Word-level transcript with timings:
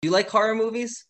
Do 0.00 0.06
you 0.06 0.12
like 0.12 0.28
horror 0.30 0.54
movies? 0.54 1.06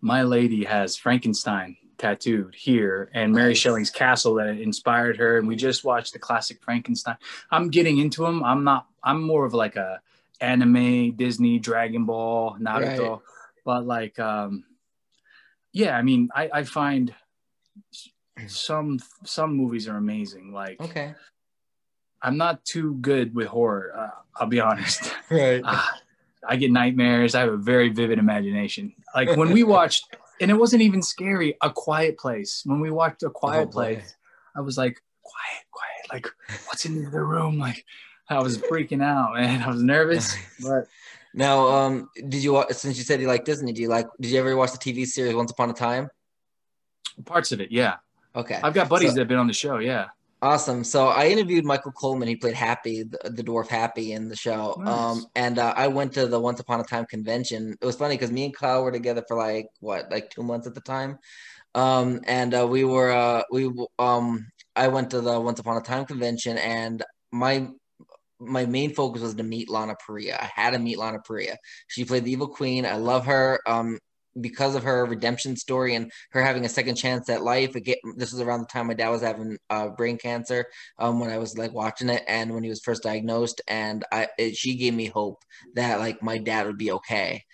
My 0.00 0.22
lady 0.24 0.64
has 0.64 0.96
Frankenstein 0.96 1.76
tattooed 1.96 2.56
here 2.56 3.08
and 3.14 3.32
Mary 3.32 3.50
Nice. 3.50 3.58
Shelley's 3.58 3.90
castle 3.90 4.34
that 4.34 4.48
inspired 4.58 5.16
her. 5.18 5.38
And 5.38 5.46
we 5.46 5.54
just 5.54 5.84
watched 5.84 6.12
the 6.12 6.18
classic 6.18 6.60
Frankenstein. 6.60 7.16
I'm 7.52 7.68
getting 7.68 7.98
into 7.98 8.22
them. 8.24 8.42
I'm 8.42 8.64
not, 8.64 8.88
I'm 9.04 9.22
more 9.22 9.44
of 9.44 9.54
like 9.54 9.76
a 9.76 10.00
anime, 10.40 11.12
Disney, 11.12 11.60
Dragon 11.60 12.04
Ball, 12.04 12.56
Naruto. 12.60 13.10
Right. 13.10 13.18
But 13.64 13.86
like, 13.86 14.18
um, 14.18 14.64
yeah, 15.72 15.96
I 15.96 16.02
mean, 16.02 16.30
I, 16.34 16.50
I 16.52 16.62
find 16.64 17.14
some 18.48 18.98
some 19.24 19.54
movies 19.54 19.86
are 19.86 19.96
amazing. 19.96 20.52
Like, 20.52 20.80
Okay. 20.80 21.14
I'm 22.20 22.36
not 22.36 22.64
too 22.64 22.94
good 22.94 23.34
with 23.36 23.46
horror. 23.46 23.92
Uh, 23.96 24.10
I'll 24.36 24.48
be 24.48 24.58
honest. 24.60 25.14
Right. 25.30 25.62
Ah, 25.64 25.98
I 26.48 26.56
get 26.56 26.70
nightmares. 26.72 27.34
I 27.34 27.40
have 27.40 27.52
a 27.52 27.56
very 27.56 27.88
vivid 27.88 28.18
imagination. 28.18 28.92
Like 29.14 29.36
when 29.36 29.52
we 29.52 29.62
watched, 29.62 30.16
and 30.40 30.50
it 30.50 30.54
wasn't 30.54 30.82
even 30.82 31.02
scary. 31.02 31.56
A 31.62 31.70
Quiet 31.70 32.18
Place. 32.18 32.62
When 32.64 32.80
we 32.80 32.90
watched 32.90 33.22
A 33.22 33.30
Quiet 33.30 33.68
Oh. 33.68 33.70
Place, 33.72 34.14
I 34.56 34.60
was 34.60 34.76
like, 34.76 35.00
quiet, 35.22 35.64
quiet. 35.70 36.12
Like, 36.12 36.26
what's 36.66 36.84
in 36.84 37.00
the 37.00 37.06
other 37.08 37.24
room? 37.24 37.58
Like, 37.58 37.84
I 38.28 38.40
was 38.40 38.58
freaking 38.58 39.02
out, 39.02 39.34
man. 39.34 39.62
I 39.62 39.68
was 39.68 39.82
nervous, 39.82 40.34
but 40.62 40.86
Now, 41.34 41.68
um, 41.68 42.08
did 42.16 42.42
you 42.42 42.64
since 42.70 42.98
you 42.98 43.04
said 43.04 43.20
you 43.20 43.28
like 43.28 43.44
Disney? 43.44 43.72
Do 43.72 43.80
you 43.82 43.88
like? 43.88 44.06
Did 44.20 44.32
you 44.32 44.40
ever 44.40 44.56
watch 44.56 44.72
the 44.72 44.78
TV 44.78 45.06
series 45.06 45.34
Once 45.34 45.50
Upon 45.52 45.70
a 45.70 45.74
Time? 45.74 46.10
parts 47.24 47.52
of 47.52 47.60
it, 47.60 47.70
yeah. 47.70 47.96
Okay. 48.34 48.58
I've 48.62 48.74
got 48.74 48.88
buddies 48.88 49.10
So- 49.10 49.14
that 49.14 49.20
have 49.20 49.28
been 49.28 49.38
on 49.38 49.46
the 49.46 49.52
show, 49.52 49.78
yeah. 49.78 50.06
Awesome. 50.42 50.82
So 50.82 51.06
I 51.06 51.28
interviewed 51.28 51.64
Michael 51.64 51.92
Coleman. 51.92 52.26
He 52.26 52.34
played 52.34 52.54
Happy, 52.56 53.04
the, 53.04 53.30
the 53.30 53.44
dwarf 53.44 53.68
Happy 53.68 54.12
in 54.12 54.28
the 54.28 54.34
show. 54.34 54.74
Nice. 54.76 54.88
Um, 54.88 55.26
and 55.36 55.60
uh, 55.60 55.72
I 55.76 55.86
went 55.86 56.12
to 56.14 56.26
the 56.26 56.40
Once 56.40 56.58
Upon 56.58 56.80
a 56.80 56.84
Time 56.84 57.06
convention. 57.06 57.76
It 57.80 57.86
was 57.86 57.94
funny 57.94 58.16
because 58.16 58.32
me 58.32 58.46
and 58.46 58.54
Kyle 58.54 58.82
were 58.82 58.90
together 58.90 59.24
for 59.28 59.36
like 59.36 59.68
what, 59.78 60.10
like 60.10 60.30
two 60.30 60.42
months 60.42 60.66
at 60.66 60.74
the 60.74 60.80
time. 60.80 61.20
Um, 61.76 62.22
and 62.26 62.52
uh, 62.54 62.66
we 62.66 62.82
were 62.82 63.12
uh, 63.12 63.44
we 63.52 63.72
um, 64.00 64.50
I 64.74 64.88
went 64.88 65.10
to 65.10 65.20
the 65.20 65.40
Once 65.40 65.60
Upon 65.60 65.76
a 65.76 65.80
Time 65.80 66.06
convention, 66.06 66.58
and 66.58 67.04
my 67.30 67.68
my 68.40 68.66
main 68.66 68.92
focus 68.94 69.22
was 69.22 69.34
to 69.34 69.44
meet 69.44 69.70
Lana 69.70 69.94
Parrilla. 69.94 70.40
I 70.40 70.50
had 70.52 70.72
to 70.72 70.78
meet 70.80 70.98
Lana 70.98 71.20
Parrilla. 71.20 71.56
She 71.86 72.04
played 72.04 72.24
the 72.24 72.32
evil 72.32 72.48
queen. 72.48 72.84
I 72.84 72.96
love 72.96 73.26
her. 73.26 73.60
Um, 73.64 74.00
because 74.40 74.74
of 74.74 74.82
her 74.82 75.04
redemption 75.04 75.56
story 75.56 75.94
and 75.94 76.10
her 76.30 76.42
having 76.42 76.64
a 76.64 76.68
second 76.68 76.96
chance 76.96 77.28
at 77.28 77.42
life. 77.42 77.74
Again, 77.74 77.96
this 78.16 78.32
was 78.32 78.40
around 78.40 78.60
the 78.60 78.66
time 78.66 78.86
my 78.86 78.94
dad 78.94 79.10
was 79.10 79.22
having 79.22 79.58
uh, 79.70 79.88
brain 79.88 80.18
cancer. 80.18 80.66
Um, 80.98 81.20
when 81.20 81.30
I 81.30 81.38
was 81.38 81.56
like 81.58 81.72
watching 81.72 82.08
it, 82.08 82.22
and 82.28 82.52
when 82.54 82.62
he 82.62 82.70
was 82.70 82.80
first 82.80 83.02
diagnosed, 83.02 83.60
and 83.68 84.04
I, 84.12 84.28
it, 84.38 84.56
she 84.56 84.76
gave 84.76 84.94
me 84.94 85.06
hope 85.06 85.42
that 85.74 85.98
like 86.00 86.22
my 86.22 86.38
dad 86.38 86.66
would 86.66 86.78
be 86.78 86.92
okay. 86.92 87.44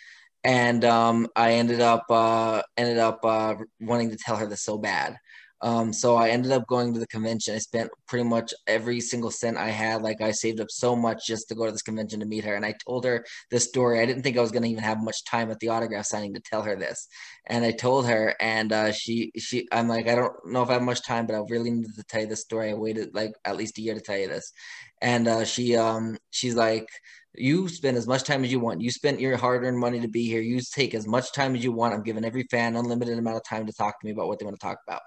And 0.44 0.84
um, 0.84 1.28
I 1.36 1.54
ended 1.54 1.80
up 1.80 2.04
uh, 2.10 2.62
ended 2.76 2.98
up 2.98 3.24
uh, 3.24 3.56
wanting 3.80 4.10
to 4.10 4.16
tell 4.16 4.36
her 4.36 4.46
this 4.46 4.62
so 4.62 4.78
bad. 4.78 5.16
Um, 5.60 5.92
so 5.92 6.16
I 6.16 6.28
ended 6.30 6.52
up 6.52 6.66
going 6.68 6.94
to 6.94 7.00
the 7.00 7.06
convention. 7.08 7.54
I 7.54 7.58
spent 7.58 7.90
pretty 8.06 8.24
much 8.24 8.54
every 8.66 9.00
single 9.00 9.30
cent 9.30 9.56
I 9.56 9.70
had. 9.70 10.02
Like 10.02 10.20
I 10.20 10.30
saved 10.30 10.60
up 10.60 10.70
so 10.70 10.94
much 10.94 11.26
just 11.26 11.48
to 11.48 11.54
go 11.54 11.66
to 11.66 11.72
this 11.72 11.82
convention 11.82 12.20
to 12.20 12.26
meet 12.26 12.44
her. 12.44 12.54
And 12.54 12.64
I 12.64 12.74
told 12.86 13.04
her 13.04 13.24
this 13.50 13.64
story. 13.64 14.00
I 14.00 14.06
didn't 14.06 14.22
think 14.22 14.38
I 14.38 14.40
was 14.40 14.52
going 14.52 14.62
to 14.62 14.68
even 14.68 14.84
have 14.84 15.02
much 15.02 15.24
time 15.24 15.50
at 15.50 15.58
the 15.58 15.68
autograph 15.68 16.06
signing 16.06 16.34
to 16.34 16.40
tell 16.40 16.62
her 16.62 16.76
this. 16.76 17.08
And 17.46 17.64
I 17.64 17.72
told 17.72 18.06
her, 18.06 18.34
and 18.40 18.72
uh, 18.72 18.92
she 18.92 19.32
she 19.36 19.66
I'm 19.72 19.88
like, 19.88 20.08
I 20.08 20.14
don't 20.14 20.32
know 20.46 20.62
if 20.62 20.70
I 20.70 20.74
have 20.74 20.82
much 20.82 21.04
time, 21.04 21.26
but 21.26 21.34
I 21.34 21.42
really 21.48 21.70
needed 21.70 21.94
to 21.96 22.04
tell 22.04 22.20
you 22.22 22.26
this 22.28 22.42
story. 22.42 22.70
I 22.70 22.74
waited 22.74 23.14
like 23.14 23.32
at 23.44 23.56
least 23.56 23.78
a 23.78 23.82
year 23.82 23.94
to 23.94 24.00
tell 24.00 24.18
you 24.18 24.28
this. 24.28 24.52
And 25.00 25.28
uh, 25.28 25.44
she 25.44 25.76
um 25.76 26.16
she's 26.30 26.54
like, 26.54 26.88
you 27.34 27.68
spend 27.68 27.96
as 27.96 28.06
much 28.06 28.24
time 28.24 28.44
as 28.44 28.50
you 28.50 28.60
want. 28.60 28.80
You 28.80 28.90
spent 28.90 29.20
your 29.20 29.36
hard-earned 29.36 29.78
money 29.78 30.00
to 30.00 30.08
be 30.08 30.26
here. 30.26 30.40
You 30.40 30.60
take 30.60 30.94
as 30.94 31.06
much 31.06 31.32
time 31.32 31.54
as 31.54 31.62
you 31.62 31.72
want. 31.72 31.94
I'm 31.94 32.02
giving 32.02 32.24
every 32.24 32.44
fan 32.44 32.76
unlimited 32.76 33.18
amount 33.18 33.36
of 33.36 33.44
time 33.44 33.66
to 33.66 33.72
talk 33.72 34.00
to 34.00 34.06
me 34.06 34.12
about 34.12 34.28
what 34.28 34.38
they 34.38 34.44
want 34.44 34.58
to 34.58 34.66
talk 34.66 34.78
about. 34.86 35.02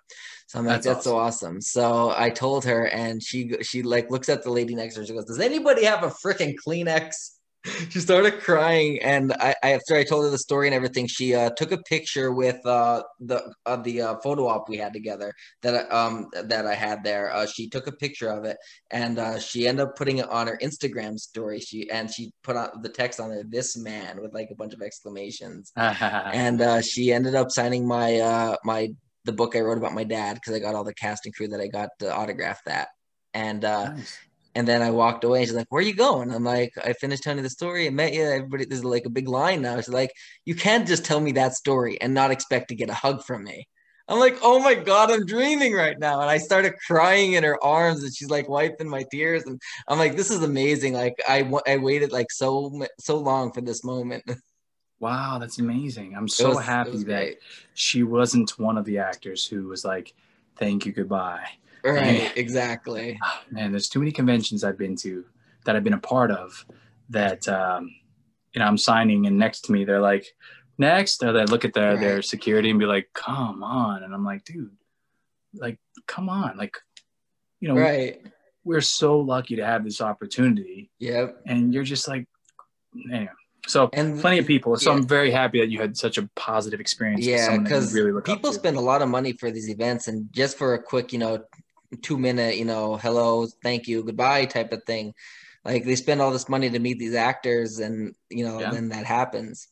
So 0.48 0.60
I'm 0.60 0.66
like, 0.66 0.76
That's 0.82 0.88
that's, 0.88 1.04
so 1.06 1.18
awesome. 1.18 1.62
So 1.62 2.14
I 2.16 2.30
told 2.30 2.66
her, 2.66 2.88
and 2.88 3.22
she 3.22 3.56
she 3.62 3.84
like 3.84 4.12
looks 4.12 4.30
at 4.30 4.44
the 4.44 4.52
lady 4.52 4.76
next 4.76 4.96
to 4.96 5.02
her. 5.02 5.06
She 5.06 5.14
goes, 5.14 5.26
"Does 5.26 5.40
anybody 5.40 5.86
have 5.86 6.04
a 6.04 6.10
freaking 6.10 6.56
Kleenex?" 6.56 7.14
She 7.90 8.00
started 8.00 8.40
crying, 8.40 9.00
and 9.04 9.34
I, 9.34 9.54
I 9.62 9.74
after 9.74 9.96
I 9.96 10.04
told 10.04 10.24
her 10.26 10.32
the 10.32 10.38
story 10.40 10.68
and 10.68 10.74
everything, 10.74 11.06
she 11.06 11.36
uh, 11.36 11.52
took 11.52 11.72
a 11.72 11.78
picture 11.78 12.32
with 12.32 12.66
uh, 12.66 13.04
the 13.20 13.54
uh, 13.68 13.76
the 13.76 14.02
uh, 14.02 14.16
photo 14.24 14.48
op 14.48 14.68
we 14.68 14.78
had 14.78 14.94
together 14.94 15.32
that 15.62 15.76
I- 15.76 15.90
um 16.06 16.28
that 16.34 16.66
I 16.66 16.74
had 16.74 17.04
there. 17.04 17.32
Uh, 17.32 17.46
she 17.46 17.70
took 17.70 17.86
a 17.86 17.92
picture 17.92 18.30
of 18.30 18.46
it, 18.46 18.58
and 18.90 19.20
uh, 19.20 19.38
she 19.40 19.68
ended 19.68 19.88
up 19.88 19.96
putting 19.96 20.18
it 20.18 20.30
on 20.30 20.48
her 20.48 20.58
Instagram 20.64 21.20
story. 21.20 21.60
She 21.60 21.88
and 21.92 22.10
she 22.12 22.32
put 22.44 22.56
out 22.56 22.82
the 22.82 22.90
text 22.90 23.20
on 23.20 23.30
there, 23.30 23.44
"This 23.48 23.78
man" 23.78 24.20
with 24.22 24.34
like 24.34 24.50
a 24.52 24.56
bunch 24.56 24.74
of 24.74 24.82
exclamations 24.82 25.72
and 25.78 26.62
uh, 26.62 26.82
she 26.82 27.14
ended 27.14 27.36
up 27.36 27.52
signing 27.52 27.88
my 27.88 28.20
uh, 28.20 28.56
my 28.64 28.90
the 29.26 29.34
book 29.34 29.56
I 29.56 29.60
wrote 29.60 29.78
about 29.78 29.94
my 29.94 30.04
dad 30.04 30.34
because 30.36 30.54
I 30.54 30.60
got 30.60 30.74
all 30.74 30.84
the 30.84 30.96
cast 30.96 31.26
and 31.26 31.36
crew 31.36 31.48
that 31.50 31.62
I 31.62 31.68
got 31.68 31.90
to 32.00 32.12
autograph 32.12 32.60
that. 32.66 32.88
And 33.36 33.64
uh, 33.64 33.92
Nice. 33.92 34.18
And 34.56 34.68
then 34.68 34.82
I 34.82 34.92
walked 34.92 35.24
away. 35.24 35.46
She's 35.46 35.54
like, 35.54 35.68
"Where 35.70 35.80
are 35.80 35.86
you 35.86 35.94
going?" 35.96 36.32
I'm 36.34 36.44
like, 36.44 36.74
"I 36.84 36.94
finished 36.94 37.24
telling 37.24 37.38
you 37.40 37.44
the 37.44 37.50
story. 37.50 37.88
I 37.88 37.90
met 37.90 38.14
you. 38.14 38.24
Everybody, 38.24 38.66
there's 38.66 38.84
like 38.84 39.06
a 39.06 39.10
big 39.10 39.28
line 39.28 39.62
now." 39.62 39.78
She's 39.78 39.90
like, 39.90 40.12
"You 40.46 40.56
can't 40.56 40.88
just 40.88 41.06
tell 41.06 41.20
me 41.20 41.32
that 41.34 41.54
story 41.56 42.00
and 42.02 42.14
not 42.14 42.32
expect 42.32 42.70
to 42.70 42.76
get 42.76 42.90
a 42.90 42.94
hug 42.94 43.24
from 43.24 43.44
me." 43.44 43.68
I'm 44.08 44.20
like, 44.20 44.38
"Oh 44.42 44.60
my 44.60 44.76
god, 44.76 45.12
I'm 45.12 45.26
dreaming 45.26 45.74
right 45.74 45.98
now!" 45.98 46.22
And 46.22 46.30
I 46.30 46.38
started 46.38 46.74
crying 46.86 47.34
in 47.34 47.44
her 47.44 47.64
arms, 47.64 48.04
and 48.04 48.14
she's 48.14 48.30
like 48.30 48.50
wiping 48.50 48.90
my 48.90 49.06
tears, 49.12 49.44
and 49.44 49.62
I'm 49.88 50.00
like, 50.00 50.16
"This 50.18 50.32
is 50.32 50.44
amazing!" 50.44 50.94
Like 50.94 51.16
I 51.28 51.50
I 51.68 51.78
waited 51.78 52.12
like 52.12 52.32
so 52.32 52.84
so 53.00 53.18
long 53.18 53.52
for 53.54 53.62
this 53.62 53.84
moment. 53.84 54.24
Wow, 55.02 55.40
that's 55.40 55.58
amazing. 55.58 56.16
I'm 56.16 56.28
so 56.28 56.50
was- 56.50 56.64
happy 56.64 57.04
that 57.06 57.38
she 57.74 58.04
wasn't 58.04 58.52
one 58.60 58.78
of 58.78 58.86
the 58.86 59.00
actors 59.00 59.48
who 59.48 59.68
was 59.68 59.84
like, 59.84 60.14
thank 60.58 60.86
you, 60.86 60.92
goodbye. 60.92 61.44
Right, 61.84 62.32
exactly. 62.36 63.20
Man, 63.50 63.72
there's 63.72 63.90
too 63.90 64.00
many 64.00 64.12
conventions 64.12 64.64
I've 64.64 64.78
been 64.78 64.96
to 64.98 65.26
that 65.66 65.76
I've 65.76 65.84
been 65.84 65.94
a 65.94 66.00
part 66.00 66.32
of 66.32 66.66
that, 67.10 67.48
um, 67.48 67.90
you 68.54 68.60
know, 68.60 68.66
I'm 68.66 68.78
signing 68.78 69.26
and 69.28 69.38
next 69.38 69.62
to 69.66 69.72
me, 69.72 69.86
they're 69.86 70.02
like, 70.02 70.26
next, 70.78 71.24
or 71.24 71.32
they 71.34 71.46
look 71.46 71.64
at 71.66 71.74
their, 71.74 71.98
their 71.98 72.22
security 72.22 72.70
and 72.70 72.80
be 72.80 72.86
like, 72.86 73.10
come 73.14 73.64
on. 73.64 74.04
And 74.04 74.14
I'm 74.14 74.26
like, 74.26 74.44
dude, 74.46 74.72
like, 75.54 75.78
come 76.08 76.30
on. 76.30 76.58
Like, 76.58 76.78
you 77.60 77.68
know, 77.68 77.76
Right. 77.76 78.22
we're 78.64 78.82
so 78.82 79.20
lucky 79.20 79.58
to 79.58 79.66
have 79.66 79.84
this 79.84 80.02
opportunity. 80.02 80.90
Yep. 81.00 81.42
And 81.46 81.74
you're 81.74 81.84
just 81.84 82.08
like, 82.08 82.28
anyway. 83.12 83.30
So 83.68 83.90
And 83.94 84.20
plenty 84.20 84.40
of 84.40 84.48
people. 84.48 84.76
So 84.78 84.90
Yeah. 84.92 84.98
I'm 84.98 85.08
very 85.08 85.30
happy 85.30 85.60
that 85.60 85.70
you 85.70 85.80
had 85.80 85.96
such 85.96 86.18
a 86.18 86.28
positive 86.36 86.80
experience. 86.80 87.24
yeah, 87.26 87.46
someone 87.46 87.64
that 87.66 87.70
you 87.70 87.76
because 87.76 87.94
really 87.94 88.22
people 88.24 88.52
spend 88.54 88.76
a 88.76 88.82
lot 88.82 89.04
of 89.04 89.10
money 89.10 89.34
for 89.34 89.52
these 89.52 89.70
events, 89.70 90.08
and 90.08 90.28
just 90.34 90.58
for 90.58 90.74
a 90.74 90.82
quick, 90.82 91.14
you 91.14 91.20
know, 91.20 91.44
two 92.02 92.18
minute, 92.18 92.58
you 92.58 92.66
know, 92.66 92.98
hello, 92.98 93.48
thank 93.64 93.88
you, 93.88 94.04
goodbye 94.04 94.46
type 94.46 94.72
of 94.72 94.84
thing, 94.86 95.14
like 95.66 95.86
they 95.86 95.96
spend 95.96 96.22
all 96.22 96.32
this 96.32 96.50
money 96.50 96.70
to 96.70 96.80
meet 96.80 97.00
these 97.00 97.16
actors, 97.16 97.80
and 97.80 98.16
you 98.30 98.46
know, 98.46 98.60
Yeah. 98.60 98.72
then 98.72 98.90
that 98.90 99.06
happens. 99.06 99.68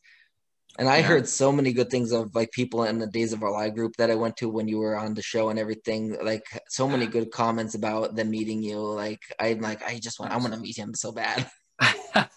And 0.78 0.88
I 0.88 0.98
Yeah. 0.98 1.08
heard 1.08 1.28
so 1.28 1.50
many 1.50 1.72
good 1.72 1.90
things 1.90 2.12
of 2.12 2.34
like 2.34 2.52
people 2.52 2.84
in 2.84 2.98
the 2.98 3.06
Days 3.06 3.32
of 3.32 3.42
Our 3.42 3.50
Life 3.50 3.74
group 3.74 3.96
that 3.96 4.10
I 4.10 4.14
went 4.14 4.36
to 4.38 4.48
when 4.48 4.68
you 4.68 4.78
were 4.78 4.96
on 4.96 5.14
the 5.14 5.22
show 5.22 5.48
and 5.50 5.58
everything. 5.58 6.16
Like 6.22 6.44
so 6.68 6.88
many 6.88 7.06
good 7.06 7.30
comments 7.32 7.74
about 7.74 8.14
them 8.14 8.30
meeting 8.30 8.62
you. 8.62 8.78
Like 8.78 9.20
I'm 9.38 9.60
like 9.60 9.82
I 9.82 9.98
just 9.98 10.20
want 10.20 10.32
I 10.32 10.36
want 10.36 10.54
to 10.54 10.60
meet 10.60 10.78
him 10.78 10.94
so 10.94 11.12
bad. 11.12 11.50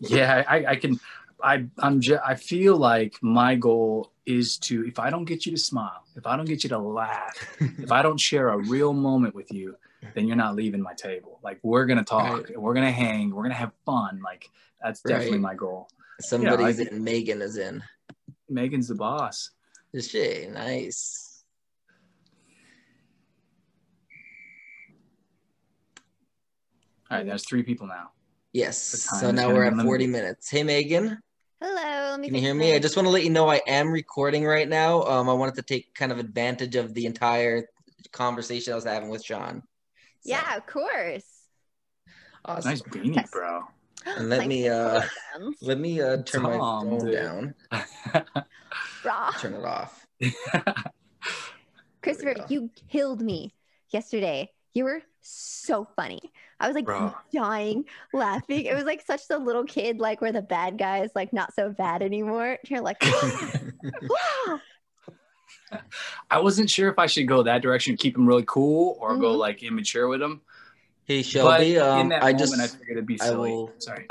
yeah, 0.00 0.44
I, 0.48 0.66
I 0.66 0.76
can. 0.76 0.98
I 1.42 1.66
I'm 1.78 2.00
just, 2.00 2.20
I 2.24 2.34
feel 2.34 2.76
like 2.76 3.16
my 3.22 3.54
goal 3.54 4.12
is 4.26 4.58
to 4.58 4.86
if 4.86 4.98
I 4.98 5.10
don't 5.10 5.24
get 5.24 5.46
you 5.46 5.52
to 5.52 5.58
smile, 5.58 6.02
if 6.16 6.26
I 6.26 6.36
don't 6.36 6.46
get 6.46 6.64
you 6.64 6.68
to 6.70 6.78
laugh, 6.78 7.36
if 7.60 7.92
I 7.92 8.02
don't 8.02 8.18
share 8.20 8.48
a 8.50 8.58
real 8.58 8.92
moment 8.92 9.34
with 9.34 9.52
you, 9.52 9.76
then 10.14 10.26
you're 10.26 10.36
not 10.36 10.54
leaving 10.56 10.82
my 10.82 10.94
table. 10.94 11.38
Like 11.42 11.58
we're 11.62 11.86
gonna 11.86 12.04
talk, 12.04 12.50
we're 12.56 12.74
gonna 12.74 12.90
hang, 12.92 13.34
we're 13.34 13.42
gonna 13.44 13.54
have 13.54 13.72
fun. 13.86 14.20
Like 14.22 14.50
that's 14.82 15.00
definitely 15.02 15.32
Right. 15.38 15.40
my 15.40 15.54
goal. 15.54 15.88
Somebody's 16.20 16.80
I- 16.80 16.84
in. 16.84 17.04
Megan 17.04 17.40
is 17.42 17.56
in. 17.56 17.82
Megan's 18.48 18.88
the 18.88 18.94
boss. 18.94 19.50
Is 19.92 20.08
she 20.08 20.46
nice? 20.52 21.44
All 27.10 27.18
right, 27.18 27.26
there's 27.26 27.46
three 27.46 27.62
people 27.62 27.86
now. 27.86 28.10
Yes. 28.52 28.90
The 28.92 28.98
So 28.98 29.30
now 29.30 29.48
we're 29.52 29.64
at 29.64 29.74
40 29.76 30.06
minutes. 30.06 30.50
Hey, 30.50 30.62
Megan, 30.62 31.18
Hello. 31.60 32.10
Let 32.12 32.20
me 32.20 32.28
can 32.28 32.36
you 32.36 32.40
hear 32.40 32.54
me? 32.54 32.72
I 32.72 32.78
just 32.78 32.96
want 32.96 33.06
to 33.06 33.10
let 33.10 33.24
you 33.24 33.30
know 33.30 33.48
I 33.48 33.60
am 33.66 33.90
recording 33.90 34.44
right 34.44 34.68
now. 34.68 35.02
Um, 35.02 35.28
I 35.28 35.32
wanted 35.32 35.56
to 35.56 35.62
take 35.62 35.92
kind 35.94 36.12
of 36.12 36.18
advantage 36.18 36.76
of 36.76 36.94
the 36.94 37.06
entire 37.06 37.64
conversation 38.12 38.72
I 38.72 38.76
was 38.76 38.84
having 38.84 39.08
with 39.08 39.24
Sean. 39.24 39.62
So, 40.20 40.30
Yeah, 40.30 40.56
of 40.56 40.66
course. 40.66 41.24
Awesome. 42.44 42.70
Nice 42.70 42.82
beanie, 42.82 43.14
Yes. 43.16 43.30
bro. 43.32 43.62
And 44.16 44.28
let 44.30 44.46
me, 44.46 44.68
uh, 44.68 45.02
Let 45.60 45.78
me 45.80 46.00
uh, 46.00 46.18
turn 46.18 46.42
my 46.42 46.58
phone 46.58 46.98
dude. 47.00 47.12
down. 47.12 47.54
Turn 49.40 49.54
it 49.54 49.64
off. 49.64 50.06
Christopher, 52.02 52.36
you 52.48 52.70
killed 52.90 53.20
me 53.20 53.52
yesterday. 53.90 54.50
You 54.74 54.84
were 54.84 55.02
so 55.20 55.86
funny. 55.96 56.20
I 56.60 56.66
was 56.68 56.74
like 56.74 56.84
Bro. 56.84 57.14
dying 57.32 57.84
laughing. 58.12 58.64
It 58.66 58.74
was 58.74 58.84
like 58.84 59.04
such 59.06 59.26
the 59.28 59.38
little 59.38 59.64
kid, 59.64 59.98
like 59.98 60.20
where 60.20 60.32
the 60.32 60.42
bad 60.42 60.78
guy 60.78 61.02
is 61.04 61.10
like 61.14 61.32
not 61.32 61.54
so 61.54 61.70
bad 61.70 62.02
anymore. 62.02 62.58
You're 62.68 62.80
like, 62.80 63.02
wow. 64.02 64.60
I 66.30 66.40
wasn't 66.40 66.70
sure 66.70 66.88
if 66.88 66.98
I 66.98 67.06
should 67.06 67.28
go 67.28 67.42
that 67.42 67.62
direction, 67.62 67.96
keep 67.96 68.16
him 68.16 68.26
really 68.26 68.44
cool, 68.46 68.96
or 69.00 69.16
go 69.16 69.34
Mhm. 69.34 69.38
like 69.38 69.62
immature 69.62 70.08
with 70.08 70.22
him. 70.22 70.40
Hey 71.04 71.18
But 71.22 71.26
Shelby, 71.26 71.76
in 71.76 71.82
um, 71.82 72.08
that 72.10 72.22
I 72.22 72.32
moment, 72.32 72.38
just 72.38 72.58
I 72.58 72.66
figured 72.66 72.90
it'd 72.98 73.06
be 73.06 73.20
I 73.20 73.26
silly. 73.26 73.50
will- 73.50 73.72
Sorry. 73.78 74.06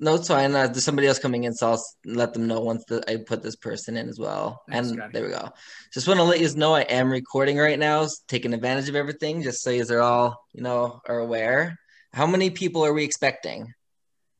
No, 0.00 0.14
it's 0.14 0.28
fine. 0.28 0.54
Uh, 0.54 0.66
there's 0.68 0.84
somebody 0.84 1.08
else 1.08 1.18
coming 1.18 1.44
in, 1.44 1.54
so 1.54 1.70
I'll 1.70 1.84
let 2.04 2.32
them 2.34 2.46
know 2.46 2.60
once 2.60 2.84
that 2.88 3.08
I 3.08 3.16
put 3.16 3.42
this 3.42 3.56
person 3.56 3.96
in 3.96 4.08
as 4.08 4.18
well. 4.18 4.62
Thanks, 4.70 4.88
and 4.88 4.96
Scotty. 4.98 5.12
there 5.12 5.24
we 5.24 5.30
go. 5.30 5.48
Just 5.92 6.06
want 6.08 6.18
to 6.18 6.24
let 6.24 6.40
you 6.40 6.54
know 6.54 6.74
I 6.74 6.82
am 6.82 7.10
recording 7.10 7.58
right 7.58 7.78
now, 7.78 8.06
taking 8.28 8.54
advantage 8.54 8.88
of 8.88 8.96
everything, 8.96 9.42
just 9.42 9.62
so 9.62 9.70
you 9.70 9.84
are 9.90 10.00
all 10.00 10.44
you 10.52 10.62
know 10.62 11.00
are 11.08 11.18
aware. 11.18 11.78
How 12.12 12.26
many 12.26 12.50
people 12.50 12.84
are 12.84 12.92
we 12.92 13.04
expecting? 13.04 13.72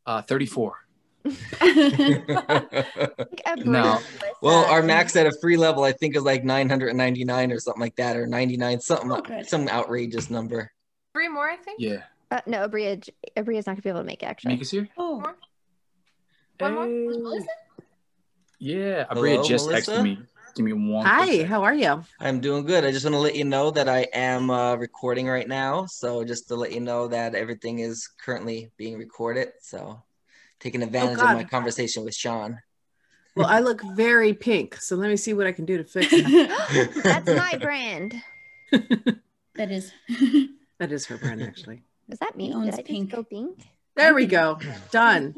Uh, 0.06 0.22
34. 0.22 0.76
No. 3.64 3.98
Well, 4.40 4.64
our 4.66 4.82
max 4.82 5.16
at 5.16 5.26
a 5.26 5.32
free 5.40 5.56
level, 5.56 5.82
I 5.84 5.92
think, 5.92 6.16
is 6.16 6.22
like 6.22 6.44
999 6.44 7.52
or 7.52 7.58
something 7.60 7.80
like 7.80 7.96
that, 7.96 8.16
or 8.16 8.26
99, 8.26 8.80
something, 8.80 9.10
Oh, 9.12 9.20
good. 9.20 9.46
some 9.48 9.68
outrageous 9.68 10.30
number. 10.30 10.70
Three 11.14 11.28
more, 11.28 11.48
I 11.48 11.56
think. 11.56 11.80
Yeah. 11.80 12.02
Uh, 12.30 12.40
no, 12.46 12.68
Abria, 12.68 13.02
Abria's 13.36 13.66
not 13.66 13.72
gonna 13.72 13.82
be 13.82 13.88
able 13.88 14.00
to 14.00 14.04
make 14.06 14.22
it 14.22 14.26
actually. 14.26 14.52
Mika's 14.54 14.70
here? 14.70 14.88
Oh, 14.96 15.22
One 16.58 16.74
more. 16.74 16.86
Was 16.86 17.16
Hey. 17.16 17.22
Melissa? 17.22 17.46
Yeah. 18.58 19.04
Hello, 19.10 19.42
just 19.44 19.66
Melissa? 19.68 19.92
texted 19.92 20.02
me. 20.02 20.18
Give 20.56 20.64
me 20.64 20.72
one. 20.72 21.06
Hi, 21.06 21.26
second. 21.26 21.46
how 21.46 21.62
are 21.62 21.74
you? 21.74 22.02
I'm 22.18 22.40
doing 22.40 22.64
good. 22.64 22.84
I 22.84 22.90
just 22.90 23.04
want 23.04 23.14
to 23.14 23.20
let 23.20 23.36
you 23.36 23.44
know 23.44 23.70
that 23.70 23.88
I 23.88 24.08
am 24.12 24.50
uh, 24.50 24.74
recording 24.74 25.28
right 25.28 25.46
now. 25.46 25.86
So 25.86 26.24
just 26.24 26.48
to 26.48 26.56
let 26.56 26.72
you 26.72 26.80
know 26.80 27.06
that 27.08 27.34
everything 27.36 27.78
is 27.78 28.08
currently 28.24 28.72
being 28.76 28.98
recorded. 28.98 29.50
So 29.60 30.02
taking 30.58 30.82
advantage 30.82 31.18
of 31.18 31.24
my 31.26 31.44
conversation 31.44 32.04
with 32.04 32.14
Sean. 32.14 32.58
Well, 33.36 33.46
I 33.46 33.60
look 33.60 33.82
very 33.94 34.34
pink, 34.34 34.74
so 34.80 34.96
let 34.96 35.08
me 35.10 35.16
see 35.16 35.32
what 35.32 35.46
I 35.46 35.52
can 35.52 35.64
do 35.64 35.76
to 35.78 35.84
fix 35.84 36.08
it. 36.12 37.04
That's 37.04 37.28
my 37.28 37.56
brand. 37.58 38.20
that 39.54 39.70
is. 39.70 39.92
that 40.78 40.90
is 40.90 41.06
her 41.06 41.18
brand, 41.18 41.40
actually. 41.42 41.82
Does 42.10 42.18
that 42.18 42.36
mean 42.36 42.52
owns 42.54 42.64
did 42.64 42.74
I 42.74 42.76
just 42.78 42.86
pink. 42.88 43.10
go 43.12 43.22
pink? 43.22 43.64
There 43.94 44.12
we 44.12 44.26
go. 44.26 44.58
Done. 44.90 45.36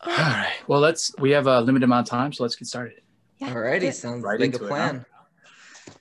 All 0.00 0.12
right. 0.12 0.52
Well, 0.66 0.80
let's. 0.80 1.12
We 1.18 1.30
have 1.32 1.46
a 1.46 1.60
limited 1.60 1.84
amount 1.84 2.06
of 2.06 2.10
time, 2.10 2.32
so 2.32 2.44
let's 2.44 2.54
get 2.54 2.68
started. 2.68 3.00
Yeah. 3.38 3.52
Alrighty, 3.54 3.80
good. 3.80 3.94
sounds 3.94 4.22
Right 4.24 4.38
like 4.38 4.50
a 4.50 4.52
into 4.52 4.64
it, 4.64 4.68
plan. 4.68 5.04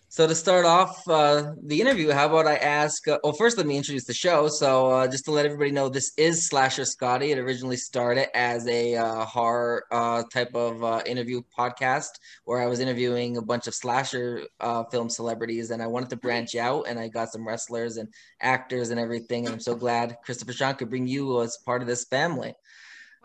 So 0.10 0.26
to 0.26 0.34
start 0.34 0.66
off 0.66 1.08
uh, 1.08 1.52
the 1.62 1.80
interview, 1.80 2.10
how 2.12 2.26
about 2.26 2.48
I 2.48 2.56
ask? 2.56 3.08
Uh, 3.08 3.20
well, 3.24 3.34
first 3.34 3.58
let 3.58 3.68
me 3.68 3.78
introduce 3.78 4.06
the 4.06 4.16
show. 4.16 4.48
So 4.48 4.88
uh, 4.88 5.08
just 5.08 5.26
to 5.26 5.32
let 5.32 5.46
everybody 5.46 5.70
know, 5.70 5.90
this 5.90 6.14
is 6.18 6.48
Slasher 6.48 6.86
Scotty. 6.86 7.32
It 7.32 7.38
originally 7.38 7.78
started 7.78 8.36
as 8.36 8.68
a 8.68 8.96
uh, 8.96 9.26
horror 9.26 9.84
uh, 9.92 10.24
type 10.34 10.56
of 10.56 10.84
uh, 10.84 11.04
interview 11.06 11.44
podcast 11.56 12.08
where 12.46 12.62
I 12.62 12.66
was 12.66 12.80
interviewing 12.80 13.38
a 13.38 13.44
bunch 13.44 13.68
of 13.68 13.76
slasher 13.76 14.42
uh, 14.60 14.86
film 14.86 15.10
celebrities, 15.10 15.70
and 15.70 15.84
I 15.84 15.88
wanted 15.88 16.10
to 16.12 16.18
branch 16.18 16.56
out, 16.56 16.88
and 16.88 16.98
I 16.98 17.10
got 17.10 17.32
some 17.32 17.48
wrestlers 17.48 17.98
and 17.98 18.10
actors 18.42 18.90
and 18.90 19.00
everything. 19.00 19.46
And 19.46 19.54
I'm 19.54 19.60
so 19.60 19.76
glad 19.76 20.18
Christopher 20.24 20.54
Sean 20.54 20.76
could 20.76 20.90
bring 20.90 21.06
you 21.06 21.44
as 21.44 21.58
part 21.58 21.84
of 21.84 21.88
this 21.88 22.06
family. 22.06 22.56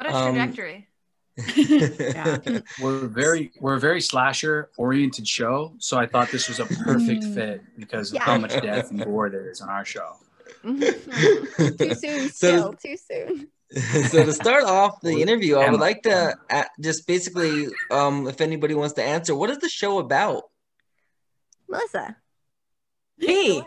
What 0.02 0.12
a 0.12 0.16
Um, 0.16 0.34
trajectory. 0.34 0.88
Yeah. 1.56 2.38
We're 2.82 3.06
very 3.06 3.52
we're 3.60 3.76
a 3.76 3.81
very 3.81 4.00
slasher 4.00 4.70
oriented 4.76 5.26
show, 5.28 5.75
so 5.78 5.96
I 5.96 6.06
thought 6.06 6.31
this 6.31 6.49
was 6.49 6.58
a 6.60 6.66
perfect 6.66 7.22
Mm. 7.22 7.34
fit 7.34 7.62
because 7.78 8.10
of 8.10 8.16
Yeah. 8.16 8.22
how 8.25 8.37
much 8.38 8.50
death 8.60 8.90
and 8.90 9.02
gore 9.04 9.31
there 9.31 9.49
is 9.49 9.60
on 9.60 9.69
our 9.70 9.84
show. 9.84 10.16
too 10.62 11.94
soon, 11.94 12.28
So- 12.28 12.31
still 12.31 12.72
too 12.75 12.96
soon. 12.96 13.49
so 14.10 14.25
to 14.26 14.32
start 14.32 14.64
off 14.64 15.00
the 15.00 15.22
interview, 15.22 15.56
I 15.56 15.70
would 15.70 15.81
like 15.81 16.02
to 16.02 16.37
just 16.81 17.06
basically, 17.06 17.69
um, 17.90 18.26
if 18.28 18.40
anybody 18.40 18.75
wants 18.75 18.94
to 18.94 19.02
answer, 19.05 19.34
what 19.34 19.48
is 19.50 19.58
the 19.58 19.69
show 19.70 19.98
about? 20.00 20.43
Melissa. 21.69 22.16
Hey. 23.19 23.62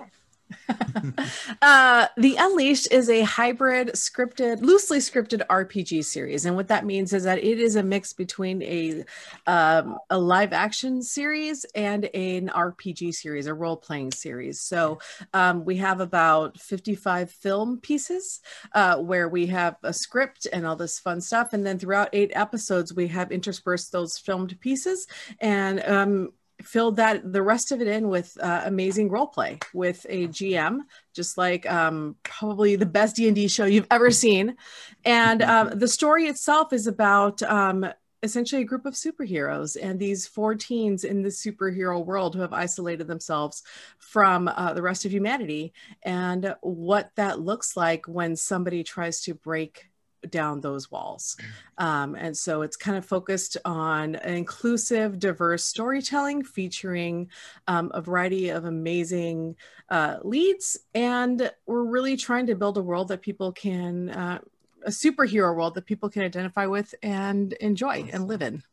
uh, 1.62 2.08
the 2.18 2.36
Unleashed 2.38 2.92
is 2.92 3.10
a 3.10 3.22
hybrid 3.22 3.90
scripted, 3.90 4.62
loosely 4.62 5.00
scripted 5.00 5.46
RPG 5.48 6.06
series, 6.06 6.46
and 6.46 6.56
what 6.56 6.68
that 6.68 6.86
means 6.86 7.14
is 7.14 7.24
that 7.24 7.40
it 7.40 7.60
is 7.60 7.76
a 7.76 7.84
mix 7.84 8.14
between 8.14 8.62
a 8.62 9.04
um, 9.48 9.98
a 10.10 10.18
live 10.18 10.54
action 10.54 11.02
series 11.02 11.66
and 11.76 12.06
an 12.14 12.50
RPG 12.50 13.14
series, 13.14 13.48
a 13.48 13.54
role 13.54 13.78
playing 13.78 14.12
series. 14.12 14.62
So 14.62 15.00
um, 15.34 15.66
we 15.66 15.78
have 15.78 16.00
about 16.00 16.60
fifty 16.60 16.96
five 16.96 17.32
film 17.32 17.80
pieces 17.80 18.42
uh, 18.74 18.98
where 18.98 19.28
we 19.28 19.48
have 19.48 19.78
a 19.84 19.94
script 19.94 20.48
and 20.52 20.66
all 20.66 20.76
this 20.76 21.00
fun 21.00 21.22
stuff, 21.22 21.54
and 21.54 21.66
then 21.66 21.80
throughout 21.80 22.10
eight 22.14 22.32
episodes 22.36 22.94
we 22.94 23.08
have 23.08 23.32
interspersed 23.32 23.92
those 23.92 24.18
filmed 24.18 24.60
pieces. 24.60 25.08
And 25.40 25.84
um, 25.84 26.32
filled 26.66 26.98
that 26.98 27.32
the 27.32 27.42
rest 27.42 27.72
of 27.72 27.82
it 27.82 27.88
in 27.88 28.10
with 28.10 28.38
uh, 28.42 28.62
amazing 28.66 29.10
role 29.10 29.28
play 29.28 29.60
with 29.74 30.06
a 30.10 30.28
GM, 30.28 30.80
just 31.14 31.38
like 31.38 31.70
um, 31.72 32.16
probably 32.24 32.76
the 32.76 32.86
best 32.86 33.16
D 33.16 33.28
and 33.28 33.36
D 33.36 33.48
show 33.48 33.66
you've 33.66 33.88
ever 33.92 34.12
seen. 34.12 34.56
And 35.04 35.42
um, 35.42 35.78
the 35.78 35.88
story 35.88 36.26
itself 36.26 36.74
is 36.74 36.88
about 36.88 37.42
um, 37.44 37.86
essentially 38.24 38.64
a 38.64 38.66
group 38.66 38.86
of 38.86 38.96
superheroes 38.96 39.78
and 39.82 40.00
these 40.00 40.28
four 40.28 40.56
teens 40.56 41.04
in 41.04 41.22
the 41.22 41.30
superhero 41.30 42.04
world 42.04 42.36
who 42.36 42.42
have 42.42 42.54
isolated 42.54 43.08
themselves 43.08 43.64
from 44.00 44.48
uh, 44.48 44.74
the 44.74 44.82
rest 44.82 45.06
of 45.06 45.12
humanity, 45.12 45.74
and 46.04 46.56
what 46.62 47.12
that 47.16 47.40
looks 47.40 47.78
like 47.78 48.08
when 48.08 48.36
somebody 48.36 48.84
tries 48.84 49.22
to 49.22 49.34
break 49.34 49.90
down 50.32 50.62
those 50.62 50.92
walls. 50.92 51.38
Um, 51.78 52.16
and 52.16 52.36
so 52.36 52.62
it's 52.62 52.78
kind 52.78 52.98
of 52.98 53.06
focused 53.06 53.58
on 53.66 54.16
inclusive, 54.16 55.20
diverse 55.20 55.64
storytelling 55.66 56.44
featuring 56.44 57.30
um, 57.68 57.92
a 57.94 58.02
variety 58.02 58.50
of 58.50 58.66
amazing 58.66 59.56
uh, 59.90 60.18
leads. 60.24 60.78
And 60.94 61.52
we're 61.66 61.84
really 61.84 62.18
trying 62.18 62.48
to 62.48 62.56
build 62.56 62.78
a 62.78 62.82
world 62.82 63.10
that 63.10 63.22
people 63.22 63.52
can, 63.52 64.10
uh, 64.10 64.40
a 64.86 64.90
superhero 64.90 65.56
world 65.56 65.74
that 65.76 65.86
people 65.86 66.10
can 66.10 66.22
identify 66.24 66.66
with 66.68 66.94
and 67.02 67.54
enjoy 67.54 68.08
and 68.14 68.28
live 68.28 68.42
in. 68.42 68.64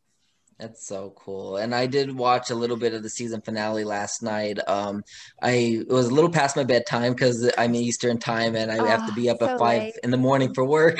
That's 0.59 0.85
so 0.87 1.13
cool. 1.17 1.57
And 1.57 1.73
I 1.73 1.87
did 1.87 2.15
watch 2.15 2.51
a 2.51 2.55
little 2.55 2.77
bit 2.77 2.93
of 2.93 3.01
the 3.03 3.09
season 3.09 3.41
finale 3.41 3.83
last 3.83 4.21
night. 4.21 4.59
Um, 4.67 5.03
I 5.41 5.81
it 5.81 5.89
was 5.89 6.07
a 6.07 6.13
little 6.13 6.29
past 6.29 6.55
my 6.55 6.63
bedtime 6.63 7.13
because 7.13 7.51
I'm 7.57 7.75
Eastern 7.75 8.19
time 8.19 8.55
and 8.55 8.71
I 8.71 8.81
have 8.83 9.03
to 9.05 9.11
Oh, 9.11 9.15
be 9.15 9.29
up 9.29 9.41
so 9.41 9.45
at 9.45 9.57
five 9.57 9.81
late. 9.81 9.95
in 10.03 10.11
the 10.11 10.17
morning 10.17 10.53
for 10.53 10.63
work. 10.63 10.97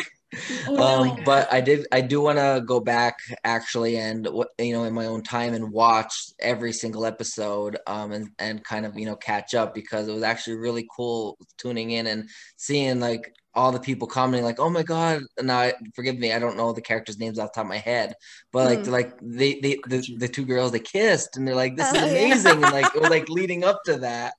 Oh, 0.67 1.03
um, 1.03 1.23
but 1.25 1.51
I 1.51 1.61
did 1.61 1.87
I 1.91 2.01
do 2.01 2.21
want 2.21 2.37
to 2.39 2.63
go 2.65 2.79
back 2.79 3.17
actually 3.43 3.97
and 3.97 4.27
you 4.59 4.73
know 4.73 4.83
in 4.83 4.93
my 4.93 5.05
own 5.05 5.23
time 5.23 5.53
and 5.53 5.71
watch 5.71 6.31
every 6.39 6.73
single 6.73 7.05
episode 7.05 7.77
um 7.87 8.11
and 8.11 8.29
and 8.39 8.63
kind 8.63 8.85
of 8.85 8.97
you 8.97 9.05
know 9.05 9.15
catch 9.15 9.53
up 9.53 9.73
because 9.73 10.07
it 10.07 10.13
was 10.13 10.23
actually 10.23 10.57
really 10.57 10.87
cool 10.95 11.37
tuning 11.57 11.91
in 11.91 12.07
and 12.07 12.29
seeing 12.57 12.99
like 12.99 13.33
all 13.55 13.71
the 13.71 13.79
people 13.79 14.07
commenting 14.07 14.43
like 14.43 14.59
oh 14.59 14.69
my 14.69 14.81
god 14.83 15.21
and 15.37 15.51
I 15.51 15.73
forgive 15.95 16.17
me 16.17 16.33
I 16.33 16.39
don't 16.39 16.57
know 16.57 16.73
the 16.73 16.81
characters 16.81 17.19
names 17.19 17.37
off 17.37 17.51
the 17.53 17.57
top 17.59 17.65
of 17.65 17.69
my 17.69 17.77
head 17.77 18.15
but 18.51 18.65
like 18.65 18.83
Mm. 18.83 18.91
like 18.91 19.13
they 19.21 19.59
they 19.61 19.79
the, 19.87 20.03
the 20.17 20.27
two 20.27 20.45
girls 20.45 20.71
they 20.71 20.79
kissed 20.79 21.37
and 21.37 21.47
they're 21.47 21.55
like 21.55 21.75
this 21.77 21.93
is 21.93 22.01
Oh, 22.01 22.05
yeah. 22.07 22.11
amazing 22.11 22.63
and 22.63 22.71
like 22.71 22.91
it 22.95 22.99
was 22.99 23.09
like 23.09 23.29
leading 23.29 23.63
up 23.63 23.83
to 23.85 23.97
that 23.99 24.33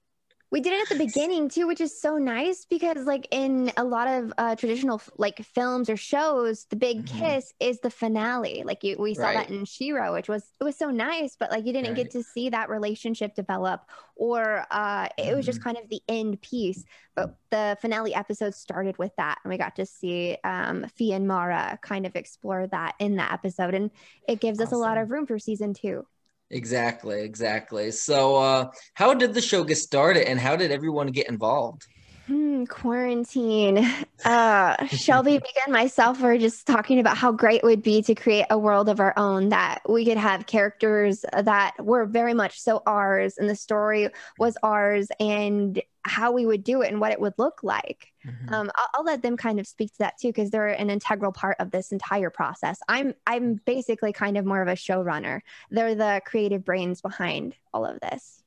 We 0.55 0.61
did 0.61 0.73
it 0.73 0.83
at 0.83 0.89
the 0.89 0.95
beginning 0.95 1.49
too, 1.49 1.67
which 1.67 1.81
is 1.81 2.01
so 2.01 2.17
nice 2.17 2.65
because 2.65 3.07
like 3.07 3.27
in 3.33 3.73
a 3.77 3.83
lot 3.83 4.07
of 4.07 4.33
uh, 4.39 4.55
traditional 4.55 5.03
like 5.19 5.45
films 5.45 5.91
or 5.91 5.97
shows, 5.97 6.67
the 6.67 6.77
big 6.77 7.07
Mhm. 7.07 7.07
kiss 7.07 7.53
is 7.59 7.81
the 7.81 7.91
finale. 7.91 8.63
Like 8.65 8.85
you, 8.85 8.97
we 8.97 9.15
saw 9.15 9.31
Right. 9.31 9.49
that 9.49 9.51
in 9.51 9.65
She-Ra, 9.65 10.13
which 10.13 10.29
was 10.29 10.53
it 10.61 10.63
was 10.63 10.77
so 10.79 10.93
nice, 10.93 11.35
but 11.35 11.51
like 11.51 11.67
you 11.67 11.73
didn't 11.73 11.95
get 11.95 12.11
to 12.13 12.23
see 12.23 12.51
that 12.51 12.71
relationship 12.71 13.35
develop, 13.35 13.81
or 14.15 14.65
uh, 14.71 15.09
it 15.19 15.35
was 15.35 15.45
just 15.45 15.59
Mhm. 15.59 15.65
kind 15.65 15.77
of 15.77 15.89
the 15.89 16.03
end 16.09 16.41
piece. 16.41 16.85
But 17.17 17.37
the 17.51 17.77
finale 17.81 18.15
episode 18.15 18.55
started 18.55 18.97
with 18.97 19.11
that, 19.17 19.39
and 19.43 19.51
we 19.51 19.59
got 19.59 19.75
to 19.75 19.87
see 19.87 20.39
um, 20.45 20.87
and 21.01 21.27
Mara 21.27 21.81
kind 21.83 22.07
of 22.07 22.15
explore 22.15 22.69
that 22.69 22.95
in 23.01 23.17
that 23.17 23.33
episode, 23.33 23.75
and 23.75 23.91
it 24.29 24.41
gives 24.41 24.61
us 24.61 24.71
a 24.71 24.77
lot 24.77 24.99
of 24.99 25.11
room 25.11 25.27
for 25.27 25.37
season 25.41 25.75
two. 25.75 26.07
Exactly 26.55 27.23
exactly. 27.23 27.91
So 27.91 28.37
uh 28.37 28.71
how 28.95 29.13
did 29.15 29.35
the 29.35 29.43
show 29.43 29.65
get 29.65 29.79
started 29.79 30.29
and 30.29 30.39
how 30.39 30.57
did 30.57 30.71
everyone 30.71 31.09
get 31.09 31.29
involved 31.29 31.87
Hmm, 32.27 32.65
quarantine. 32.65 33.87
Uh, 34.25 34.87
Shelby 34.87 35.33
Megan 35.33 35.45
and 35.67 35.73
myself 35.75 36.19
were 36.19 36.39
just 36.39 36.67
talking 36.67 36.99
about 36.99 37.19
how 37.19 37.31
great 37.31 37.57
it 37.57 37.65
would 37.65 37.83
be 37.83 38.01
to 38.01 38.15
create 38.15 38.47
a 38.49 38.57
world 38.57 38.89
of 38.89 38.99
our 38.99 39.13
own 39.19 39.51
that 39.51 39.83
we 39.87 40.07
could 40.07 40.17
have 40.17 40.47
characters 40.47 41.27
that 41.31 41.75
were 41.79 42.07
very 42.07 42.33
much 42.33 42.59
so 42.59 42.83
ours, 42.87 43.37
and 43.37 43.51
the 43.51 43.55
story 43.55 44.09
was 44.39 44.57
ours, 44.63 45.09
and 45.21 45.83
how 46.05 46.33
we 46.33 46.47
would 46.47 46.65
do 46.65 46.81
it 46.81 46.91
and 46.91 47.03
what 47.03 47.13
it 47.13 47.21
would 47.21 47.35
look 47.37 47.63
like. 47.63 48.15
Um, 48.49 48.71
I'll, 48.75 48.89
I'll 48.95 49.05
let 49.05 49.21
them 49.21 49.37
kind 49.37 49.61
of 49.61 49.67
speak 49.67 49.93
to 49.93 49.99
that 49.99 50.17
too 50.19 50.29
because 50.29 50.51
they're 50.51 50.69
an 50.69 50.89
integral 50.89 51.33
part 51.33 51.57
of 51.61 51.71
this 51.71 51.93
entire 51.93 52.31
process. 52.31 52.79
I'm 52.89 53.13
I'm 53.27 53.61
basically 53.67 54.15
kind 54.15 54.39
of 54.39 54.47
more 54.47 54.63
of 54.63 54.69
a 54.69 54.73
showrunner. 54.73 55.41
They're 55.71 55.95
the 55.95 56.23
creative 56.25 56.65
brains 56.65 57.03
behind 57.03 57.57
all 57.75 57.85
of 57.85 58.01
this. 58.01 58.43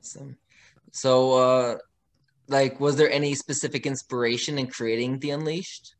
Awesome. 0.00 0.36
So, 0.92 1.32
uh, 1.32 1.78
like, 2.48 2.78
was 2.80 2.96
there 2.96 3.10
any 3.10 3.34
specific 3.34 3.86
inspiration 3.86 4.58
in 4.58 4.66
creating 4.66 5.18
the 5.20 5.30
Unleashed 5.30 5.94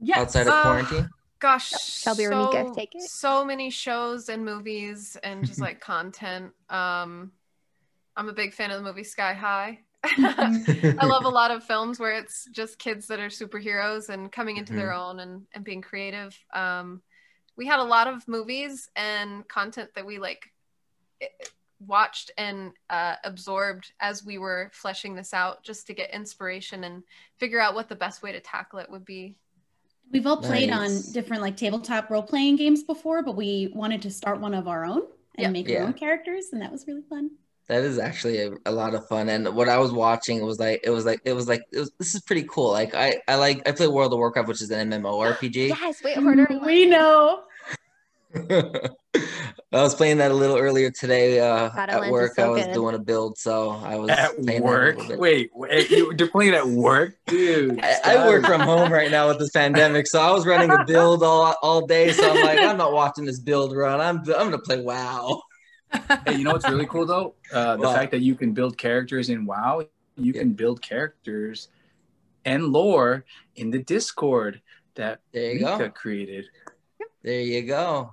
Yes. 0.00 0.18
outside 0.18 0.46
of 0.46 0.54
Uh, 0.54 0.62
quarantine? 0.62 1.08
Gosh, 1.38 1.70
Shelby 2.02 2.24
or 2.26 2.30
Mika, 2.30 2.64
so, 2.68 2.74
take 2.74 2.94
it. 2.94 3.02
so 3.02 3.44
many 3.44 3.68
shows 3.70 4.28
and 4.28 4.44
movies 4.44 5.16
and 5.22 5.44
just 5.44 5.60
like 5.60 5.80
content. 5.92 6.52
Um, 6.70 7.32
I'm 8.16 8.28
a 8.28 8.32
big 8.32 8.54
fan 8.54 8.70
of 8.70 8.78
the 8.82 8.84
movie 8.88 9.04
Sky 9.04 9.34
High. 9.34 9.80
I 10.04 11.04
love 11.06 11.24
a 11.24 11.28
lot 11.30 11.50
of 11.50 11.64
films 11.64 11.98
where 11.98 12.12
it's 12.12 12.46
just 12.52 12.78
kids 12.78 13.06
that 13.06 13.20
are 13.20 13.28
superheroes 13.28 14.10
and 14.10 14.30
coming 14.30 14.58
into 14.58 14.74
their 14.74 14.92
own 14.92 15.20
and, 15.20 15.46
and 15.54 15.64
being 15.64 15.80
creative. 15.82 16.38
Um, 16.52 17.02
we 17.56 17.66
had 17.66 17.78
a 17.78 17.84
lot 17.84 18.06
of 18.06 18.26
movies 18.28 18.88
and 18.96 19.46
content 19.48 19.90
that 19.94 20.04
we 20.04 20.18
like 20.18 20.42
i- 21.22 21.28
watched 21.86 22.30
and 22.38 22.72
uh, 22.90 23.14
absorbed 23.24 23.92
as 24.00 24.24
we 24.24 24.38
were 24.38 24.70
fleshing 24.72 25.14
this 25.14 25.32
out 25.34 25.62
just 25.62 25.86
to 25.86 25.94
get 25.94 26.12
inspiration 26.14 26.84
and 26.84 27.02
figure 27.38 27.60
out 27.60 27.74
what 27.74 27.88
the 27.88 27.96
best 27.96 28.22
way 28.22 28.32
to 28.32 28.40
tackle 28.40 28.78
it 28.78 28.90
would 28.90 29.04
be. 29.04 29.36
We've 30.12 30.26
all 30.26 30.36
played 30.36 30.70
Nice. 30.70 31.06
on 31.06 31.12
different 31.12 31.42
like 31.42 31.56
tabletop 31.56 32.10
role 32.10 32.22
playing 32.22 32.56
games 32.56 32.82
before, 32.82 33.22
but 33.22 33.36
we 33.36 33.72
wanted 33.74 34.02
to 34.02 34.10
start 34.10 34.40
one 34.40 34.54
of 34.54 34.68
our 34.68 34.84
own 34.84 35.02
and 35.36 35.42
Yeah. 35.44 35.48
make 35.50 35.68
Yeah. 35.68 35.80
our 35.80 35.86
own 35.86 35.94
characters, 35.94 36.46
and 36.52 36.60
that 36.62 36.70
was 36.70 36.86
really 36.86 37.02
fun. 37.08 37.30
That 37.66 37.82
is 37.82 37.98
actually 37.98 38.40
a, 38.40 38.52
a 38.66 38.70
lot 38.72 38.94
of 38.94 39.08
fun. 39.08 39.30
And 39.30 39.48
what 39.56 39.70
I 39.70 39.78
was 39.78 39.90
watching, 39.90 40.36
it 40.36 40.44
was 40.44 40.58
like, 40.60 40.82
it 40.84 40.90
was 40.90 41.06
like, 41.06 41.22
it 41.24 41.32
was 41.32 41.48
like, 41.48 41.62
it 41.72 41.78
was, 41.78 41.90
this 41.98 42.14
is 42.14 42.20
pretty 42.20 42.44
cool. 42.48 42.70
Like, 42.70 42.94
I, 42.94 43.16
I 43.26 43.36
like, 43.36 43.66
I 43.66 43.72
play 43.72 43.88
World 43.88 44.12
of 44.12 44.18
Warcraft, 44.18 44.48
which 44.48 44.60
is 44.60 44.70
an 44.70 44.90
MMORPG. 44.90 45.68
Yes, 45.68 46.02
wait 46.04 46.18
harder. 46.18 46.46
We 46.64 46.84
know. 46.84 47.44
I 49.72 49.82
was 49.82 49.94
playing 49.94 50.18
that 50.18 50.30
a 50.30 50.34
little 50.34 50.56
earlier 50.56 50.90
today 50.90 51.40
uh, 51.40 51.70
at 51.76 52.10
work. 52.10 52.34
so 52.36 52.46
I 52.46 52.48
was 52.48 52.64
good. 52.64 52.74
doing 52.74 52.94
a 52.94 52.98
build, 52.98 53.38
so 53.38 53.70
I 53.70 53.96
was 53.96 54.10
At 54.10 54.34
playing 54.42 54.46
that 54.46 54.56
a 54.58 54.62
work? 54.62 55.08
bit. 55.08 55.18
Wait, 55.18 55.50
wait, 55.54 55.90
you 55.90 56.12
you're 56.18 56.28
playing 56.28 56.54
at 56.54 56.66
work, 56.66 57.16
dude? 57.26 57.80
I, 57.82 57.98
I 58.04 58.26
work 58.28 58.44
from 58.44 58.62
home 58.62 58.92
right 58.92 59.10
now 59.10 59.28
with 59.28 59.38
this 59.38 59.50
pandemic, 59.50 60.06
so 60.06 60.20
I 60.20 60.30
was 60.32 60.46
running 60.46 60.70
a 60.72 60.84
build 60.84 61.22
all, 61.22 61.54
all 61.62 61.86
day. 61.86 62.12
So 62.12 62.28
I'm 62.30 62.40
like, 62.42 62.60
I'm 62.62 62.76
not 62.76 62.92
watching 62.92 63.24
this 63.24 63.38
build 63.38 63.76
run. 63.76 64.00
I'm 64.00 64.18
I'm 64.18 64.24
gonna 64.50 64.58
play 64.58 64.80
WoW. 64.80 65.40
Hey, 66.26 66.34
you 66.34 66.44
know 66.44 66.52
what's 66.52 66.68
really 66.68 66.86
cool 66.86 67.06
though? 67.06 67.34
Uh, 67.52 67.76
the 67.76 67.82
What? 67.82 67.94
fact 67.94 68.10
that 68.12 68.20
you 68.20 68.34
can 68.34 68.52
build 68.52 68.76
characters 68.76 69.28
in 69.30 69.46
WoW. 69.46 69.86
You 70.16 70.32
Yeah. 70.32 70.40
can 70.40 70.52
build 70.52 70.82
characters 70.82 71.68
and 72.44 72.72
lore 72.72 73.24
in 73.56 73.70
the 73.70 73.78
Discord 73.78 74.60
that 74.96 75.20
There 75.32 75.54
Mika 75.54 75.78
go. 75.78 75.90
created. 75.90 76.46
There 77.22 77.40
you 77.40 77.62
go. 77.62 78.12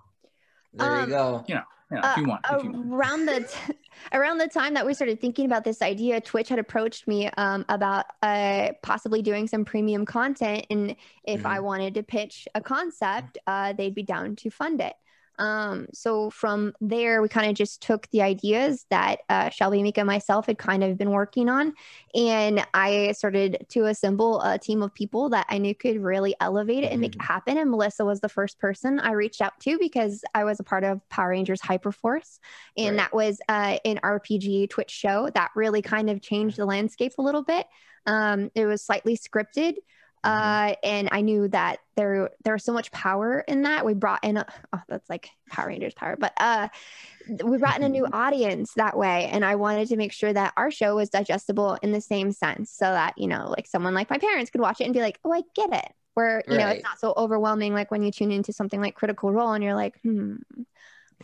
There 0.73 0.87
Um, 0.89 1.01
you 1.01 1.07
go. 1.07 1.45
Yeah, 1.47 1.63
Uh, 1.91 2.11
if 2.11 2.17
you 2.17 2.25
want. 2.27 2.45
If 2.49 2.63
you 2.63 2.71
want. 2.71 2.93
around 2.93 3.25
the 3.25 3.41
t- 3.41 3.73
around 4.13 4.37
the 4.37 4.47
time 4.47 4.73
that 4.75 4.85
we 4.85 4.93
started 4.93 5.19
thinking 5.19 5.45
about 5.45 5.63
this 5.65 5.81
idea 5.81 6.21
twitch 6.21 6.47
had 6.49 6.57
approached 6.59 7.07
me 7.07 7.29
um, 7.37 7.65
about 7.69 8.05
uh, 8.23 8.69
possibly 8.81 9.21
doing 9.21 9.45
some 9.47 9.65
premium 9.65 10.05
content 10.05 10.65
and 10.69 10.95
if 11.25 11.45
i 11.45 11.59
wanted 11.59 11.93
to 11.93 12.01
pitch 12.01 12.47
a 12.55 12.61
concept 12.61 13.37
uh, 13.45 13.73
they'd 13.73 13.93
be 13.93 14.01
down 14.03 14.35
to 14.37 14.49
fund 14.49 14.79
it 14.81 14.93
um, 15.41 15.87
so 15.93 16.29
from 16.29 16.73
there 16.79 17.21
we 17.21 17.27
kind 17.27 17.49
of 17.49 17.55
just 17.55 17.81
took 17.81 18.07
the 18.11 18.21
ideas 18.21 18.85
that 18.89 19.19
uh, 19.29 19.49
shelby 19.49 19.81
mika 19.83 20.01
and 20.01 20.07
myself 20.07 20.45
had 20.45 20.57
kind 20.57 20.83
of 20.83 20.97
been 20.97 21.11
working 21.11 21.49
on 21.49 21.73
and 22.15 22.65
i 22.73 23.11
started 23.11 23.65
to 23.69 23.85
assemble 23.85 24.41
a 24.41 24.57
team 24.57 24.81
of 24.81 24.93
people 24.93 25.29
that 25.29 25.45
i 25.49 25.57
knew 25.57 25.73
could 25.73 26.01
really 26.01 26.35
elevate 26.39 26.83
it 26.83 26.91
and 26.91 27.01
make 27.01 27.15
it 27.15 27.21
happen 27.21 27.57
and 27.57 27.69
melissa 27.71 28.05
was 28.05 28.19
the 28.21 28.29
first 28.29 28.59
person 28.59 28.99
i 28.99 29.11
reached 29.11 29.41
out 29.41 29.59
to 29.59 29.77
because 29.79 30.23
i 30.35 30.43
was 30.43 30.59
a 30.59 30.63
part 30.63 30.83
of 30.83 31.01
power 31.09 31.29
rangers 31.29 31.61
hyperforce 31.61 32.39
and 32.77 32.91
Right. 32.91 32.97
that 32.97 33.13
was 33.13 33.39
uh, 33.49 33.77
an 33.85 33.99
RPG 34.03 34.69
Twitch 34.69 34.91
show 34.91 35.29
that 35.33 35.51
really 35.55 35.81
kind 35.81 36.09
of 36.09 36.21
changed 36.21 36.57
the 36.57 36.65
landscape 36.65 37.13
a 37.17 37.21
little 37.21 37.43
bit. 37.43 37.65
Um, 38.05 38.51
it 38.55 38.65
was 38.65 38.81
slightly 38.83 39.17
scripted, 39.17 39.75
uh, 40.23 40.75
and 40.83 41.09
I 41.11 41.21
knew 41.21 41.47
that 41.49 41.79
there 41.95 42.29
there 42.43 42.53
was 42.53 42.63
so 42.63 42.73
much 42.73 42.91
power 42.91 43.39
in 43.47 43.63
that. 43.63 43.85
We 43.85 43.93
brought 43.93 44.23
in, 44.23 44.37
a, 44.37 44.45
oh, 44.73 44.81
that's 44.87 45.09
like 45.09 45.29
Power 45.49 45.67
Rangers 45.67 45.93
power, 45.93 46.15
but 46.17 46.33
uh, 46.39 46.67
we 47.43 47.57
brought 47.57 47.77
in 47.77 47.83
a 47.83 47.89
new 47.89 48.05
audience 48.13 48.73
that 48.75 48.97
way, 48.97 49.29
and 49.31 49.43
I 49.45 49.55
wanted 49.55 49.87
to 49.89 49.97
make 49.97 50.11
sure 50.13 50.31
that 50.33 50.53
our 50.57 50.71
show 50.71 50.95
was 50.95 51.09
digestible 51.09 51.77
in 51.81 51.91
the 51.91 52.01
same 52.01 52.31
sense, 52.31 52.71
so 52.71 52.85
that 52.85 53.17
you 53.17 53.27
know, 53.27 53.53
like 53.55 53.67
someone 53.67 53.93
like 53.93 54.09
my 54.09 54.17
parents 54.17 54.51
could 54.51 54.61
watch 54.61 54.81
it 54.81 54.85
and 54.85 54.93
be 54.93 55.01
like, 55.01 55.19
"Oh, 55.23 55.33
I 55.33 55.41
get 55.55 55.73
it." 55.73 55.91
Where 56.13 56.43
you 56.47 56.57
know 56.57 56.67
it's 56.67 56.83
not 56.83 56.99
so 56.99 57.13
overwhelming, 57.17 57.73
like 57.73 57.91
when 57.91 58.03
you 58.03 58.11
tune 58.11 58.31
into 58.31 58.53
something 58.53 58.81
like 58.81 58.95
Critical 58.95 59.31
Role 59.31 59.53
and 59.53 59.63
you're 59.63 59.75
like, 59.75 59.99
"Hmm, 60.03 60.35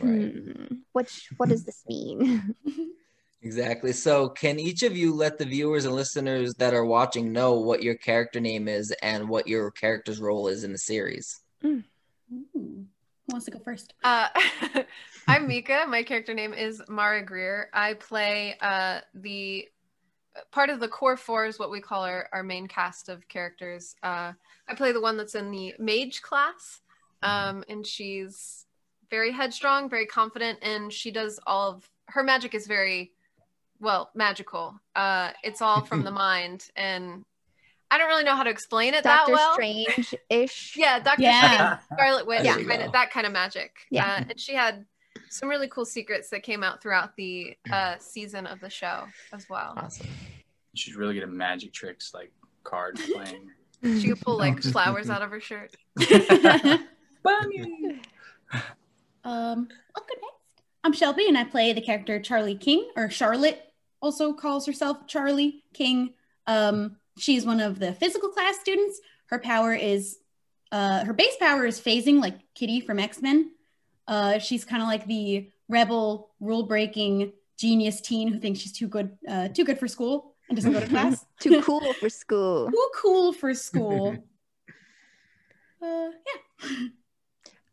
Right. 0.00 0.32
Hmm, 0.32 0.74
which 0.92 1.28
what 1.36 1.48
does 1.48 1.64
this 1.64 1.82
mean? 1.88 2.54
Exactly. 3.42 3.92
So, 3.92 4.28
can 4.28 4.58
each 4.58 4.82
of 4.82 4.96
you 4.96 5.14
let 5.14 5.38
the 5.38 5.44
viewers 5.44 5.84
and 5.84 5.94
listeners 5.94 6.54
that 6.54 6.74
are 6.74 6.84
watching 6.84 7.32
know 7.32 7.54
what 7.54 7.82
your 7.82 7.94
character 7.94 8.40
name 8.40 8.66
is 8.66 8.92
and 9.00 9.28
what 9.28 9.46
your 9.46 9.70
character's 9.70 10.20
role 10.20 10.48
is 10.48 10.64
in 10.64 10.72
the 10.72 10.78
series? 10.78 11.40
Ooh. 11.64 11.82
Who 12.28 12.86
wants 13.28 13.44
to 13.46 13.52
go 13.52 13.58
first? 13.60 13.94
Uh, 14.02 14.28
I'm 15.28 15.46
Mika. 15.46 15.84
My 15.88 16.02
character 16.02 16.34
name 16.34 16.52
is 16.52 16.82
Mara 16.88 17.22
Greer. 17.22 17.70
I 17.72 17.94
play 17.94 18.56
uh, 18.60 19.00
the 19.14 19.68
part 20.50 20.70
of 20.70 20.80
the 20.80 20.88
core 20.88 21.16
four 21.16 21.46
is 21.46 21.58
what 21.58 21.70
we 21.70 21.80
call 21.80 22.04
our, 22.04 22.28
our 22.32 22.42
main 22.42 22.66
cast 22.66 23.08
of 23.08 23.26
characters. 23.28 23.94
Uh, 24.02 24.32
I 24.68 24.74
play 24.74 24.92
the 24.92 25.00
one 25.00 25.16
that's 25.16 25.34
in 25.34 25.50
the 25.50 25.74
mage 25.78 26.22
class, 26.22 26.80
um, 27.22 27.64
and 27.68 27.86
she's 27.86 28.66
very 29.10 29.32
headstrong, 29.32 29.88
very 29.88 30.06
confident, 30.06 30.58
and 30.62 30.92
she 30.92 31.10
does 31.10 31.38
all 31.46 31.70
of 31.70 31.88
her 32.06 32.22
magic 32.22 32.54
is 32.54 32.66
very 32.66 33.12
well 33.80 34.10
magical. 34.14 34.78
Uh, 34.96 35.30
it's 35.42 35.62
all 35.62 35.84
from 35.84 36.02
the 36.04 36.10
mind, 36.26 36.68
and 36.76 37.24
I 37.90 37.98
don't 37.98 38.08
really 38.08 38.24
know 38.24 38.36
how 38.36 38.42
to 38.42 38.50
explain 38.50 38.94
it 38.94 39.04
that 39.04 39.18
Doctor 39.26 39.32
well. 39.32 39.54
Strange 39.54 40.14
ish. 40.28 40.76
Yeah, 40.76 40.98
Doctor 41.00 41.22
Yeah. 41.22 41.78
Strange, 41.78 41.80
Scarlet 42.00 42.26
Witch, 42.26 42.42
There 42.42 42.58
you 42.60 42.66
kind 42.68 42.82
of 42.82 42.92
that 42.92 43.10
kind 43.10 43.26
of 43.26 43.32
magic. 43.32 43.72
Yeah. 43.90 44.06
Uh, 44.06 44.24
and 44.30 44.40
she 44.40 44.54
had 44.54 44.84
some 45.30 45.48
really 45.48 45.68
cool 45.68 45.84
secrets 45.84 46.30
that 46.30 46.42
came 46.42 46.62
out 46.62 46.82
throughout 46.82 47.16
the 47.16 47.56
uh, 47.72 47.96
season 47.98 48.46
of 48.46 48.60
the 48.60 48.70
show 48.70 49.04
as 49.32 49.46
well. 49.48 49.74
Awesome. 49.76 50.06
She's 50.74 50.96
really 50.96 51.14
good 51.14 51.22
at 51.24 51.30
magic 51.30 51.72
tricks 51.72 52.12
like 52.14 52.30
card 52.64 52.98
playing. 53.12 53.50
She 54.00 54.08
could 54.08 54.20
pull 54.20 54.36
like 54.36 54.60
flowers 54.62 55.08
out 55.10 55.22
of 55.22 55.30
her 55.30 55.40
shirt. 55.40 55.74
Bunny. 57.22 58.00
Um, 59.24 59.68
I'll 59.94 60.02
go 60.02 60.14
next. 60.14 60.64
I'm 60.84 60.92
Shelby, 60.92 61.26
and 61.28 61.36
I 61.36 61.44
play 61.44 61.72
the 61.72 61.80
character 61.80 62.20
Charlie 62.20 62.54
King, 62.56 62.88
or 62.96 63.10
Charlotte 63.10 63.62
also 64.00 64.32
calls 64.32 64.66
herself 64.66 65.06
Charlie 65.06 65.64
King. 65.74 66.14
Um, 66.46 66.96
she's 67.18 67.44
one 67.44 67.60
of 67.60 67.78
the 67.78 67.92
physical 67.92 68.28
class 68.30 68.58
students. 68.60 69.00
Her 69.26 69.38
power 69.38 69.74
is, 69.74 70.18
uh, 70.72 71.04
her 71.04 71.12
base 71.12 71.36
power 71.38 71.66
is 71.66 71.80
phasing, 71.80 72.20
like 72.20 72.34
Kitty 72.54 72.80
from 72.80 72.98
X 72.98 73.20
Men. 73.20 73.50
Uh, 74.06 74.38
she's 74.38 74.64
kind 74.64 74.82
of 74.82 74.88
like 74.88 75.06
the 75.06 75.50
rebel, 75.68 76.30
rule 76.40 76.62
breaking 76.64 77.32
genius 77.58 78.00
teen 78.00 78.28
who 78.28 78.38
thinks 78.38 78.60
she's 78.60 78.72
too 78.72 78.88
good, 78.88 79.18
uh, 79.28 79.48
too 79.48 79.64
good 79.64 79.78
for 79.78 79.88
school 79.88 80.34
and 80.48 80.56
doesn't 80.56 80.72
go 80.72 80.80
to 80.80 80.86
class. 80.88 81.26
Too 81.40 81.60
cool 81.62 81.92
for 81.94 82.08
school. 82.08 82.70
Too 82.70 82.90
cool 82.96 83.32
for 83.32 83.54
school. 83.54 84.16
Uh, 85.80 86.10
yeah. 86.60 86.88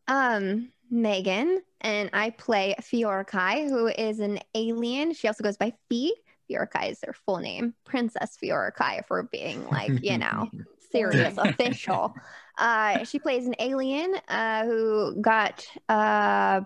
Um, 0.07 0.71
Megan 0.91 1.63
and 1.85 2.09
I 2.13 2.31
play 2.31 2.73
Fiorkai, 2.81 3.69
who 3.69 3.87
is 3.87 4.19
an 4.19 4.39
alien. 4.55 5.13
She 5.13 5.27
also 5.27 5.43
goes 5.43 5.55
by 5.55 5.71
Fee. 5.87 6.15
Fiorkai 6.49 6.91
is 6.91 6.99
her 7.05 7.13
full 7.13 7.37
name, 7.37 7.75
Princess 7.85 8.37
Fiorkai, 8.43 8.99
if 8.99 9.05
we're 9.09 9.23
being 9.23 9.67
like, 9.69 10.03
you 10.03 10.17
know, 10.17 10.49
serious 10.91 11.37
official. 11.37 12.15
Uh, 12.57 13.03
she 13.03 13.19
plays 13.19 13.45
an 13.45 13.55
alien 13.59 14.15
uh, 14.29 14.65
who 14.65 15.21
got 15.21 15.65
uh, 15.87 16.61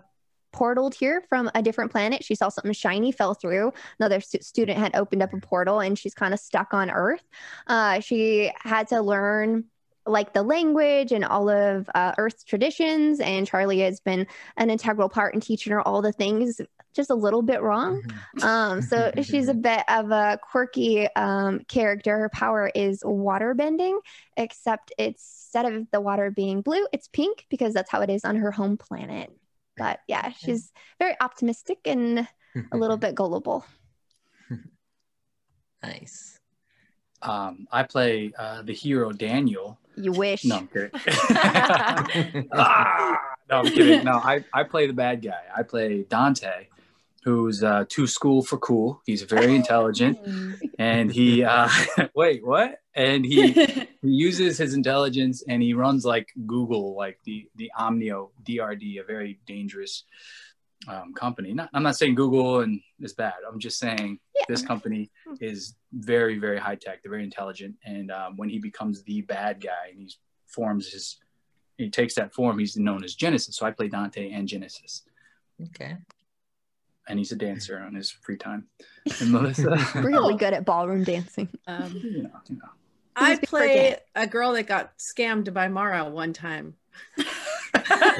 portaled 0.53 0.93
here 0.93 1.21
from 1.27 1.51
a 1.53 1.61
different 1.61 1.91
planet. 1.91 2.23
She 2.23 2.35
saw 2.35 2.47
something 2.47 2.71
shiny, 2.71 3.11
fell 3.11 3.33
through. 3.33 3.73
Another 3.99 4.21
stu- 4.21 4.41
student 4.41 4.77
had 4.77 4.95
opened 4.95 5.21
up 5.21 5.33
a 5.33 5.39
portal, 5.41 5.81
and 5.81 5.99
she's 5.99 6.13
kind 6.13 6.33
of 6.33 6.39
stuck 6.39 6.73
on 6.73 6.89
Earth. 6.89 7.23
Uh, 7.67 7.99
she 7.99 8.51
had 8.63 8.87
to 8.89 9.01
learn 9.01 9.65
like 10.09 10.33
the 10.33 10.43
language 10.43 11.11
and 11.11 11.23
all 11.23 11.49
of 11.49 11.89
uh, 11.95 12.13
Earth's 12.17 12.43
traditions. 12.43 13.19
And 13.19 13.47
Charlie 13.47 13.79
has 13.79 13.99
been 13.99 14.27
an 14.57 14.69
integral 14.69 15.09
part 15.09 15.33
in 15.33 15.39
teaching 15.39 15.71
her 15.71 15.87
all 15.87 16.01
the 16.01 16.11
things 16.11 16.59
just 16.93 17.09
a 17.11 17.15
little 17.15 17.41
bit 17.41 17.61
wrong. 17.61 18.01
Um, 18.41 18.81
so 18.81 19.11
she's 19.21 19.47
a 19.47 19.53
bit 19.53 19.83
of 19.87 20.11
a 20.11 20.39
quirky 20.41 21.07
um, 21.15 21.59
character. 21.67 22.17
Her 22.17 22.29
power 22.29 22.71
is 22.73 23.01
water 23.05 23.53
bending, 23.53 23.99
except 24.35 24.91
it's 24.97 25.39
instead 25.49 25.73
of 25.73 25.89
the 25.91 25.99
water 25.99 26.29
being 26.29 26.61
blue, 26.61 26.87
it's 26.93 27.07
pink 27.07 27.45
because 27.49 27.73
that's 27.73 27.89
how 27.89 28.01
it 28.01 28.09
is 28.09 28.23
on 28.23 28.35
her 28.35 28.51
home 28.51 28.77
planet. 28.77 29.31
But 29.77 29.99
yeah, 30.07 30.29
she's 30.29 30.71
very 30.99 31.15
optimistic 31.19 31.79
and 31.85 32.27
a 32.71 32.77
little 32.77 32.97
bit 33.05 33.15
gullible. 33.15 33.65
nice. 35.81 36.38
Um, 37.21 37.67
I 37.71 37.83
play 37.83 38.31
uh, 38.37 38.61
the 38.61 38.73
hero 38.73 39.11
Daniel. 39.11 39.77
You 39.95 40.13
wish. 40.13 40.45
No, 40.45 40.57
I'm 40.57 40.67
kidding. 40.67 40.91
ah, 42.53 43.19
no, 43.49 43.57
I'm 43.57 43.65
kidding. 43.65 44.05
No, 44.05 44.13
I, 44.13 44.43
I 44.53 44.63
play 44.63 44.87
the 44.87 44.93
bad 44.93 45.21
guy. 45.21 45.41
I 45.55 45.63
play 45.63 46.03
Dante. 46.03 46.67
who's 47.23 47.63
uh, 47.63 47.83
too 47.89 48.07
school 48.07 48.41
for 48.41 48.57
cool. 48.57 49.01
He's 49.05 49.23
very 49.23 49.55
intelligent, 49.55 50.17
and 50.79 51.11
he 51.11 51.43
uh, 51.43 51.69
wait 52.15 52.45
what? 52.45 52.79
And 52.95 53.25
he 53.25 53.51
he 53.51 53.87
uses 54.01 54.57
his 54.57 54.73
intelligence 54.73 55.43
and 55.47 55.61
he 55.61 55.73
runs 55.73 56.05
like 56.05 56.29
Google, 56.47 56.95
like 56.95 57.19
the 57.25 57.47
the 57.55 57.71
Omnio 57.77 58.29
DRD, 58.47 58.99
a 58.99 59.03
very 59.03 59.39
dangerous 59.45 60.03
um, 60.87 61.13
company. 61.13 61.53
Not, 61.53 61.69
I'm 61.73 61.83
not 61.83 61.95
saying 61.97 62.15
Google 62.15 62.61
and 62.61 62.79
is 63.01 63.13
bad. 63.13 63.33
I'm 63.47 63.59
just 63.59 63.79
saying 63.79 64.19
Yeah. 64.35 64.45
this 64.47 64.61
company 64.63 65.11
is 65.41 65.75
very 65.91 66.37
very 66.39 66.57
high 66.59 66.75
tech. 66.75 67.01
They're 67.03 67.11
very 67.11 67.23
intelligent, 67.23 67.75
and 67.85 68.11
um, 68.11 68.37
when 68.37 68.49
he 68.49 68.59
becomes 68.59 69.03
the 69.03 69.21
bad 69.21 69.61
guy 69.61 69.89
and 69.91 69.99
he 69.99 70.11
forms 70.47 70.87
his 70.91 71.17
he 71.77 71.89
takes 71.89 72.15
that 72.15 72.33
form, 72.33 72.59
he's 72.59 72.75
known 72.77 73.03
as 73.03 73.15
Genesis. 73.15 73.55
So 73.55 73.65
I 73.65 73.71
play 73.71 73.87
Dante 73.87 74.31
and 74.31 74.47
Genesis 74.47 75.03
Okay. 75.67 75.95
and 77.07 77.17
he's 77.19 77.31
a 77.31 77.35
dancer 77.37 77.79
on 77.79 77.93
his 77.95 78.09
free 78.11 78.37
time. 78.37 78.67
And 79.21 79.31
Melissa, 79.31 79.77
Really 79.95 80.35
good 80.43 80.53
at 80.53 80.65
ballroom 80.65 81.03
dancing. 81.03 81.47
Um, 81.67 81.99
you 82.03 82.23
know, 82.23 82.29
you 82.49 82.55
know. 82.57 82.69
I 83.15 83.35
play 83.37 83.97
a 84.15 84.27
girl 84.27 84.53
that 84.53 84.63
got 84.67 84.97
scammed 84.97 85.53
by 85.53 85.67
Mara 85.67 86.09
one 86.09 86.31
time. 86.33 86.75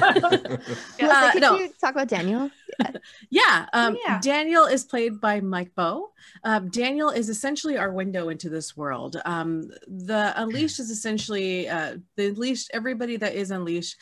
Uh, 0.02 1.32
could 1.32 1.42
no. 1.42 1.58
you 1.58 1.70
talk 1.80 1.92
about 1.92 2.08
Daniel? 2.08 2.50
Yeah, 3.28 3.66
um, 3.74 3.98
yeah. 4.06 4.20
Daniel 4.22 4.64
is 4.64 4.84
played 4.84 5.20
by 5.20 5.40
Mike 5.40 5.74
Bow. 5.74 6.10
Um, 6.44 6.70
Daniel 6.70 7.10
is 7.10 7.28
essentially 7.28 7.76
our 7.76 7.92
window 7.92 8.30
into 8.30 8.48
this 8.48 8.74
world. 8.74 9.20
Um, 9.26 9.70
the 9.86 10.32
Unleashed 10.36 10.80
is 10.80 10.88
essentially 10.88 11.68
uh, 11.68 11.96
the 12.16 12.28
Unleashed. 12.28 12.70
Everybody 12.72 13.16
that 13.18 13.34
is 13.34 13.50
Unleashed 13.50 13.96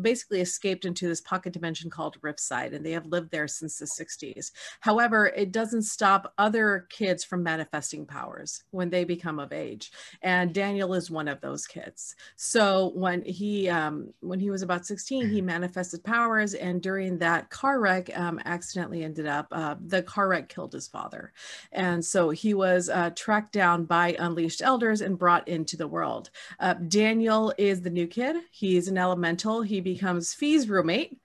basically 0.00 0.40
escaped 0.40 0.84
into 0.84 1.08
this 1.08 1.20
pocket 1.20 1.52
dimension 1.52 1.90
called 1.90 2.20
Ripside, 2.22 2.74
and 2.74 2.84
they 2.84 2.92
have 2.92 3.06
lived 3.06 3.30
there 3.30 3.48
since 3.48 3.78
the 3.78 3.86
60s. 3.86 4.50
However, 4.80 5.26
it 5.26 5.52
doesn't 5.52 5.82
stop 5.82 6.32
other 6.38 6.86
kids 6.90 7.24
from 7.24 7.42
manifesting 7.42 8.06
powers 8.06 8.64
when 8.70 8.90
they 8.90 9.04
become 9.04 9.38
of 9.38 9.52
age, 9.52 9.92
and 10.22 10.54
Daniel 10.54 10.94
is 10.94 11.10
one 11.10 11.28
of 11.28 11.40
those 11.40 11.66
kids. 11.66 12.14
So 12.36 12.92
when 12.94 13.22
he 13.24 13.68
um, 13.68 14.12
when 14.20 14.40
he 14.40 14.50
was 14.50 14.62
about 14.62 14.86
16, 14.86 15.28
he 15.28 15.40
manifested 15.40 16.04
powers, 16.04 16.54
and 16.54 16.82
during 16.82 17.18
that 17.18 17.50
car 17.50 17.80
wreck, 17.80 18.16
um, 18.18 18.40
accidentally 18.44 19.04
ended 19.04 19.26
up 19.26 19.48
uh, 19.52 19.76
the 19.84 20.02
car 20.02 20.28
wreck 20.28 20.48
killed 20.48 20.72
his 20.72 20.88
father, 20.88 21.32
and 21.72 22.04
so 22.04 22.30
he 22.30 22.54
was 22.54 22.88
uh, 22.88 23.10
tracked 23.14 23.52
down 23.52 23.84
by 23.84 24.16
unleashed 24.18 24.62
elders 24.62 25.00
and 25.00 25.18
brought 25.18 25.46
into 25.48 25.76
the 25.76 25.88
world. 25.88 26.30
Uh, 26.60 26.74
Daniel 26.74 27.52
is 27.58 27.82
the 27.82 27.90
new 27.90 28.06
kid. 28.06 28.36
He's 28.50 28.88
an 28.88 28.98
elemental. 28.98 29.62
He 29.62 29.71
becomes 29.80 30.34
Fee's 30.34 30.68
roommate, 30.68 31.18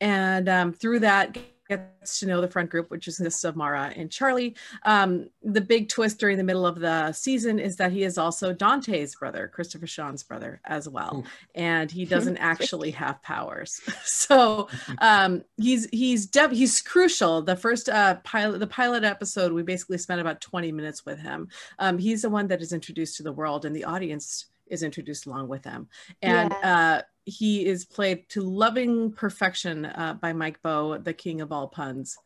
and 0.00 0.48
um, 0.48 0.72
through 0.72 1.00
that 1.00 1.36
gets 1.68 2.18
to 2.20 2.26
know 2.26 2.40
the 2.40 2.48
front 2.48 2.70
group, 2.70 2.90
which 2.90 3.04
consists 3.04 3.44
of 3.44 3.56
Mara 3.56 3.92
and 3.96 4.10
Charlie. 4.10 4.54
Um, 4.84 5.28
the 5.42 5.60
big 5.60 5.88
twist 5.88 6.18
during 6.18 6.36
the 6.36 6.44
middle 6.44 6.66
of 6.66 6.78
the 6.78 7.12
season 7.12 7.58
is 7.58 7.76
that 7.76 7.92
he 7.92 8.02
is 8.02 8.18
also 8.18 8.52
Dante's 8.52 9.14
brother, 9.14 9.48
Christopher 9.52 9.86
Sean's 9.86 10.22
brother, 10.22 10.60
as 10.64 10.88
well, 10.88 11.24
Ooh. 11.24 11.30
and 11.54 11.90
he 11.90 12.04
doesn't 12.04 12.36
actually 12.38 12.90
have 12.92 13.22
powers. 13.22 13.80
so 14.04 14.68
um, 14.98 15.42
he's 15.56 15.88
he's 15.90 16.26
def- 16.26 16.52
he's 16.52 16.80
crucial. 16.82 17.42
The 17.42 17.56
first 17.56 17.88
uh, 17.88 18.16
pilot, 18.24 18.58
the 18.58 18.66
pilot 18.66 19.04
episode, 19.04 19.52
we 19.52 19.62
basically 19.62 19.98
spent 19.98 20.20
about 20.20 20.40
20 20.40 20.72
minutes 20.72 21.06
with 21.06 21.18
him. 21.18 21.48
Um, 21.78 21.98
he's 21.98 22.22
the 22.22 22.30
one 22.30 22.48
that 22.48 22.62
is 22.62 22.72
introduced 22.72 23.16
to 23.16 23.22
the 23.22 23.32
world, 23.32 23.64
and 23.64 23.74
the 23.74 23.84
audience 23.84 24.46
is 24.66 24.82
introduced 24.82 25.26
along 25.26 25.48
with 25.48 25.62
them. 25.62 25.88
And 26.22 26.52
uh, 26.52 27.02
he 27.24 27.66
is 27.66 27.84
played 27.84 28.28
to 28.30 28.42
loving 28.42 29.12
perfection 29.12 29.84
uh, 29.86 30.14
by 30.20 30.32
Mike 30.32 30.60
Bow, 30.62 30.98
the 30.98 31.12
king 31.14 31.40
of 31.40 31.52
all 31.52 31.68
puns, 31.68 32.16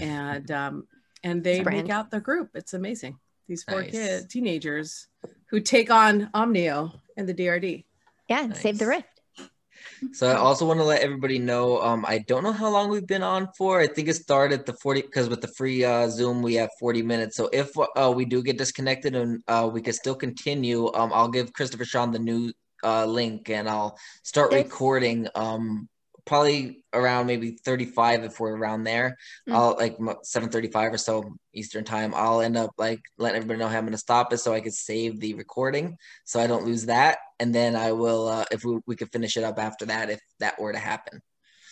and 0.00 0.50
um, 0.50 0.86
and 1.22 1.42
they 1.42 1.62
Brand. 1.62 1.84
make 1.84 1.90
out 1.92 2.10
the 2.10 2.20
group. 2.20 2.50
It's 2.54 2.74
amazing. 2.74 3.18
These 3.48 3.62
four 3.64 3.82
Nice. 3.82 3.92
kids, 3.92 4.26
teenagers, 4.26 5.06
who 5.50 5.60
take 5.60 5.90
on 5.90 6.30
Omnio 6.34 6.92
and 7.16 7.28
the 7.28 7.34
DRD. 7.34 7.84
Yeah, 8.28 8.52
save 8.52 8.78
the 8.78 8.86
Nice. 8.86 8.96
rift. 8.96 9.15
So 10.12 10.28
I 10.28 10.34
also 10.36 10.66
want 10.66 10.80
to 10.80 10.84
let 10.84 11.02
everybody 11.02 11.38
know. 11.38 11.80
Um, 11.80 12.04
I 12.06 12.18
don't 12.18 12.42
know 12.42 12.52
how 12.52 12.68
long 12.70 12.90
we've 12.90 13.06
been 13.06 13.22
on 13.22 13.48
for. 13.56 13.80
I 13.80 13.86
think 13.86 14.08
it 14.08 14.14
started 14.14 14.66
the 14.66 14.74
forty 14.74 15.02
because 15.02 15.28
with 15.28 15.40
the 15.40 15.48
free 15.48 15.84
uh, 15.84 16.08
Zoom 16.08 16.42
we 16.42 16.54
have 16.54 16.70
forty 16.80 17.02
minutes. 17.02 17.36
So 17.36 17.48
if 17.52 17.70
uh, 17.96 18.12
we 18.14 18.24
do 18.24 18.42
get 18.42 18.58
disconnected 18.58 19.14
and 19.14 19.42
uh, 19.48 19.68
we 19.72 19.80
can 19.82 19.92
still 19.92 20.14
continue, 20.14 20.92
um, 20.94 21.12
I'll 21.12 21.28
give 21.28 21.52
Christopher 21.52 21.84
Sean 21.84 22.10
the 22.12 22.18
new 22.18 22.52
uh, 22.84 23.06
link 23.06 23.50
and 23.50 23.68
I'll 23.68 23.98
start 24.22 24.50
There's- 24.50 24.64
recording. 24.64 25.28
Um, 25.34 25.88
probably 26.26 26.82
around 26.92 27.26
maybe 27.26 27.52
thirty-five 27.64 28.24
if 28.24 28.38
we're 28.38 28.56
around 28.56 28.84
there. 28.84 29.16
Mm. 29.48 29.54
I'll 29.54 29.76
like 29.78 29.96
seven 30.22 30.50
thirty-five 30.50 30.92
or 30.92 30.98
so 30.98 31.36
Eastern 31.54 31.84
time. 31.84 32.12
I'll 32.14 32.40
end 32.40 32.56
up 32.56 32.72
like 32.76 33.00
letting 33.16 33.36
everybody 33.36 33.58
know 33.58 33.68
how 33.68 33.78
I'm 33.78 33.84
going 33.84 33.92
to 33.92 33.98
stop 33.98 34.32
it 34.32 34.38
so 34.38 34.52
I 34.52 34.60
could 34.60 34.74
save 34.74 35.20
the 35.20 35.34
recording 35.34 35.96
so 36.24 36.40
I 36.40 36.46
don't 36.46 36.64
lose 36.64 36.86
that. 36.86 37.18
And 37.38 37.54
then 37.54 37.76
I 37.76 37.92
will, 37.92 38.28
uh, 38.28 38.44
if 38.50 38.64
we, 38.64 38.78
we 38.86 38.96
could 38.96 39.12
finish 39.12 39.36
it 39.36 39.44
up 39.44 39.58
after 39.58 39.86
that, 39.86 40.10
if 40.10 40.20
that 40.40 40.60
were 40.60 40.72
to 40.72 40.78
happen. 40.78 41.22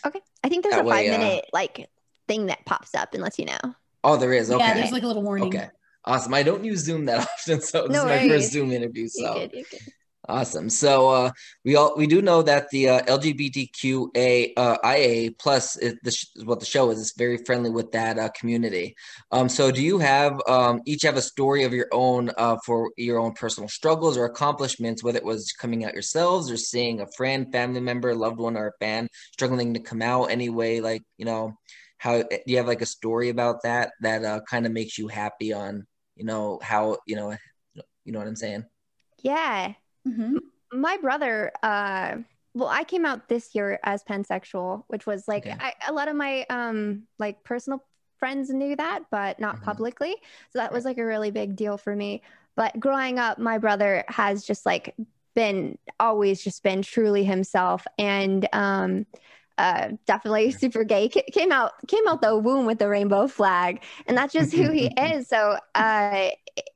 Okay. 0.06 0.20
I 0.42 0.48
think 0.48 0.62
there's 0.62 0.74
That 0.74 0.84
a 0.84 0.88
way, 0.88 1.08
five 1.08 1.14
uh, 1.14 1.18
minute 1.18 1.44
like 1.52 1.90
thing 2.28 2.46
that 2.46 2.64
pops 2.66 2.94
up 2.94 3.14
and 3.14 3.22
lets 3.22 3.38
you 3.38 3.46
know. 3.46 3.74
Oh, 4.02 4.16
there 4.16 4.32
is. 4.32 4.50
Okay. 4.50 4.64
Yeah, 4.64 4.74
there's 4.74 4.92
like 4.92 5.02
a 5.02 5.06
little 5.06 5.22
warning. 5.22 5.48
okay. 5.48 5.68
Awesome. 6.04 6.34
I 6.34 6.42
don't 6.42 6.62
use 6.62 6.80
Zoom 6.80 7.06
that 7.06 7.20
often, 7.38 7.60
so 7.60 7.88
this 7.88 7.92
No 7.92 8.06
is 8.06 8.22
my 8.22 8.28
first 8.28 8.52
Zoom 8.52 8.72
interview. 8.72 9.04
You 9.04 9.08
So 9.08 9.34
good, 9.34 9.52
you 9.54 9.64
good. 9.70 9.80
Awesome. 10.28 10.70
So 10.70 11.08
uh, 11.08 11.30
we 11.64 11.76
all 11.76 11.94
we 11.96 12.06
do 12.06 12.22
know 12.22 12.42
that 12.42 12.68
the 12.70 12.88
uh, 12.88 13.02
LGBTQA 13.02 14.52
uh, 14.56 14.76
IA 14.84 15.30
plus 15.32 15.76
is, 15.76 15.96
the 16.02 16.10
sh- 16.10 16.26
what 16.44 16.60
the 16.60 16.66
show 16.66 16.90
is. 16.90 17.00
It's 17.00 17.16
very 17.16 17.38
friendly 17.38 17.70
with 17.70 17.92
that 17.92 18.18
uh, 18.18 18.28
community. 18.30 18.94
Um, 19.30 19.48
so 19.48 19.70
do 19.70 19.82
you 19.82 19.98
have 19.98 20.40
um, 20.48 20.80
each 20.86 21.02
have 21.02 21.16
a 21.16 21.22
story 21.22 21.64
of 21.64 21.72
your 21.72 21.88
own 21.92 22.30
uh, 22.36 22.56
for 22.64 22.90
your 22.96 23.18
own 23.18 23.32
personal 23.32 23.68
struggles 23.68 24.16
or 24.16 24.24
accomplishments, 24.24 25.02
whether 25.02 25.18
it 25.18 25.24
was 25.24 25.52
coming 25.52 25.84
out 25.84 25.92
yourselves 25.92 26.50
or 26.50 26.56
seeing 26.56 27.00
a 27.00 27.06
friend, 27.16 27.52
family 27.52 27.80
member, 27.80 28.14
loved 28.14 28.38
one, 28.38 28.56
or 28.56 28.68
a 28.68 28.84
fan 28.84 29.08
struggling 29.32 29.74
to 29.74 29.80
come 29.80 30.02
out 30.02 30.24
anyway? 30.26 30.80
Like 30.80 31.02
you 31.18 31.24
know, 31.24 31.54
how 31.98 32.22
do 32.22 32.38
you 32.46 32.56
have 32.56 32.66
like 32.66 32.82
a 32.82 32.86
story 32.86 33.28
about 33.28 33.62
that 33.62 33.92
that 34.00 34.24
uh, 34.24 34.40
kind 34.48 34.66
of 34.66 34.72
makes 34.72 34.98
you 34.98 35.08
happy 35.08 35.52
on 35.52 35.86
you 36.16 36.24
know 36.24 36.58
how 36.62 36.98
you 37.06 37.16
know 37.16 37.36
you 38.04 38.12
know 38.12 38.18
what 38.18 38.28
I'm 38.28 38.36
saying? 38.36 38.64
Yeah. 39.22 39.74
Mhm. 40.06 40.38
my 40.72 40.96
brother 40.98 41.52
uh 41.62 42.16
well 42.54 42.68
i 42.68 42.84
came 42.84 43.04
out 43.06 43.28
this 43.28 43.54
year 43.54 43.78
as 43.84 44.02
pansexual 44.04 44.84
which 44.88 45.06
was 45.06 45.26
like 45.28 45.46
Okay. 45.46 45.56
I, 45.58 45.72
a 45.88 45.92
lot 45.92 46.08
of 46.08 46.16
my 46.16 46.44
um 46.50 47.06
like 47.18 47.42
personal 47.44 47.84
friends 48.18 48.50
knew 48.50 48.76
that 48.76 49.00
but 49.10 49.38
not 49.40 49.56
Mhm. 49.60 49.62
publicly 49.62 50.16
so 50.50 50.58
that 50.58 50.72
was 50.72 50.84
like 50.84 50.98
a 50.98 51.04
really 51.04 51.30
big 51.30 51.56
deal 51.56 51.76
for 51.78 51.94
me 51.94 52.22
but 52.56 52.78
growing 52.78 53.18
up 53.18 53.38
my 53.38 53.58
brother 53.58 54.04
has 54.08 54.44
just 54.44 54.66
like 54.66 54.94
been 55.34 55.78
always 55.98 56.42
just 56.42 56.62
been 56.62 56.82
truly 56.82 57.24
himself 57.24 57.86
and 57.98 58.48
um 58.52 59.06
uh 59.58 59.90
definitely 60.06 60.50
super 60.50 60.84
gay. 60.84 61.08
Ca- 61.08 61.24
came 61.32 61.52
out 61.52 61.72
came 61.86 62.06
out 62.08 62.20
the 62.20 62.36
womb 62.36 62.66
with 62.66 62.78
the 62.78 62.88
rainbow 62.88 63.28
flag 63.28 63.82
and 64.06 64.16
that's 64.16 64.32
just 64.32 64.52
who 64.52 64.70
he 64.70 64.86
is. 64.98 65.28
So 65.28 65.58
uh 65.74 66.30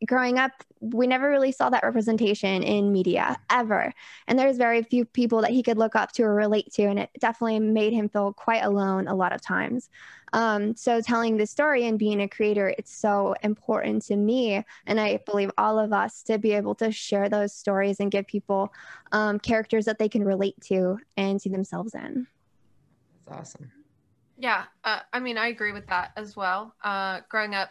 growing 0.06 0.38
up 0.38 0.52
we 0.80 1.06
never 1.06 1.28
really 1.28 1.50
saw 1.50 1.70
that 1.70 1.82
representation 1.82 2.62
in 2.62 2.92
media 2.92 3.36
ever. 3.50 3.92
And 4.28 4.38
there's 4.38 4.56
very 4.56 4.82
few 4.82 5.04
people 5.04 5.40
that 5.42 5.50
he 5.50 5.62
could 5.62 5.76
look 5.76 5.96
up 5.96 6.12
to 6.12 6.22
or 6.22 6.34
relate 6.34 6.72
to 6.74 6.84
and 6.84 7.00
it 7.00 7.10
definitely 7.18 7.58
made 7.58 7.92
him 7.92 8.08
feel 8.08 8.32
quite 8.32 8.62
alone 8.64 9.08
a 9.08 9.14
lot 9.14 9.32
of 9.32 9.40
times. 9.40 9.90
Um, 10.32 10.76
so 10.76 11.00
telling 11.00 11.36
this 11.36 11.50
story 11.50 11.86
and 11.86 11.98
being 11.98 12.20
a 12.20 12.28
creator 12.28 12.74
it's 12.76 12.94
so 12.94 13.34
important 13.42 14.04
to 14.06 14.16
me 14.16 14.62
and 14.86 15.00
i 15.00 15.18
believe 15.24 15.50
all 15.56 15.78
of 15.78 15.94
us 15.94 16.22
to 16.24 16.38
be 16.38 16.52
able 16.52 16.74
to 16.76 16.92
share 16.92 17.30
those 17.30 17.54
stories 17.54 17.98
and 17.98 18.10
give 18.10 18.26
people 18.26 18.70
um, 19.12 19.38
characters 19.38 19.86
that 19.86 19.98
they 19.98 20.08
can 20.08 20.22
relate 20.24 20.60
to 20.60 20.98
and 21.16 21.40
see 21.40 21.48
themselves 21.48 21.94
in 21.94 22.26
That's 23.28 23.54
awesome. 23.54 23.70
Yeah, 24.36 24.64
uh, 24.84 25.00
I 25.12 25.20
mean, 25.20 25.36
I 25.36 25.48
agree 25.48 25.72
with 25.72 25.86
that 25.88 26.10
as 26.16 26.36
well. 26.36 26.74
Uh, 26.84 27.20
growing 27.28 27.54
up, 27.54 27.70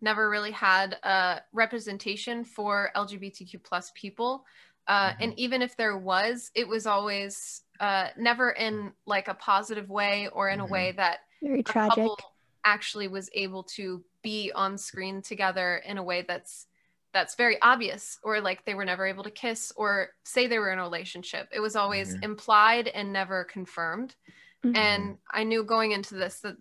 never 0.00 0.30
really 0.30 0.52
had 0.52 0.96
a 1.02 1.40
representation 1.52 2.44
for 2.44 2.90
LGBTQ 2.94 3.62
plus 3.64 3.90
people, 3.94 4.44
uh, 4.86 5.12
and 5.20 5.34
even 5.38 5.60
if 5.60 5.76
there 5.76 5.98
was, 5.98 6.50
it 6.54 6.66
was 6.68 6.86
always 6.86 7.62
uh, 7.80 8.08
never 8.16 8.50
in 8.52 8.92
like 9.06 9.28
a 9.28 9.34
positive 9.34 9.90
way 9.90 10.28
or 10.32 10.48
in 10.48 10.60
Mhm. 10.60 10.64
a 10.64 10.66
way 10.66 10.92
that 10.92 11.20
very 11.42 11.60
a 11.60 11.64
tragic 11.64 12.04
couple 12.04 12.16
actually 12.64 13.08
was 13.08 13.28
able 13.34 13.62
to 13.64 14.04
be 14.22 14.52
on 14.54 14.78
screen 14.78 15.20
together 15.22 15.82
in 15.84 15.98
a 15.98 16.02
way 16.02 16.24
that's 16.26 16.66
that's 17.12 17.34
very 17.36 17.60
obvious 17.62 18.18
or 18.22 18.40
like 18.40 18.64
they 18.64 18.74
were 18.74 18.84
never 18.84 19.06
able 19.06 19.24
to 19.24 19.30
kiss 19.30 19.72
or 19.76 20.10
say 20.24 20.46
they 20.46 20.58
were 20.58 20.70
in 20.72 20.78
a 20.78 20.82
relationship 20.82 21.48
it 21.52 21.60
was 21.60 21.76
always 21.76 22.14
Mhm. 22.14 22.22
implied 22.22 22.88
and 22.88 23.12
never 23.12 23.44
confirmed 23.44 24.14
Mhm. 24.64 24.76
and 24.76 25.18
i 25.30 25.44
knew 25.44 25.62
going 25.64 25.92
into 25.92 26.14
this 26.14 26.40
that 26.40 26.56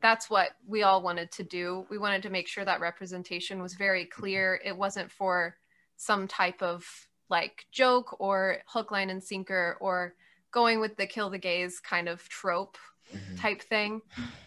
that's 0.00 0.30
what 0.30 0.50
we 0.66 0.82
all 0.82 1.02
wanted 1.02 1.30
to 1.32 1.42
do 1.44 1.86
we 1.90 1.98
wanted 1.98 2.22
to 2.22 2.30
make 2.30 2.46
sure 2.48 2.64
that 2.64 2.80
representation 2.80 3.60
was 3.60 3.74
very 3.74 4.04
clear 4.06 4.60
it 4.64 4.76
wasn't 4.76 5.10
for 5.10 5.56
some 5.96 6.26
type 6.28 6.62
of 6.62 6.86
like 7.28 7.66
joke 7.70 8.16
or 8.20 8.62
hook 8.66 8.90
line 8.90 9.10
and 9.10 9.22
sinker 9.22 9.76
or 9.80 10.14
going 10.52 10.80
with 10.80 10.96
the 10.96 11.06
kill 11.06 11.30
the 11.30 11.38
gays 11.38 11.80
kind 11.80 12.08
of 12.08 12.26
trope 12.28 12.78
Mhm. 13.14 13.40
type 13.40 13.62
thing. 13.62 14.02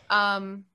Um, 0.10 0.65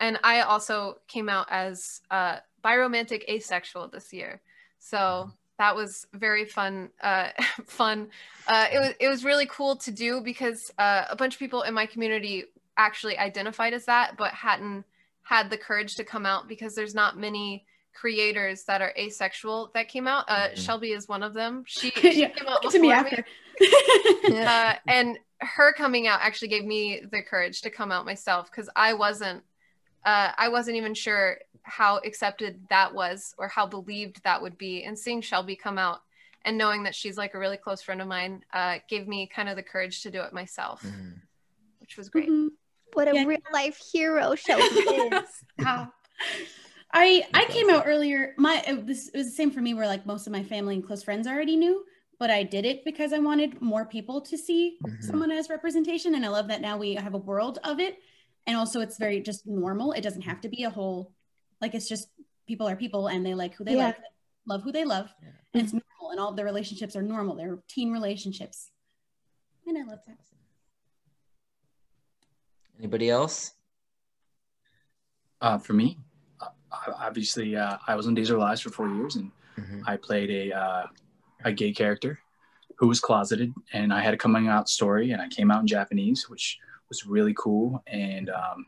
and 0.00 0.18
I 0.22 0.40
also 0.42 1.00
came 1.08 1.28
out 1.28 1.46
as 1.50 2.00
uh, 2.10 2.40
biromantic 2.62 3.28
asexual 3.28 3.88
this 3.88 4.12
year. 4.12 4.40
So 4.78 5.32
that 5.58 5.74
was 5.76 6.06
very 6.12 6.44
fun. 6.44 6.90
Uh, 7.02 7.28
fun. 7.66 8.08
Uh, 8.46 8.66
it 8.72 8.78
was 8.78 8.94
it 9.00 9.08
was 9.08 9.24
really 9.24 9.46
cool 9.46 9.76
to 9.76 9.90
do 9.90 10.20
because 10.20 10.70
uh, 10.78 11.04
a 11.10 11.16
bunch 11.16 11.34
of 11.34 11.38
people 11.38 11.62
in 11.62 11.74
my 11.74 11.86
community 11.86 12.44
actually 12.76 13.18
identified 13.18 13.74
as 13.74 13.84
that, 13.86 14.16
but 14.16 14.32
hadn't 14.32 14.84
had 15.22 15.50
the 15.50 15.58
courage 15.58 15.96
to 15.96 16.04
come 16.04 16.24
out 16.24 16.48
because 16.48 16.74
there's 16.74 16.94
not 16.94 17.18
many 17.18 17.66
creators 17.92 18.62
that 18.64 18.80
are 18.80 18.94
asexual 18.96 19.70
that 19.74 19.88
came 19.88 20.06
out. 20.06 20.24
Uh, 20.28 20.48
Mhm. 20.50 20.56
Shelby 20.56 20.92
is 20.92 21.08
one 21.08 21.22
of 21.22 21.34
them. 21.34 21.64
She, 21.66 21.90
she 21.96 22.20
yeah, 22.22 22.28
came 22.28 22.46
out 22.46 22.62
get 22.62 22.70
to 22.72 22.78
me 22.78 22.88
before 22.88 23.06
after. 23.06 23.24
uh, 24.32 24.74
and 24.86 25.18
her 25.40 25.72
coming 25.72 26.06
out 26.06 26.20
actually 26.22 26.48
gave 26.48 26.64
me 26.64 27.02
the 27.10 27.22
courage 27.22 27.60
to 27.62 27.70
come 27.70 27.90
out 27.92 28.04
myself 28.06 28.50
because 28.50 28.70
I 28.76 28.94
wasn't 28.94 29.42
uh, 30.08 30.32
I 30.38 30.48
wasn't 30.48 30.78
even 30.78 30.94
sure 30.94 31.36
how 31.64 31.98
accepted 31.98 32.60
that 32.70 32.94
was 32.94 33.34
or 33.36 33.46
how 33.46 33.66
believed 33.66 34.22
that 34.24 34.40
would 34.40 34.56
be. 34.56 34.84
And 34.84 34.98
seeing 34.98 35.20
Shelby 35.20 35.54
come 35.54 35.76
out 35.76 36.00
and 36.46 36.56
knowing 36.56 36.84
that 36.84 36.94
she's 36.94 37.18
like 37.18 37.34
a 37.34 37.38
really 37.38 37.58
close 37.58 37.82
friend 37.82 38.00
of 38.00 38.08
mine 38.08 38.42
uh, 38.54 38.78
gave 38.88 39.06
me 39.06 39.26
kind 39.26 39.50
of 39.50 39.56
the 39.56 39.62
courage 39.62 40.02
to 40.04 40.10
do 40.10 40.22
it 40.22 40.32
myself, 40.32 40.82
Mhm. 40.82 41.20
which 41.80 41.98
was 41.98 42.08
great. 42.08 42.30
Mhm. 42.30 42.48
What 42.94 43.08
a 43.08 43.14
Yeah. 43.14 43.24
real 43.24 43.38
life 43.52 43.78
hero 43.92 44.34
Shelby 44.34 44.64
is. 44.80 45.28
Stop. 45.60 45.92
I 46.90 47.26
I 47.34 47.44
came 47.50 47.68
out 47.68 47.84
earlier. 47.86 48.34
My 48.38 48.64
it 48.66 48.86
was, 48.86 49.08
it 49.08 49.16
was 49.18 49.26
the 49.26 49.32
same 49.32 49.50
for 49.50 49.60
me, 49.60 49.74
where 49.74 49.86
like 49.86 50.06
most 50.06 50.26
of 50.26 50.32
my 50.32 50.42
family 50.42 50.74
and 50.76 50.86
close 50.86 51.02
friends 51.02 51.26
already 51.26 51.54
knew, 51.54 51.84
but 52.18 52.30
I 52.30 52.44
did 52.44 52.64
it 52.64 52.82
because 52.86 53.12
I 53.12 53.18
wanted 53.18 53.60
more 53.60 53.84
people 53.84 54.22
to 54.22 54.38
see 54.38 54.78
Mhm. 54.82 55.02
someone 55.02 55.30
as 55.30 55.50
representation, 55.50 56.14
and 56.14 56.24
I 56.24 56.28
love 56.28 56.48
that 56.48 56.62
now 56.62 56.78
we 56.78 56.94
have 56.94 57.12
a 57.12 57.18
world 57.18 57.58
of 57.62 57.78
it, 57.78 57.98
and 58.48 58.56
also 58.56 58.80
it's 58.80 58.96
very 58.98 59.20
just 59.20 59.46
normal. 59.46 59.92
It 59.92 60.00
doesn't 60.00 60.22
have 60.22 60.40
to 60.40 60.48
be 60.48 60.64
a 60.64 60.70
whole, 60.70 61.12
like 61.60 61.74
it's 61.74 61.88
just 61.88 62.08
people 62.46 62.66
are 62.66 62.74
people 62.74 63.06
and 63.08 63.24
they 63.24 63.34
like 63.34 63.54
who 63.54 63.62
they 63.62 63.76
Yeah. 63.76 63.86
like, 63.88 63.98
love 64.46 64.62
who 64.62 64.72
they 64.72 64.84
love, 64.86 65.10
Yeah. 65.22 65.28
and 65.54 65.62
it's 65.62 65.72
normal, 65.74 66.10
and 66.10 66.18
all 66.18 66.30
of 66.30 66.36
their 66.36 66.46
relationships 66.46 66.96
are 66.96 67.02
normal. 67.02 67.36
They're 67.36 67.58
teen 67.68 67.92
relationships, 67.92 68.72
and 69.66 69.76
I 69.78 69.82
love 69.82 70.00
that. 70.06 70.18
Anybody 72.78 73.10
else? 73.10 73.52
Uh, 75.40 75.58
for 75.58 75.72
me, 75.74 75.98
uh, 76.40 76.48
obviously, 76.96 77.54
uh, 77.56 77.76
I 77.86 77.94
was 77.94 78.06
on 78.06 78.14
Days 78.14 78.30
of 78.30 78.36
Our 78.36 78.40
Lives 78.48 78.60
for 78.60 78.70
four 78.70 78.88
years, 78.88 79.16
and 79.16 79.30
Mhm. 79.56 79.82
I 79.86 79.96
played 79.96 80.30
a 80.30 80.52
uh, 80.56 80.86
a 81.44 81.52
gay 81.52 81.72
character 81.72 82.18
who 82.78 82.88
was 82.88 83.00
closeted, 83.00 83.52
and 83.72 83.92
I 83.92 84.00
had 84.00 84.14
a 84.14 84.16
coming 84.16 84.48
out 84.48 84.68
story, 84.68 85.10
and 85.12 85.20
I 85.20 85.28
came 85.28 85.50
out 85.50 85.60
in 85.60 85.66
Japanese, 85.66 86.28
which 86.30 86.58
was 86.88 87.06
really 87.06 87.34
cool. 87.34 87.82
And 87.86 88.30
um, 88.30 88.66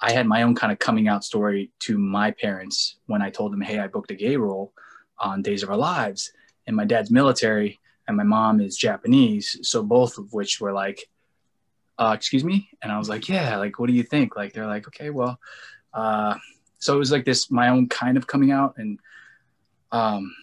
I 0.00 0.12
had 0.12 0.26
my 0.26 0.42
own 0.42 0.54
kind 0.54 0.72
of 0.72 0.78
coming 0.78 1.08
out 1.08 1.24
story 1.24 1.70
to 1.80 1.98
my 1.98 2.30
parents 2.30 2.96
when 3.06 3.22
I 3.22 3.30
told 3.30 3.52
them, 3.52 3.60
"Hey, 3.60 3.78
I 3.78 3.86
booked 3.86 4.10
a 4.10 4.14
gay 4.14 4.36
role 4.36 4.72
on 5.18 5.42
Days 5.42 5.62
of 5.62 5.70
Our 5.70 5.76
Lives," 5.76 6.32
and 6.66 6.76
my 6.76 6.84
dad's 6.84 7.10
military, 7.10 7.78
and 8.08 8.16
my 8.16 8.24
mom 8.24 8.60
is 8.60 8.76
Japanese, 8.76 9.58
so 9.62 9.82
both 9.82 10.18
of 10.18 10.32
which 10.32 10.60
were 10.60 10.72
like, 10.72 11.08
uh, 11.98 12.12
"Excuse 12.16 12.44
me," 12.44 12.70
and 12.82 12.90
I 12.90 12.98
was 12.98 13.08
like, 13.08 13.28
"Yeah, 13.28 13.56
like, 13.56 13.78
what 13.78 13.88
do 13.88 13.94
you 13.94 14.02
think?" 14.02 14.36
Like, 14.36 14.52
they're 14.52 14.66
like, 14.66 14.86
"Okay, 14.88 15.10
well." 15.10 15.38
Uh, 15.92 16.36
so 16.78 16.94
it 16.94 16.98
was 16.98 17.12
like 17.12 17.24
this 17.24 17.50
my 17.50 17.68
own 17.68 17.88
kind 17.88 18.16
of 18.16 18.26
coming 18.26 18.52
out 18.52 18.74
and 18.78 18.98
um, 19.92 20.34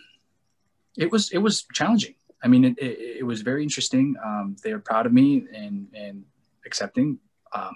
it 0.97 1.11
was 1.11 1.31
it 1.31 1.39
was 1.39 1.65
challenging. 1.73 2.15
I 2.43 2.47
mean, 2.47 2.63
it, 2.63 2.77
it, 2.77 3.17
it 3.19 3.23
was 3.23 3.41
very 3.41 3.63
interesting. 3.63 4.15
Um, 4.23 4.55
they 4.63 4.73
were 4.73 4.79
proud 4.79 5.05
of 5.05 5.13
me 5.13 5.45
and 5.53 5.87
and 5.93 6.25
accepting. 6.67 7.17
Um, 7.53 7.75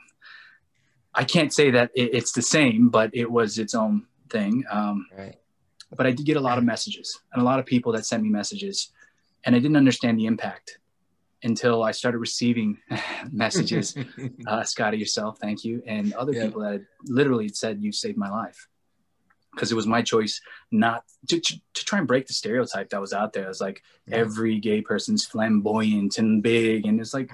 I 1.13 1.23
can't 1.23 1.51
say 1.53 1.71
that 1.71 1.91
it, 1.95 2.13
it's 2.13 2.31
the 2.33 2.41
same, 2.41 2.89
but 2.89 3.09
it 3.13 3.29
was 3.29 3.57
its 3.57 3.73
own 3.73 4.05
thing. 4.29 4.63
Um, 4.69 5.07
Right. 5.17 5.35
but 5.97 6.05
I 6.07 6.11
did 6.11 6.25
get 6.25 6.37
a 6.37 6.41
lot 6.41 6.57
of 6.57 6.63
messages 6.63 7.19
and 7.33 7.41
a 7.41 7.45
lot 7.45 7.59
of 7.59 7.65
people 7.65 7.91
that 7.93 8.05
sent 8.05 8.21
me 8.23 8.29
messages, 8.29 8.91
and 9.43 9.55
I 9.55 9.59
didn't 9.59 9.77
understand 9.77 10.17
the 10.19 10.25
impact 10.25 10.77
until 11.43 11.83
I 11.83 11.91
started 11.91 12.19
receiving 12.19 12.77
messages. 13.31 13.95
uh, 14.47 14.63
Scotty, 14.63 14.97
yourself, 14.97 15.39
thank 15.41 15.63
you, 15.65 15.81
and 15.87 16.13
other 16.13 16.33
Yeah. 16.33 16.45
people 16.45 16.61
that 16.61 16.71
had 16.73 16.85
literally 17.05 17.49
said 17.49 17.81
you 17.81 17.91
saved 17.91 18.17
my 18.17 18.29
life 18.29 18.67
because 19.53 19.69
it 19.69 19.75
was 19.75 19.85
my 19.87 20.01
choice 20.01 20.39
not 20.71 21.03
to, 21.27 21.37
to, 21.41 21.53
to 21.73 21.83
try 21.83 21.99
and 21.99 22.07
break 22.07 22.25
the 22.25 22.33
stereotype 22.33 22.89
that 22.91 23.01
was 23.01 23.11
out 23.11 23.33
there. 23.33 23.49
It's 23.49 23.59
like 23.59 23.83
Yeah. 24.07 24.17
every 24.23 24.59
gay 24.59 24.79
person's 24.81 25.25
flamboyant 25.25 26.17
and 26.19 26.41
big, 26.41 26.85
and 26.85 27.01
it's 27.01 27.13
like 27.13 27.31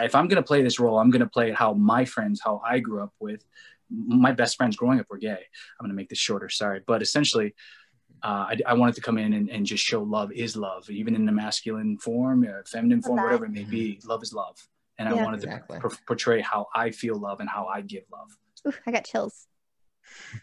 if 0.00 0.14
I'm 0.14 0.28
gonna 0.28 0.42
play 0.42 0.62
this 0.62 0.78
role, 0.80 0.98
I'm 0.98 1.10
gonna 1.10 1.28
play 1.28 1.50
it 1.50 1.54
how 1.54 1.72
my 1.74 2.04
friends, 2.04 2.40
how 2.44 2.60
I 2.64 2.78
grew 2.78 3.02
up 3.02 3.12
with. 3.20 3.44
My 3.90 4.32
best 4.32 4.56
friends 4.56 4.76
growing 4.76 5.00
up 5.00 5.06
were 5.10 5.18
gay. 5.18 5.30
I'm 5.78 5.84
gonna 5.84 5.94
make 5.94 6.08
this 6.08 6.18
shorter, 6.18 6.48
sorry, 6.48 6.80
but 6.86 7.02
essentially. 7.02 7.54
Uh, 8.20 8.46
I, 8.50 8.56
I 8.66 8.74
wanted 8.74 8.96
to 8.96 9.00
come 9.00 9.16
in 9.16 9.32
and, 9.32 9.48
and 9.48 9.64
just 9.64 9.84
show 9.84 10.02
love 10.02 10.32
is 10.32 10.56
love, 10.56 10.90
even 10.90 11.14
in 11.14 11.24
the 11.24 11.30
masculine 11.30 11.96
form, 11.98 12.44
uh, 12.44 12.62
feminine 12.66 13.00
form, 13.00 13.22
whatever 13.22 13.44
it 13.44 13.52
may 13.52 13.62
be. 13.62 14.00
Love 14.04 14.24
is 14.24 14.32
love, 14.32 14.56
and 14.98 15.08
I 15.08 15.14
Yeah. 15.14 15.24
wanted 15.24 15.40
to 15.42 15.46
Exactly. 15.46 15.78
portray 16.04 16.40
how 16.40 16.66
I 16.74 16.90
feel 16.90 17.14
love 17.16 17.38
and 17.38 17.48
how 17.48 17.66
I 17.66 17.80
give 17.80 18.02
love. 18.10 18.36
Ooh, 18.66 18.72
I 18.88 18.90
got 18.90 19.04
chills. 19.04 19.46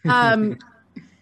um 0.08 0.56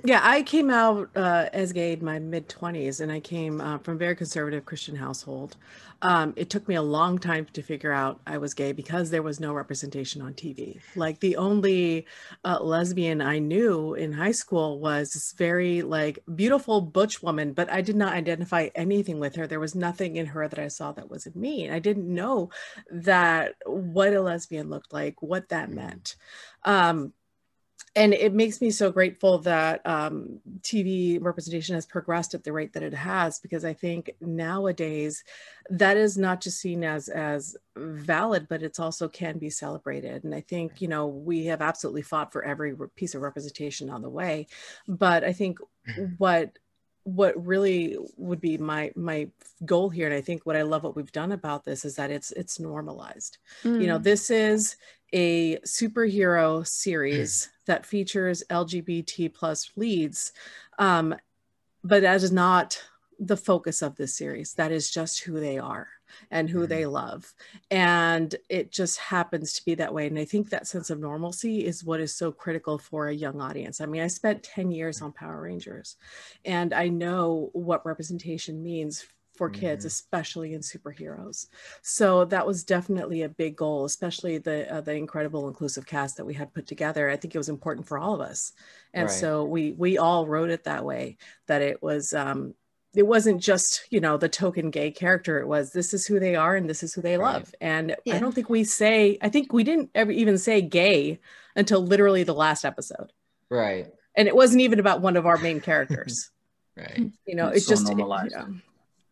yeah 0.06 0.20
i 0.22 0.42
came 0.42 0.70
out 0.70 1.08
uh, 1.16 1.48
as 1.52 1.72
gay 1.72 1.92
in 1.92 2.04
my 2.04 2.18
mid 2.18 2.48
20s 2.48 3.00
and 3.00 3.10
i 3.10 3.20
came 3.20 3.60
uh, 3.60 3.78
from 3.78 3.94
a 3.94 3.98
very 3.98 4.14
conservative 4.16 4.64
christian 4.64 4.96
household. 4.96 5.56
Um, 6.02 6.34
it 6.36 6.50
took 6.50 6.68
me 6.68 6.74
a 6.74 6.82
long 6.82 7.18
time 7.18 7.46
to 7.54 7.62
figure 7.62 7.92
out 7.92 8.20
i 8.26 8.36
was 8.36 8.52
gay 8.52 8.72
because 8.72 9.08
there 9.10 9.22
was 9.22 9.40
no 9.40 9.54
representation 9.54 10.20
on 10.20 10.34
tv 10.34 10.80
like 10.94 11.20
the 11.20 11.36
only 11.36 12.06
uh, 12.44 12.58
lesbian 12.62 13.22
i 13.22 13.38
knew 13.38 13.94
in 13.94 14.12
high 14.12 14.32
school 14.32 14.78
was 14.80 15.12
this 15.14 15.32
very 15.32 15.80
like 15.82 16.18
beautiful 16.34 16.82
butch 16.82 17.22
woman 17.22 17.54
but 17.54 17.70
i 17.72 17.80
did 17.80 17.96
not 17.96 18.12
identify 18.12 18.68
anything 18.74 19.18
with 19.18 19.34
her. 19.36 19.46
There 19.46 19.60
was 19.60 19.74
nothing 19.74 20.16
in 20.16 20.26
her 20.26 20.46
that 20.48 20.58
i 20.58 20.68
saw 20.68 20.92
that 20.92 21.10
wasn't 21.10 21.36
me. 21.36 21.64
And 21.64 21.74
i 21.74 21.78
didn't 21.78 22.12
know 22.12 22.50
that 22.90 23.54
what 23.66 24.12
a 24.12 24.20
lesbian 24.20 24.68
looked 24.68 24.92
like 24.92 25.22
what 25.22 25.48
that 25.48 25.70
Mhm. 25.70 25.74
meant. 25.74 26.16
Um, 26.64 27.12
and 27.96 28.12
it 28.12 28.34
makes 28.34 28.60
me 28.60 28.70
so 28.70 28.90
grateful 28.90 29.38
that 29.38 29.86
um, 29.86 30.40
TV 30.62 31.22
representation 31.22 31.76
has 31.76 31.86
progressed 31.86 32.34
at 32.34 32.42
the 32.42 32.52
rate 32.52 32.72
that 32.72 32.82
it 32.82 32.94
has, 32.94 33.38
because 33.38 33.64
I 33.64 33.72
think 33.72 34.10
nowadays 34.20 35.22
that 35.70 35.96
is 35.96 36.18
not 36.18 36.40
just 36.40 36.60
seen 36.60 36.82
as 36.84 37.08
as 37.08 37.56
valid, 37.76 38.48
but 38.48 38.62
it's 38.62 38.80
also 38.80 39.08
can 39.08 39.38
be 39.38 39.50
celebrated. 39.50 40.24
And 40.24 40.34
I 40.34 40.40
think 40.40 40.82
you 40.82 40.88
know 40.88 41.06
we 41.06 41.46
have 41.46 41.62
absolutely 41.62 42.02
fought 42.02 42.32
for 42.32 42.44
every 42.44 42.74
piece 42.96 43.14
of 43.14 43.22
representation 43.22 43.90
on 43.90 44.02
the 44.02 44.10
way, 44.10 44.46
but 44.88 45.22
I 45.22 45.32
think 45.32 45.58
what 46.18 46.58
what 47.04 47.46
really 47.46 47.98
would 48.16 48.40
be 48.40 48.56
my 48.56 48.90
my 48.96 49.28
goal 49.66 49.90
here 49.90 50.06
and 50.06 50.16
i 50.16 50.22
think 50.22 50.46
what 50.46 50.56
i 50.56 50.62
love 50.62 50.82
what 50.82 50.96
we've 50.96 51.12
done 51.12 51.32
about 51.32 51.62
this 51.62 51.84
is 51.84 51.96
that 51.96 52.10
it's 52.10 52.32
it's 52.32 52.58
normalized 52.58 53.36
you 53.62 53.86
know 53.86 53.98
Mm. 53.98 54.02
this 54.02 54.30
is 54.30 54.76
a 55.12 55.58
superhero 55.58 56.66
series 56.66 57.50
that 57.66 57.86
features 57.86 58.42
lgbt 58.50 59.32
plus 59.34 59.70
leads 59.76 60.32
um, 60.78 61.14
but 61.84 62.02
that 62.02 62.16
is 62.16 62.32
not 62.32 62.82
the 63.18 63.36
focus 63.36 63.82
of 63.82 63.96
this 63.96 64.16
series. 64.16 64.54
That 64.54 64.72
is 64.72 64.90
just 64.90 65.20
who 65.20 65.38
they 65.40 65.58
are 65.58 65.88
and 66.30 66.48
who 66.48 66.66
they 66.66 66.86
love. 66.86 67.32
And 67.70 68.34
it 68.48 68.70
just 68.70 68.98
happens 68.98 69.52
to 69.54 69.64
be 69.64 69.74
that 69.76 69.92
way. 69.92 70.06
And 70.06 70.18
i 70.18 70.24
think 70.24 70.50
that 70.50 70.66
sense 70.66 70.90
of 70.90 71.00
normalcy 71.00 71.64
is 71.66 71.84
what 71.84 72.00
is 72.00 72.14
so 72.14 72.30
critical 72.30 72.78
for 72.78 73.08
a 73.08 73.14
young 73.14 73.40
audience. 73.40 73.80
I 73.80 73.86
mean 73.86 74.02
i 74.02 74.06
spent 74.06 74.42
10 74.42 74.70
years 74.70 75.02
on 75.02 75.12
power 75.12 75.40
rangers 75.42 75.96
and 76.44 76.72
i 76.72 76.88
know 76.88 77.50
what 77.52 77.86
representation 77.86 78.62
means 78.62 79.06
for 79.34 79.50
kids 79.50 79.84
Mhm. 79.84 79.88
especially 79.88 80.54
in 80.54 80.60
superheroes 80.60 81.48
so 81.82 82.24
that 82.26 82.46
was 82.46 82.64
definitely 82.64 83.22
a 83.22 83.28
big 83.28 83.56
goal 83.56 83.84
especially 83.84 84.38
the 84.38 84.72
uh, 84.72 84.80
the 84.80 84.94
incredible 84.94 85.48
inclusive 85.48 85.86
cast 85.86 86.16
that 86.16 86.24
we 86.24 86.34
had 86.34 86.54
put 86.54 86.66
together 86.66 87.10
i 87.10 87.16
think 87.16 87.34
it 87.34 87.38
was 87.38 87.48
important 87.48 87.86
for 87.86 87.98
all 87.98 88.14
of 88.14 88.20
us 88.20 88.52
and 88.92 89.06
Right. 89.08 89.12
so 89.14 89.44
we 89.44 89.72
we 89.72 89.98
all 89.98 90.26
wrote 90.26 90.50
it 90.50 90.64
that 90.64 90.84
way 90.84 91.16
that 91.46 91.62
it 91.62 91.82
was 91.82 92.12
um 92.14 92.54
it 92.94 93.06
wasn't 93.06 93.42
just 93.42 93.86
you 93.90 94.00
know 94.00 94.16
the 94.16 94.28
token 94.28 94.70
gay 94.70 94.90
character 94.92 95.40
it 95.40 95.48
was 95.48 95.72
this 95.72 95.92
is 95.92 96.06
who 96.06 96.20
they 96.20 96.36
are 96.36 96.54
and 96.54 96.70
this 96.70 96.82
is 96.84 96.94
who 96.94 97.02
they 97.02 97.16
Right. 97.18 97.34
love 97.34 97.54
and 97.60 97.96
Yeah. 98.04 98.14
i 98.16 98.18
don't 98.20 98.34
think 98.34 98.48
we 98.48 98.62
say 98.62 99.18
i 99.20 99.28
think 99.28 99.52
we 99.52 99.64
didn't 99.64 99.90
ever 99.96 100.12
even 100.12 100.38
say 100.38 100.62
gay 100.62 101.18
until 101.56 101.80
literally 101.84 102.22
the 102.22 102.34
last 102.34 102.64
episode 102.64 103.12
Right. 103.50 103.92
and 104.16 104.28
it 104.28 104.36
wasn't 104.36 104.60
even 104.62 104.78
about 104.78 105.00
one 105.00 105.16
of 105.16 105.26
our 105.26 105.38
main 105.38 105.60
characters 105.60 106.30
Right. 106.76 107.10
you 107.26 107.34
know 107.36 107.48
It's 107.48 107.58
it's, 107.58 107.66
so 107.66 107.72
just 107.72 107.86
normalized. 107.86 108.36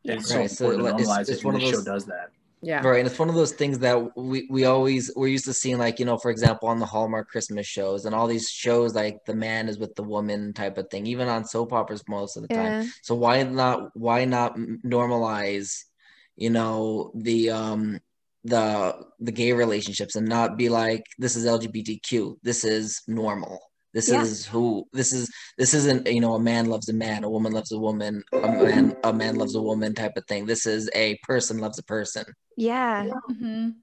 Yeah. 0.04 0.14
It's 0.14 0.34
Right, 0.34 0.50
so 0.50 0.56
so 0.66 0.70
important 0.70 0.98
to 0.98 1.02
it's- 1.02 1.08
normalize 1.08 1.28
it's 1.28 1.40
it, 1.40 1.44
one 1.44 1.54
and 1.54 1.62
of 1.64 1.66
the 1.70 1.72
show 1.72 1.76
those- 1.82 1.84
does 1.94 2.04
that. 2.06 2.30
yeah 2.62 2.80
Right. 2.86 2.98
And 3.00 3.06
it's 3.08 3.18
one 3.18 3.28
of 3.28 3.34
those 3.34 3.52
things 3.52 3.78
that 3.80 4.16
we, 4.16 4.46
we 4.50 4.64
always 4.64 5.10
we're 5.16 5.28
used 5.28 5.46
to 5.46 5.52
seeing 5.54 5.78
like, 5.78 5.98
you 5.98 6.04
know, 6.06 6.16
for 6.16 6.30
example, 6.30 6.68
on 6.68 6.78
the 6.78 6.86
Hallmark 6.86 7.28
Christmas 7.28 7.66
shows 7.66 8.04
and 8.04 8.14
all 8.14 8.28
these 8.28 8.48
shows 8.48 8.94
like 8.94 9.24
the 9.26 9.34
man 9.34 9.68
is 9.68 9.78
with 9.78 9.94
the 9.96 10.02
woman 10.04 10.52
type 10.52 10.78
of 10.78 10.88
thing, 10.90 11.06
even 11.06 11.26
on 11.28 11.44
soap 11.44 11.72
operas 11.72 12.02
most 12.08 12.36
of 12.36 12.42
the 12.42 12.48
time. 12.54 12.90
So 13.02 13.14
why 13.16 13.42
not 13.42 13.90
why 13.96 14.24
not 14.24 14.56
normalize, 14.96 15.84
you 16.36 16.50
know, 16.50 17.10
the 17.14 17.50
um 17.50 18.00
the 18.44 18.96
the 19.20 19.32
gay 19.32 19.52
relationships 19.52 20.16
and 20.16 20.26
not 20.28 20.56
be 20.56 20.68
like 20.68 21.04
this 21.18 21.36
is 21.36 21.46
LGBTQ. 21.46 22.36
This 22.42 22.64
is 22.64 23.02
normal. 23.06 23.60
This 23.92 24.09
Yeah. 24.09 24.22
is 24.22 24.46
who 24.46 24.87
this 24.92 25.12
is 25.12 25.31
this 25.59 25.74
isn't 25.74 26.07
you 26.07 26.20
know 26.20 26.35
a 26.35 26.40
man 26.40 26.66
loves 26.66 26.88
a 26.88 26.94
man, 26.94 27.24
a 27.24 27.31
woman 27.31 27.52
loves 27.52 27.72
a 27.72 27.78
woman, 27.78 28.22
a 28.33 28.48
man 28.48 28.96
a 29.05 29.12
man 29.12 29.37
loves 29.37 29.55
a 29.55 29.62
woman 29.62 29.94
type 29.94 30.16
of 30.16 30.26
thing. 30.26 30.46
This 30.46 30.66
is 30.66 30.88
a 30.94 31.18
person 31.24 31.59
loves 31.59 31.78
a 31.78 31.83
person. 31.85 32.24
Yeah. 32.57 33.09
Mhm. 33.31 33.74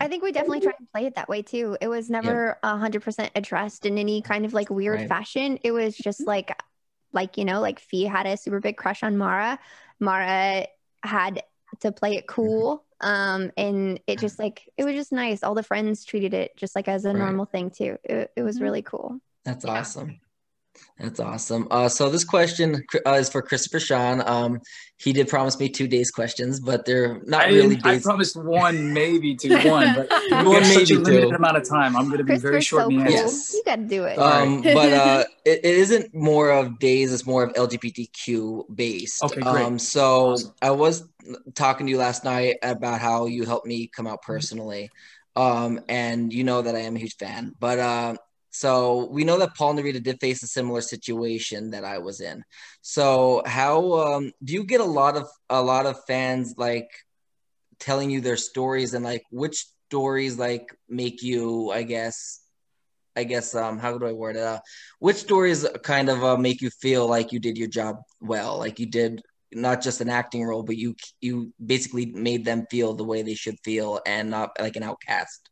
I 0.00 0.08
think 0.08 0.22
we 0.22 0.32
definitely 0.32 0.60
try 0.60 0.72
and 0.78 0.88
play 0.92 1.06
it 1.06 1.16
that 1.16 1.28
way 1.28 1.42
too. 1.42 1.76
It 1.80 1.88
was 1.88 2.08
never 2.08 2.58
a 2.62 2.76
hundred 2.76 3.02
percent 3.02 3.32
addressed 3.34 3.86
in 3.86 3.98
any 3.98 4.22
kind 4.22 4.44
of 4.46 4.52
like 4.54 4.70
weird 4.70 5.00
Right. 5.00 5.08
fashion. 5.08 5.58
It 5.64 5.72
was 5.72 5.96
just 5.96 6.20
like, 6.20 6.56
like 7.12 7.36
you 7.36 7.44
know, 7.44 7.60
like 7.60 7.80
Fee 7.80 8.04
had 8.04 8.26
a 8.26 8.36
super 8.36 8.60
big 8.60 8.76
crush 8.76 9.02
on 9.02 9.16
Mara. 9.16 9.58
Mara 9.98 10.66
had 11.02 11.42
to 11.80 11.92
play 11.92 12.16
it 12.16 12.26
cool, 12.26 12.84
um, 13.00 13.50
and 13.56 14.00
it 14.06 14.18
just 14.20 14.38
like 14.38 14.68
it 14.76 14.84
was 14.84 14.94
just 14.94 15.12
nice. 15.12 15.42
All 15.42 15.54
the 15.54 15.62
friends 15.62 16.04
treated 16.04 16.34
it 16.34 16.56
just 16.56 16.76
like 16.76 16.88
as 16.88 17.04
a 17.04 17.12
Right. 17.12 17.18
normal 17.18 17.46
thing 17.46 17.70
too. 17.70 17.98
It, 18.04 18.30
it 18.36 18.42
was 18.42 18.58
Mhm. 18.58 18.62
really 18.62 18.82
cool. 18.82 19.20
That's 19.50 19.64
Yeah. 19.64 19.72
awesome. 19.72 20.20
That's 20.98 21.18
awesome. 21.18 21.66
Uh, 21.70 21.88
so 21.88 22.08
this 22.10 22.24
question 22.24 22.84
uh, 23.06 23.12
is 23.14 23.28
for 23.28 23.42
Christopher 23.42 23.80
Sean. 23.80 24.22
Um, 24.26 24.60
he 24.98 25.12
did 25.12 25.28
promise 25.28 25.58
me 25.58 25.68
two 25.68 25.88
days 25.88 26.10
questions, 26.10 26.60
but 26.60 26.84
they're 26.84 27.20
not 27.24 27.42
I, 27.42 27.48
really 27.48 27.74
didn't- 27.76 27.86
I 27.86 27.98
promised 27.98 28.36
one, 28.36 28.92
maybe 29.02 29.34
two, 29.34 29.56
one, 29.68 29.94
but 29.94 30.08
we 30.30 30.36
One, 30.36 30.62
have 30.62 30.66
such 30.66 30.90
a 30.90 30.94
maybe 30.94 31.04
limited 31.04 31.28
two. 31.30 31.34
amount 31.36 31.56
of 31.56 31.68
time. 31.68 31.96
I'm 31.96 32.06
going 32.06 32.18
to 32.18 32.24
be 32.24 32.36
very 32.36 32.60
short 32.60 32.82
so 32.84 32.90
in 32.90 33.02
cool. 33.02 33.10
Yes. 33.10 33.52
You 33.54 33.62
got 33.64 33.76
to 33.76 33.82
do 33.82 34.04
it. 34.04 34.18
Um, 34.18 34.60
but 34.62 34.92
uh, 34.92 35.24
it, 35.44 35.60
it 35.64 35.74
isn't 35.74 36.14
more 36.14 36.50
of 36.50 36.78
days; 36.78 37.12
it's 37.12 37.26
more 37.26 37.42
of 37.44 37.52
LGBTQ 37.54 38.74
based. 38.74 39.24
Okay, 39.24 39.40
great. 39.40 39.64
Um, 39.64 39.78
so 39.78 40.30
Awesome. 40.32 40.54
I 40.62 40.70
was 40.70 41.08
talking 41.54 41.86
to 41.86 41.90
you 41.90 41.98
last 41.98 42.24
night 42.24 42.56
about 42.62 43.00
how 43.00 43.26
you 43.26 43.44
helped 43.44 43.66
me 43.66 43.86
come 43.88 44.06
out 44.06 44.22
personally, 44.22 44.90
um, 45.34 45.80
and 45.88 46.32
you 46.32 46.44
know 46.44 46.62
that 46.62 46.74
I 46.76 46.80
am 46.80 46.94
a 46.94 46.98
huge 46.98 47.16
fan. 47.16 47.54
But 47.58 47.78
uh, 47.78 48.14
so 48.50 49.06
we 49.10 49.24
know 49.24 49.38
that 49.38 49.54
Paul 49.54 49.74
Narita 49.74 50.02
did 50.02 50.20
face 50.20 50.42
a 50.42 50.46
similar 50.46 50.80
situation 50.80 51.70
that 51.70 51.84
I 51.84 51.98
was 51.98 52.20
in. 52.20 52.42
So 52.82 53.42
how 53.46 53.92
um, 53.94 54.32
do 54.42 54.52
you 54.52 54.64
get 54.64 54.80
a 54.80 54.84
lot 54.84 55.16
of 55.16 55.28
a 55.48 55.62
lot 55.62 55.86
of 55.86 56.04
fans 56.06 56.54
like 56.56 56.90
telling 57.78 58.10
you 58.10 58.20
their 58.20 58.36
stories 58.36 58.94
and 58.94 59.04
like 59.04 59.22
which 59.30 59.66
stories 59.88 60.38
like 60.38 60.74
make 60.88 61.22
you, 61.22 61.70
I 61.70 61.84
guess, 61.84 62.40
I 63.16 63.24
guess 63.24 63.54
um 63.54 63.78
how 63.78 63.98
do 63.98 64.06
I 64.06 64.12
word 64.12 64.36
it? 64.36 64.42
Uh, 64.42 64.60
which 64.98 65.16
stories 65.16 65.66
kind 65.82 66.08
of 66.08 66.24
uh, 66.24 66.36
make 66.36 66.60
you 66.60 66.70
feel 66.70 67.06
like 67.08 67.32
you 67.32 67.38
did 67.40 67.56
your 67.58 67.68
job 67.68 67.96
well, 68.20 68.58
like 68.58 68.80
you 68.80 68.86
did 68.86 69.22
not 69.52 69.82
just 69.82 70.00
an 70.00 70.08
acting 70.08 70.44
role, 70.44 70.62
but 70.62 70.76
you 70.76 70.94
you 71.20 71.52
basically 71.64 72.06
made 72.06 72.44
them 72.44 72.66
feel 72.70 72.94
the 72.94 73.04
way 73.04 73.22
they 73.22 73.34
should 73.34 73.58
feel 73.64 74.00
and 74.06 74.30
not 74.30 74.50
like 74.60 74.76
an 74.76 74.82
outcast. 74.82 75.49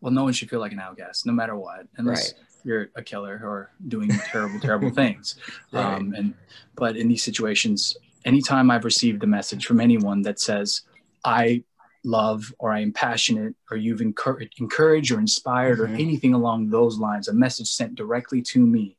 Well, 0.00 0.12
no 0.12 0.24
one 0.24 0.32
should 0.32 0.48
feel 0.48 0.60
like 0.60 0.72
an 0.72 0.80
outcast, 0.80 1.26
no 1.26 1.32
matter 1.32 1.54
what, 1.56 1.86
unless 1.96 2.32
you're 2.64 2.90
a 2.96 3.02
killer 3.02 3.40
or 3.44 3.70
doing 3.88 4.10
terrible, 4.30 4.58
terrible 4.60 4.90
things. 5.02 5.36
Right. 5.72 5.84
Um, 5.84 6.14
and 6.16 6.34
but 6.76 6.96
in 6.96 7.08
these 7.08 7.22
situations, 7.22 7.96
anytime 8.24 8.70
I've 8.70 8.84
received 8.84 9.22
a 9.22 9.26
message 9.26 9.66
from 9.66 9.80
anyone 9.80 10.22
that 10.22 10.40
says, 10.40 10.82
"I 11.24 11.64
love" 12.04 12.52
or 12.58 12.72
"I 12.72 12.80
am 12.80 12.92
passionate" 12.92 13.54
or 13.70 13.76
"You've 13.76 14.00
encouraged, 14.00 14.54
encouraged 14.58 15.10
or 15.12 15.18
inspired" 15.18 15.78
Mhm. 15.78 15.82
or 15.82 15.94
anything 15.96 16.32
along 16.34 16.70
those 16.70 16.98
lines, 16.98 17.28
a 17.28 17.34
message 17.34 17.68
sent 17.68 17.94
directly 17.94 18.40
to 18.42 18.66
me, 18.66 18.96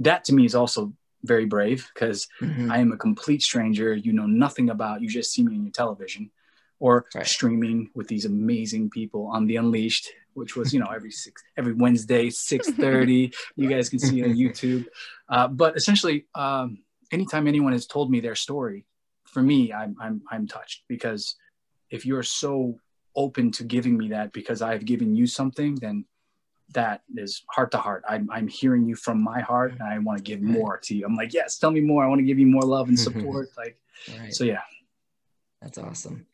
that 0.00 0.24
to 0.24 0.34
me 0.34 0.44
is 0.44 0.54
also 0.56 0.92
very 1.22 1.46
brave 1.46 1.88
because 1.94 2.26
Mhm. 2.42 2.70
I 2.70 2.78
am 2.78 2.92
a 2.92 2.96
complete 2.96 3.42
stranger 3.42 3.94
you 3.94 4.12
know 4.12 4.26
nothing 4.26 4.68
about. 4.70 5.00
You 5.00 5.08
just 5.08 5.32
see 5.32 5.42
me 5.44 5.54
on 5.54 5.62
your 5.62 5.72
television 5.72 6.30
or 6.84 7.06
Right. 7.14 7.26
streaming 7.26 7.78
with 7.94 8.08
these 8.08 8.26
amazing 8.26 8.90
people 8.90 9.22
on 9.36 9.46
the 9.46 9.56
Unleashed, 9.56 10.06
which 10.34 10.52
was 10.58 10.66
you 10.74 10.80
know 10.80 10.90
every 10.98 11.10
six 11.24 11.42
every 11.60 11.72
Wednesday 11.84 12.28
six 12.30 12.70
thirty. 12.84 13.32
you 13.56 13.66
guys 13.74 13.88
can 13.92 13.98
see 13.98 14.22
on 14.26 14.30
YouTube. 14.42 14.84
Uh, 15.34 15.48
but 15.48 15.70
essentially, 15.80 16.26
um, 16.34 16.66
anytime 17.16 17.46
anyone 17.46 17.72
has 17.72 17.86
told 17.86 18.10
me 18.10 18.20
their 18.20 18.34
story, 18.46 18.84
for 19.32 19.42
me, 19.50 19.72
I'm 19.80 19.92
I'm 20.04 20.16
I'm 20.32 20.46
touched 20.46 20.82
because 20.94 21.22
if 21.90 22.00
you're 22.08 22.22
so 22.44 22.78
open 23.16 23.50
to 23.52 23.62
giving 23.64 23.96
me 23.96 24.06
that 24.16 24.32
because 24.32 24.60
I've 24.60 24.84
given 24.84 25.14
you 25.18 25.26
something, 25.26 25.76
then 25.76 26.04
that 26.74 27.02
is 27.24 27.44
heart 27.54 27.70
to 27.70 27.78
heart. 27.78 28.02
I'm, 28.08 28.28
I'm 28.36 28.48
hearing 28.48 28.84
you 28.90 28.96
from 28.96 29.22
my 29.22 29.40
heart 29.40 29.70
and 29.72 29.82
I 29.82 29.96
want 30.06 30.18
to 30.18 30.24
give 30.30 30.42
more 30.42 30.78
to 30.86 30.92
you. 30.96 31.02
I'm 31.06 31.14
like, 31.14 31.32
yes, 31.32 31.56
tell 31.60 31.70
me 31.70 31.80
more. 31.80 32.02
I 32.04 32.08
want 32.08 32.18
to 32.18 32.24
give 32.30 32.38
you 32.42 32.48
more 32.56 32.62
love 32.76 32.88
and 32.88 32.98
support. 33.08 33.46
like, 33.56 33.76
Right. 34.18 34.34
so 34.34 34.42
yeah. 34.44 34.62
That's 35.62 35.78
awesome. 35.78 36.26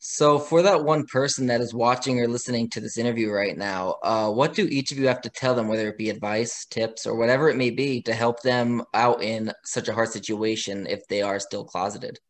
So, 0.00 0.38
for 0.38 0.62
that 0.62 0.84
one 0.84 1.06
person 1.06 1.48
that 1.48 1.60
is 1.60 1.74
watching 1.74 2.20
or 2.20 2.28
listening 2.28 2.70
to 2.70 2.80
this 2.80 2.98
interview 2.98 3.32
right 3.32 3.58
now, 3.58 3.96
uh, 4.04 4.30
what 4.30 4.54
do 4.54 4.68
each 4.70 4.92
of 4.92 4.98
you 4.98 5.08
have 5.08 5.20
to 5.22 5.30
tell 5.30 5.56
them, 5.56 5.66
whether 5.66 5.88
it 5.88 5.98
be 5.98 6.08
advice, 6.08 6.66
tips, 6.66 7.04
or 7.04 7.16
whatever 7.16 7.48
it 7.48 7.56
may 7.56 7.70
be, 7.70 8.00
to 8.02 8.14
help 8.14 8.40
them 8.42 8.84
out 8.94 9.22
in 9.24 9.52
such 9.64 9.88
a 9.88 9.92
hard 9.92 10.08
situation 10.08 10.86
if 10.86 11.00
they 11.08 11.20
are 11.20 11.40
still 11.40 11.64
closeted? 11.64 12.20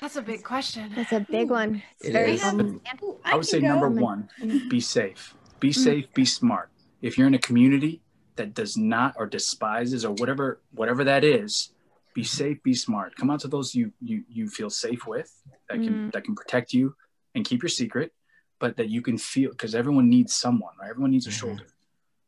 That's 0.00 0.16
a 0.16 0.22
big 0.22 0.42
question. 0.42 0.92
That's 0.94 1.12
a 1.12 1.20
big 1.20 1.50
one. 1.50 1.82
It's 2.00 2.10
It 2.10 2.12
very 2.12 2.32
is. 2.32 2.44
Um, 2.44 2.80
Ooh, 3.02 3.16
I 3.24 3.36
would 3.36 3.46
say 3.46 3.60
go. 3.60 3.68
number 3.68 3.88
one, 3.88 4.28
be 4.68 4.80
safe. 4.80 5.34
Be 5.58 5.72
safe, 5.72 6.12
be 6.12 6.24
smart. 6.24 6.70
If 7.00 7.16
you're 7.16 7.26
in 7.26 7.34
a 7.34 7.38
community 7.38 8.02
that 8.36 8.52
does 8.52 8.76
not 8.76 9.14
or 9.16 9.26
despises 9.26 10.04
or 10.04 10.12
whatever 10.12 10.60
whatever 10.72 11.04
that 11.04 11.24
is, 11.24 11.71
be 12.14 12.24
safe, 12.24 12.62
be 12.62 12.74
smart. 12.74 13.14
Come 13.16 13.30
out 13.30 13.40
to 13.40 13.48
those 13.48 13.74
you 13.74 13.92
you 14.00 14.24
you 14.28 14.48
feel 14.48 14.70
safe 14.70 15.06
with 15.06 15.30
that 15.68 15.82
can 15.82 16.10
that 16.12 16.24
can 16.24 16.34
protect 16.34 16.72
you 16.72 16.94
and 17.34 17.44
keep 17.44 17.62
your 17.62 17.68
secret, 17.70 18.12
but 18.58 18.76
that 18.76 18.88
you 18.90 19.00
can 19.02 19.16
feel 19.18 19.50
because 19.50 19.74
everyone 19.74 20.08
needs 20.10 20.34
someone, 20.34 20.74
right? 20.80 20.90
Everyone 20.90 21.10
needs 21.10 21.26
a 21.26 21.30
Mhm. 21.30 21.40
shoulder. 21.40 21.66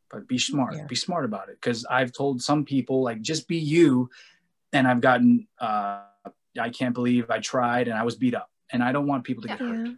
But 0.09 0.27
be 0.27 0.37
smart. 0.37 0.75
Yeah. 0.75 0.85
Be 0.87 0.95
smart 0.95 1.25
about 1.25 1.49
it. 1.49 1.55
Because 1.61 1.85
I've 1.85 2.11
told 2.11 2.41
some 2.41 2.63
people 2.65 3.03
like 3.03 3.21
just 3.21 3.47
be 3.47 3.57
you, 3.57 4.09
and 4.73 4.87
I've 4.87 5.01
gotten 5.01 5.47
uh 5.59 6.01
I 6.59 6.69
can't 6.69 6.93
believe 6.93 7.29
I 7.29 7.39
tried 7.39 7.87
and 7.89 7.97
I 7.97 8.03
was 8.03 8.15
beat 8.15 8.33
up. 8.33 8.49
And 8.71 8.81
I 8.83 8.91
don't 8.91 9.07
want 9.07 9.23
people 9.25 9.41
to 9.43 9.49
get 9.49 9.59
hurt 9.59 9.85
Yeah. 9.87 9.93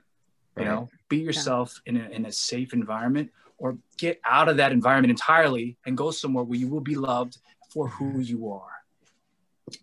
you 0.59 0.65
know 0.65 0.89
be 1.07 1.17
yourself 1.19 1.69
in, 1.85 1.95
a, 1.97 2.05
in 2.09 2.25
a 2.25 2.31
safe 2.31 2.73
environment 2.73 3.31
or 3.59 3.77
get 3.97 4.19
out 4.25 4.49
of 4.49 4.57
that 4.57 4.71
environment 4.71 5.11
entirely 5.11 5.77
and 5.85 5.95
go 6.03 6.09
somewhere 6.11 6.43
where 6.43 6.59
you 6.59 6.67
will 6.67 6.81
be 6.93 6.95
loved 6.95 7.37
for 7.73 7.87
who 7.87 8.19
you 8.19 8.39
are 8.51 8.76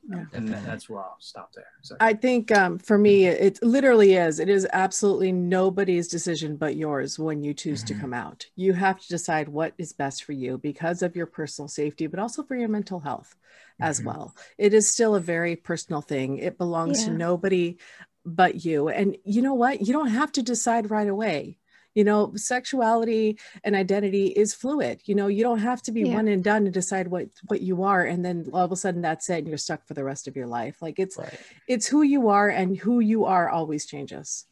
Yeah. 0.09 0.25
and 0.35 0.49
that's 0.49 0.88
where 0.88 1.01
i'll 1.01 1.16
stop 1.18 1.53
there 1.55 1.66
so, 1.83 1.97
I 2.01 2.14
think 2.14 2.51
um, 2.51 2.79
for 2.79 2.97
me, 2.99 3.27
it 3.27 3.62
literally 3.62 4.14
is. 4.14 4.40
It 4.40 4.49
is 4.49 4.66
absolutely 4.73 5.33
nobody's 5.33 6.09
decision 6.09 6.57
but 6.57 6.77
yours 6.77 7.18
when 7.18 7.42
you 7.44 7.53
choose 7.55 7.83
Mhm. 7.83 7.87
to 7.88 7.94
come 7.94 8.14
out. 8.14 8.47
You 8.57 8.73
have 8.73 8.99
to 9.01 9.09
decide 9.09 9.49
what 9.49 9.75
is 9.79 9.92
best 9.92 10.25
for 10.25 10.33
you 10.33 10.57
because 10.59 11.03
of 11.03 11.14
your 11.14 11.27
personal 11.27 11.68
safety, 11.68 12.07
but 12.07 12.18
also 12.18 12.42
for 12.42 12.57
your 12.57 12.68
mental 12.68 13.01
health 13.01 13.35
as 13.81 14.01
Mhm. 14.01 14.05
well. 14.07 14.35
It 14.59 14.73
is 14.75 14.90
still 14.90 15.14
a 15.14 15.20
very 15.20 15.57
personal 15.57 16.01
thing. 16.01 16.38
It 16.38 16.59
belongs 16.59 17.05
to 17.05 17.11
nobody 17.11 17.77
but 18.25 18.64
you. 18.64 18.88
And 18.88 19.16
you 19.25 19.42
know 19.42 19.55
what? 19.55 19.87
You 19.87 19.92
don't 19.92 20.09
have 20.09 20.33
to 20.33 20.42
decide 20.42 20.90
right 20.90 21.09
away. 21.09 21.59
You 21.94 22.04
know, 22.04 22.33
sexuality 22.37 23.38
and 23.62 23.74
identity 23.76 24.26
is 24.26 24.52
fluid. 24.54 25.00
You 25.04 25.14
know, 25.14 25.28
you 25.28 25.42
don't 25.42 25.61
have 25.61 25.80
to 25.83 25.92
be 25.92 26.02
Yeah. 26.02 26.14
one 26.16 26.28
and 26.28 26.42
done 26.42 26.64
to 26.64 26.70
decide 26.70 27.09
what 27.09 27.28
what 27.46 27.61
you 27.61 27.83
are, 27.85 28.04
and 28.04 28.24
then 28.24 28.48
all 28.52 28.64
of 28.64 28.72
a 28.72 28.76
sudden 28.76 29.00
that's 29.02 29.30
it, 29.30 29.38
and 29.38 29.48
you're 29.48 29.59
stuck 29.59 29.87
for 29.87 29.94
the 29.94 30.04
rest 30.04 30.26
of 30.28 30.37
your 30.37 30.46
life. 30.46 30.83
Like 30.83 30.98
it's 30.98 31.16
Right. 31.16 31.38
it's 31.68 31.87
who 31.87 32.02
you 32.02 32.28
are 32.28 32.48
and 32.48 32.76
who 32.76 33.00
you 33.00 33.24
are 33.24 33.48
always 33.48 33.87
changes 33.87 34.46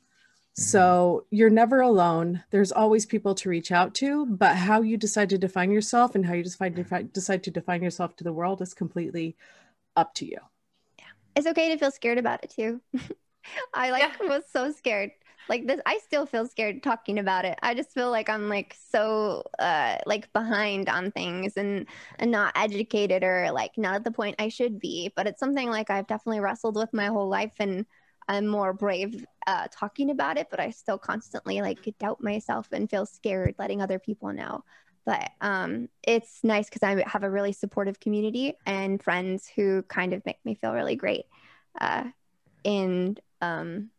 so 0.55 1.25
mm-hmm. 1.25 1.37
you're 1.37 1.49
never 1.49 1.81
alone 1.81 2.45
there's 2.51 2.73
always 2.73 3.07
people 3.07 3.35
to 3.35 3.49
reach 3.49 3.73
out 3.73 3.95
to 3.95 4.27
but 4.27 4.55
how 4.55 4.83
you 4.83 4.99
decide 4.99 5.31
to 5.31 5.39
define 5.39 5.71
yourself 5.73 6.15
and 6.15 6.27
how 6.27 6.35
you 6.35 6.43
decide, 6.43 6.75
mm-hmm. 6.75 6.83
defi- 6.97 7.09
decide 7.15 7.43
to 7.43 7.51
define 7.51 7.83
yourself 7.83 8.15
to 8.15 8.23
the 8.23 8.33
world 8.33 8.61
is 8.61 8.75
completely 8.75 9.35
up 9.97 10.13
to 10.15 10.27
you 10.27 10.37
yeah 10.99 11.07
It's 11.37 11.47
okay 11.47 11.71
to 11.71 11.79
feel 11.79 11.91
scared 11.91 12.19
about 12.19 12.45
it 12.45 12.51
too. 12.51 12.83
I 13.75 13.91
like 13.91 14.03
Yeah. 14.03 14.29
was 14.29 14.45
so 14.53 14.71
scared. 14.73 15.13
Like 15.49 15.67
this, 15.67 15.81
I 15.87 15.99
still 15.99 16.27
feel 16.27 16.47
scared 16.47 16.83
talking 16.83 17.19
about 17.19 17.45
it. 17.45 17.59
I 17.63 17.75
just 17.75 17.93
feel 17.93 18.11
like 18.11 18.29
I'm 18.29 18.49
like 18.49 18.75
so 18.91 19.45
uh 19.59 19.99
like 20.07 20.33
behind 20.33 20.89
on 20.89 21.11
things 21.11 21.57
and 21.57 21.87
and 22.19 22.31
not 22.31 22.53
educated 22.57 23.23
or 23.25 23.51
like 23.53 23.77
not 23.77 23.95
at 23.97 24.05
the 24.05 24.13
point 24.13 24.37
I 24.39 24.49
should 24.49 24.79
be. 24.81 25.13
But 25.17 25.27
it's 25.27 25.41
something 25.41 25.71
like 25.71 25.91
I've 25.91 26.07
definitely 26.07 26.41
wrestled 26.41 26.77
with 26.77 26.93
my 26.93 27.07
whole 27.07 27.29
life 27.29 27.55
and 27.59 27.87
I'm 28.29 28.47
more 28.47 28.73
brave 28.73 29.25
uh 29.47 29.67
talking 29.73 30.11
about 30.11 30.39
it, 30.39 30.49
but 30.51 30.61
I 30.61 30.71
still 30.71 30.99
constantly 30.99 31.61
like 31.61 31.81
doubt 31.99 32.23
myself 32.23 32.69
and 32.73 32.89
feel 32.89 33.07
scared 33.07 33.55
letting 33.59 33.83
other 33.83 33.99
people 33.99 34.33
know. 34.33 34.65
But 35.05 35.31
um 35.41 35.89
it's 36.03 36.41
nice 36.45 36.69
because 36.71 36.83
I 36.83 37.03
have 37.09 37.25
a 37.25 37.31
really 37.31 37.53
supportive 37.53 38.01
community 38.01 38.55
and 38.67 39.03
friends 39.03 39.51
who 39.55 39.83
kind 39.85 40.13
of 40.15 40.25
make 40.25 40.39
me 40.45 40.55
feel 40.55 40.73
really 40.73 40.97
great. 40.97 41.25
Uh 41.81 42.05
and 42.65 43.21
um 43.43 43.92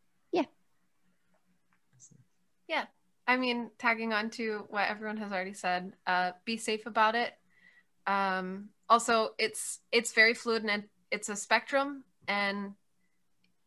I 3.28 3.38
mean, 3.38 3.72
tagging 3.78 4.14
on 4.14 4.30
to 4.32 4.66
what 4.70 4.90
everyone 4.90 5.18
has 5.18 5.32
already 5.32 5.54
said, 5.54 5.94
uh, 6.06 6.32
be 6.46 6.58
safe 6.58 6.86
about 6.86 7.16
it. 7.16 7.34
Um, 8.06 8.70
also, 8.90 9.30
it's 9.38 9.80
it's 9.92 10.14
very 10.14 10.34
fluid 10.34 10.66
and 10.66 10.84
it's 11.10 11.30
a 11.30 11.36
spectrum, 11.36 12.04
and 12.28 12.74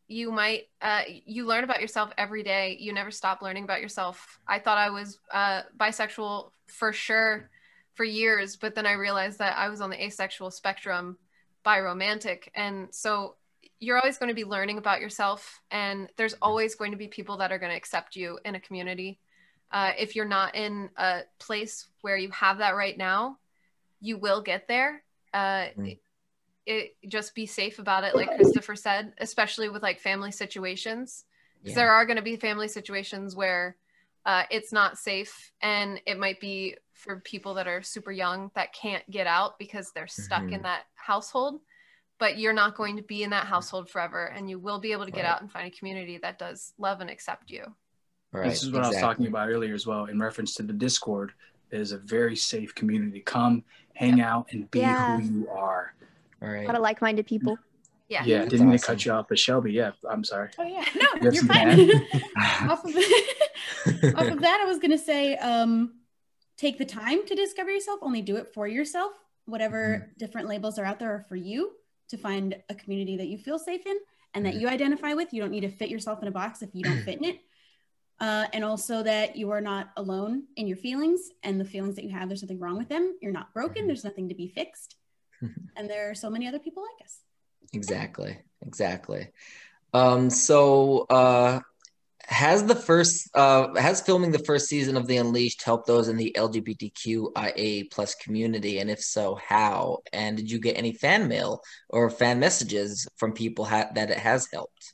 you 0.07 0.31
might 0.31 0.69
uh, 0.81 1.01
you 1.25 1.45
learn 1.45 1.63
about 1.63 1.81
yourself 1.81 2.11
every 2.17 2.43
day. 2.43 2.77
You 2.79 2.93
never 2.93 3.11
stop 3.11 3.41
learning 3.41 3.63
about 3.63 3.81
yourself. 3.81 4.39
I 4.47 4.59
thought 4.59 4.77
i 4.77 4.89
was 4.89 5.19
uh, 5.31 5.63
bisexual 5.77 6.51
for 6.67 6.93
sure 6.93 7.49
for 7.95 8.03
years 8.03 8.55
but 8.55 8.75
then 8.75 8.85
i 8.85 8.93
realized 8.93 9.39
that 9.39 9.57
i 9.57 9.69
was 9.69 9.81
on 9.81 9.89
the 9.89 10.03
asexual 10.03 10.51
spectrum 10.51 11.17
biromantic 11.65 12.47
and 12.53 12.93
so 12.93 13.35
you're 13.79 13.97
always 13.97 14.17
going 14.17 14.29
to 14.29 14.35
be 14.35 14.45
learning 14.45 14.77
about 14.77 15.01
yourself 15.01 15.61
and 15.71 16.09
there's 16.17 16.33
always 16.41 16.75
going 16.75 16.91
to 16.91 16.97
be 16.97 17.07
people 17.07 17.37
that 17.37 17.51
are 17.51 17.59
going 17.59 17.71
to 17.71 17.77
accept 17.77 18.15
you 18.15 18.39
in 18.45 18.55
a 18.55 18.59
community 18.59 19.19
uh, 19.71 19.91
if 19.97 20.15
you're 20.15 20.25
not 20.25 20.55
in 20.55 20.89
a 20.97 21.21
place 21.39 21.87
where 22.01 22.17
you 22.17 22.29
have 22.31 22.59
that 22.59 22.75
right 22.75 22.97
now 22.97 23.37
you 24.01 24.17
will 24.17 24.41
get 24.41 24.67
there 24.67 25.03
uh, 25.33 25.67
Mm. 25.77 25.97
it, 26.65 26.95
just 27.07 27.35
be 27.35 27.45
safe 27.45 27.79
about 27.79 28.03
it 28.03 28.15
like 28.15 28.33
christopher 28.35 28.75
said 28.75 29.13
especially 29.19 29.69
with 29.69 29.83
like 29.83 29.99
family 29.99 30.31
situations 30.31 31.25
because 31.63 31.75
Yeah. 31.75 31.83
there 31.83 31.91
are 31.91 32.05
going 32.05 32.17
to 32.17 32.23
be 32.23 32.35
family 32.35 32.67
situations 32.67 33.35
where 33.35 33.77
uh, 34.25 34.43
it's 34.51 34.73
not 34.73 34.97
safe 34.97 35.51
and 35.61 36.01
it 36.05 36.19
might 36.19 36.39
be 36.41 36.75
for 36.93 37.21
people 37.21 37.53
that 37.53 37.67
are 37.67 37.81
super 37.81 38.11
young 38.11 38.51
that 38.55 38.73
can't 38.73 39.09
get 39.09 39.25
out 39.27 39.57
because 39.57 39.91
they're 39.91 40.07
stuck 40.07 40.51
in 40.51 40.59
Mhm. 40.59 40.63
that 40.63 40.83
household 40.95 41.61
but 42.19 42.37
you're 42.37 42.53
not 42.53 42.73
mm-hmm. 42.73 42.83
going 42.83 42.97
to 42.97 43.03
be 43.03 43.23
in 43.23 43.29
that 43.29 43.43
mm-hmm. 43.43 43.49
household 43.53 43.89
forever 43.89 44.25
and 44.25 44.49
you 44.49 44.59
will 44.59 44.79
be 44.79 44.91
able 44.91 45.05
to 45.05 45.11
get 45.11 45.23
Right. 45.23 45.31
out 45.31 45.41
and 45.41 45.51
find 45.51 45.67
a 45.67 45.75
community 45.75 46.17
that 46.17 46.39
does 46.39 46.73
love 46.77 47.01
and 47.01 47.09
accept 47.09 47.49
you 47.49 47.75
Right. 48.31 48.49
this 48.49 48.63
is 48.63 48.71
what 48.71 48.83
I 48.83 48.89
was 48.89 48.97
talking 48.97 49.27
about 49.27 49.49
earlier 49.49 49.73
as 49.73 49.87
well 49.87 50.05
in 50.05 50.19
reference 50.19 50.53
to 50.55 50.63
the 50.63 50.73
Discord. 50.73 51.31
It 51.71 51.79
is 51.79 51.91
a 51.91 51.97
very 51.97 52.35
safe 52.35 52.75
community. 52.75 53.21
Come, 53.21 53.63
hang 53.93 54.21
out, 54.21 54.47
and 54.51 54.69
be 54.69 54.79
Yeah. 54.79 55.17
who 55.17 55.39
you 55.39 55.49
are. 55.49 55.93
All 56.41 56.49
A 56.49 56.51
right. 56.51 56.67
lot 56.67 56.75
of 56.75 56.81
like-minded 56.81 57.25
people. 57.25 57.53
Mm-hmm. 57.53 57.63
yeah 58.09 58.23
Yeah, 58.25 58.37
That's 58.39 58.51
didn't 58.51 58.67
mean 58.67 58.77
to 58.77 58.83
awesome. 58.83 58.95
cut 58.95 59.05
you 59.05 59.11
off, 59.13 59.25
but 59.29 59.39
Shelby, 59.39 59.71
yeah, 59.71 59.91
I'm 60.09 60.23
sorry. 60.23 60.49
Oh 60.59 60.63
yeah, 60.63 60.83
no, 60.95 61.07
have 61.13 61.23
you're 61.23 61.33
some 61.35 61.47
fine. 61.47 61.89
off, 62.69 62.83
of, 62.83 62.95
off 64.15 64.27
of 64.27 64.41
that, 64.41 64.61
I 64.61 64.65
was 64.65 64.79
gonna 64.79 64.97
say, 64.97 65.37
um, 65.37 65.93
take 66.57 66.77
the 66.77 66.85
time 66.85 67.25
to 67.25 67.35
discover 67.35 67.71
yourself. 67.71 67.99
Only 68.01 68.21
do 68.21 68.35
it 68.35 68.53
for 68.53 68.67
yourself. 68.67 69.13
Whatever 69.45 70.11
different 70.17 70.49
labels 70.49 70.77
are 70.77 70.85
out 70.85 70.99
there 70.99 71.11
are 71.11 71.25
for 71.29 71.37
you 71.37 71.71
to 72.09 72.17
find 72.17 72.55
a 72.69 72.75
community 72.75 73.17
that 73.17 73.27
you 73.27 73.37
feel 73.37 73.59
safe 73.59 73.85
in 73.85 73.97
and 74.33 74.45
that 74.45 74.55
Mhm. 74.55 74.61
you 74.61 74.67
identify 74.69 75.13
with. 75.13 75.33
You 75.33 75.41
don't 75.41 75.51
need 75.51 75.61
to 75.61 75.69
fit 75.69 75.89
yourself 75.89 76.21
in 76.21 76.27
a 76.27 76.31
box 76.31 76.61
if 76.61 76.73
you 76.73 76.83
don't 76.83 77.01
fit 77.05 77.17
in 77.19 77.25
it. 77.25 77.39
Uh, 78.19 78.47
and 78.53 78.63
also 78.63 79.03
that 79.03 79.35
you 79.35 79.51
are 79.51 79.61
not 79.61 79.91
alone 79.95 80.43
in 80.55 80.65
your 80.67 80.77
feelings 80.77 81.29
and 81.43 81.59
the 81.61 81.65
feelings 81.65 81.95
that 81.95 82.03
you 82.03 82.09
have. 82.09 82.27
There's 82.27 82.41
nothing 82.41 82.59
wrong 82.59 82.77
with 82.77 82.89
them. 82.89 83.15
You're 83.21 83.31
not 83.31 83.53
broken. 83.53 83.83
Mhm. 83.83 83.87
There's 83.87 84.03
nothing 84.03 84.29
to 84.29 84.35
be 84.35 84.47
fixed. 84.47 84.95
And 85.75 85.87
there 85.87 86.09
are 86.09 86.15
so 86.15 86.29
many 86.31 86.47
other 86.47 86.57
people 86.57 86.81
like 86.81 87.05
us. 87.05 87.19
Exactly. 87.73 88.39
Exactly. 88.65 89.29
Um, 89.93 90.29
so 90.31 91.05
uh 91.09 91.59
has 92.27 92.65
the 92.65 92.75
first 92.75 93.29
uh 93.35 93.73
has 93.75 94.01
filming 94.01 94.31
the 94.31 94.39
first 94.39 94.67
season 94.67 94.97
of 94.97 95.07
The 95.07 95.17
Unleashed 95.17 95.63
helped 95.63 95.87
those 95.87 96.09
in 96.09 96.17
the 96.17 96.35
LGBTQIA 96.37 97.89
plus 97.89 98.15
community? 98.15 98.79
And 98.79 98.89
if 98.89 99.01
so, 99.01 99.35
how? 99.35 99.99
And 100.11 100.35
did 100.35 100.51
you 100.51 100.59
get 100.59 100.77
any 100.77 100.91
fan 100.91 101.29
mail 101.29 101.61
or 101.89 102.09
fan 102.09 102.39
messages 102.39 103.07
from 103.15 103.31
people 103.31 103.63
ha- 103.63 103.89
that 103.95 104.11
it 104.11 104.17
has 104.17 104.47
helped? 104.51 104.93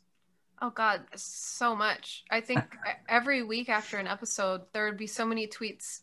Oh 0.62 0.69
God, 0.69 1.02
so 1.15 1.76
much. 1.76 2.24
I 2.30 2.39
think 2.39 2.63
every 3.10 3.41
week 3.41 3.67
after 3.67 3.98
an 3.98 4.08
episode, 4.08 4.62
there 4.72 4.86
would 4.86 4.98
be 4.98 5.08
so 5.08 5.26
many 5.26 5.48
tweets, 5.48 6.02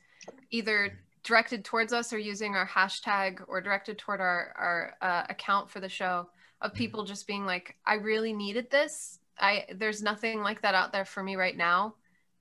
either 0.50 0.98
directed 1.22 1.64
towards 1.64 1.92
us 1.92 2.12
or 2.12 2.18
using 2.18 2.56
our 2.56 2.66
hashtag 2.66 3.40
or 3.46 3.60
directed 3.60 3.98
toward 3.98 4.20
our 4.20 4.52
our 4.58 4.94
uh, 5.00 5.26
account 5.28 5.70
for 5.70 5.78
the 5.78 5.88
show 5.88 6.28
of 6.60 6.74
people 6.74 7.04
just 7.04 7.28
being 7.28 7.46
like, 7.46 7.76
"I 7.86 7.94
really 7.94 8.32
needed 8.32 8.68
this. 8.68 9.19
I 9.40 9.66
there's 9.74 10.02
nothing 10.02 10.42
like 10.42 10.60
that 10.62 10.74
out 10.74 10.92
there 10.92 11.04
for 11.04 11.22
me 11.22 11.36
right 11.36 11.56
now." 11.56 11.94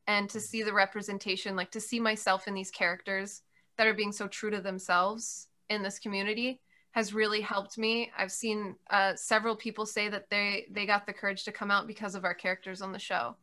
And 0.07 0.29
to 0.31 0.39
see 0.39 0.63
the 0.63 0.73
representation, 0.73 1.55
like 1.55 1.71
to 1.71 1.79
see 1.81 1.99
myself 1.99 2.47
in 2.47 2.53
these 2.53 2.71
characters 2.71 3.41
that 3.77 3.87
are 3.87 3.93
being 3.93 4.11
so 4.11 4.27
true 4.27 4.49
to 4.51 4.59
themselves 4.61 5.47
in 5.69 5.83
this 5.83 5.99
community, 5.99 6.59
has 6.91 7.13
really 7.13 7.41
helped 7.41 7.77
me. 7.77 8.11
I've 8.17 8.31
seen 8.31 8.75
uh, 8.89 9.13
several 9.15 9.55
people 9.55 9.85
say 9.85 10.09
that 10.09 10.29
they 10.29 10.65
they 10.71 10.85
got 10.85 11.05
the 11.05 11.13
courage 11.13 11.43
to 11.45 11.51
come 11.51 11.69
out 11.71 11.85
because 11.87 12.15
of 12.15 12.25
our 12.25 12.33
characters 12.33 12.81
on 12.81 12.91
the 12.91 12.99
show, 12.99 13.35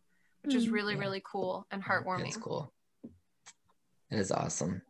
which 0.43 0.55
is 0.55 0.67
Mm. 0.67 0.73
really 0.73 0.95
Yeah. 0.95 1.01
really 1.01 1.23
cool 1.25 1.67
and 1.71 1.83
heartwarming. 1.83 2.25
That's 2.25 2.37
cool. 2.37 2.73
It 4.11 4.19
is 4.19 4.31
awesome. 4.33 4.83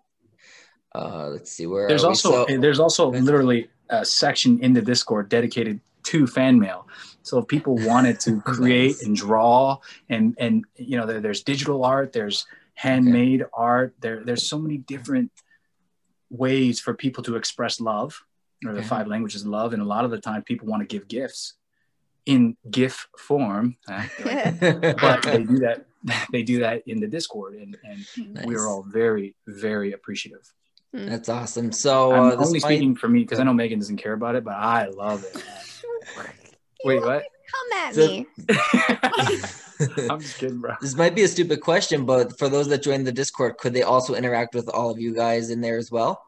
Uh 0.94 1.28
let's 1.28 1.52
see 1.52 1.66
where 1.66 1.88
There's 1.88 2.04
also 2.04 2.46
So- 2.46 2.58
there's 2.58 2.80
also 2.80 3.10
literally 3.10 3.68
a 3.90 4.04
section 4.04 4.58
in 4.60 4.72
the 4.72 4.80
Discord 4.82 5.28
dedicated 5.28 5.80
to 6.06 6.26
fan 6.26 6.58
mail. 6.58 6.88
So 7.22 7.38
if 7.38 7.46
people 7.48 7.76
wanted 7.76 8.18
to 8.20 8.40
create 8.52 8.96
and 9.02 9.14
draw 9.16 9.78
and 10.08 10.34
and 10.38 10.64
you 10.76 10.96
know 10.96 11.06
there, 11.06 11.20
there's 11.20 11.42
digital 11.42 11.84
art, 11.84 12.12
there's 12.12 12.46
handmade 12.74 13.44
art, 13.52 13.94
there 14.00 14.22
there's 14.24 14.48
so 14.48 14.58
many 14.58 14.78
different 14.78 15.30
ways 16.30 16.80
for 16.80 16.94
people 16.94 17.22
to 17.24 17.36
express 17.36 17.80
love 17.80 18.22
or 18.64 18.72
the 18.72 18.78
Okay. 18.80 18.88
five 18.88 19.06
languages 19.06 19.42
of 19.42 19.48
love 19.48 19.72
and 19.72 19.82
a 19.82 19.84
lot 19.84 20.04
of 20.04 20.10
the 20.10 20.20
time 20.20 20.42
people 20.42 20.66
want 20.66 20.80
to 20.82 20.86
give 20.86 21.06
gifts 21.08 21.54
in 22.24 22.56
GIF 22.70 23.06
form, 23.16 23.76
uh, 23.88 24.04
but 25.00 25.22
they 25.22 25.44
do 25.44 25.58
that 25.60 25.86
they 26.32 26.42
do 26.42 26.60
that 26.60 26.82
in 26.86 27.00
the 27.00 27.06
Discord 27.06 27.54
and 27.54 27.76
and 27.84 28.46
we're 28.46 28.66
all 28.68 28.82
very 28.88 29.34
very 29.46 29.92
appreciative. 29.92 30.52
That's 30.92 31.28
awesome. 31.28 31.72
So 31.72 32.12
I'm 32.12 32.22
uh, 32.26 32.36
this 32.36 32.46
only 32.48 32.60
might- 32.60 32.68
speaking 32.68 32.94
for 32.96 33.08
me 33.08 33.20
because 33.20 33.38
I 33.38 33.44
know 33.44 33.52
Megan 33.52 33.78
doesn't 33.78 33.98
care 33.98 34.12
about 34.14 34.34
it, 34.34 34.44
but 34.44 34.54
I 34.54 34.86
love 34.86 35.24
it. 35.24 35.36
Man. 36.16 36.26
Wait, 36.84 37.00
what? 37.02 37.24
Come 37.50 37.78
at 37.78 37.94
So- 37.94 38.06
me. 38.06 38.26
I'm 40.10 40.20
just 40.20 40.38
kidding, 40.38 40.60
bro. 40.60 40.74
This 40.80 40.94
might 40.96 41.14
be 41.14 41.22
a 41.24 41.28
stupid 41.28 41.60
question, 41.60 42.06
but 42.06 42.38
for 42.38 42.48
those 42.48 42.68
that 42.68 42.82
join 42.82 43.04
the 43.04 43.12
Discord, 43.12 43.58
could 43.58 43.74
they 43.74 43.82
also 43.82 44.14
interact 44.14 44.54
with 44.54 44.68
all 44.70 44.90
of 44.90 44.98
you 44.98 45.14
guys 45.14 45.50
in 45.50 45.60
there 45.60 45.76
as 45.76 45.90
well? 45.90 46.22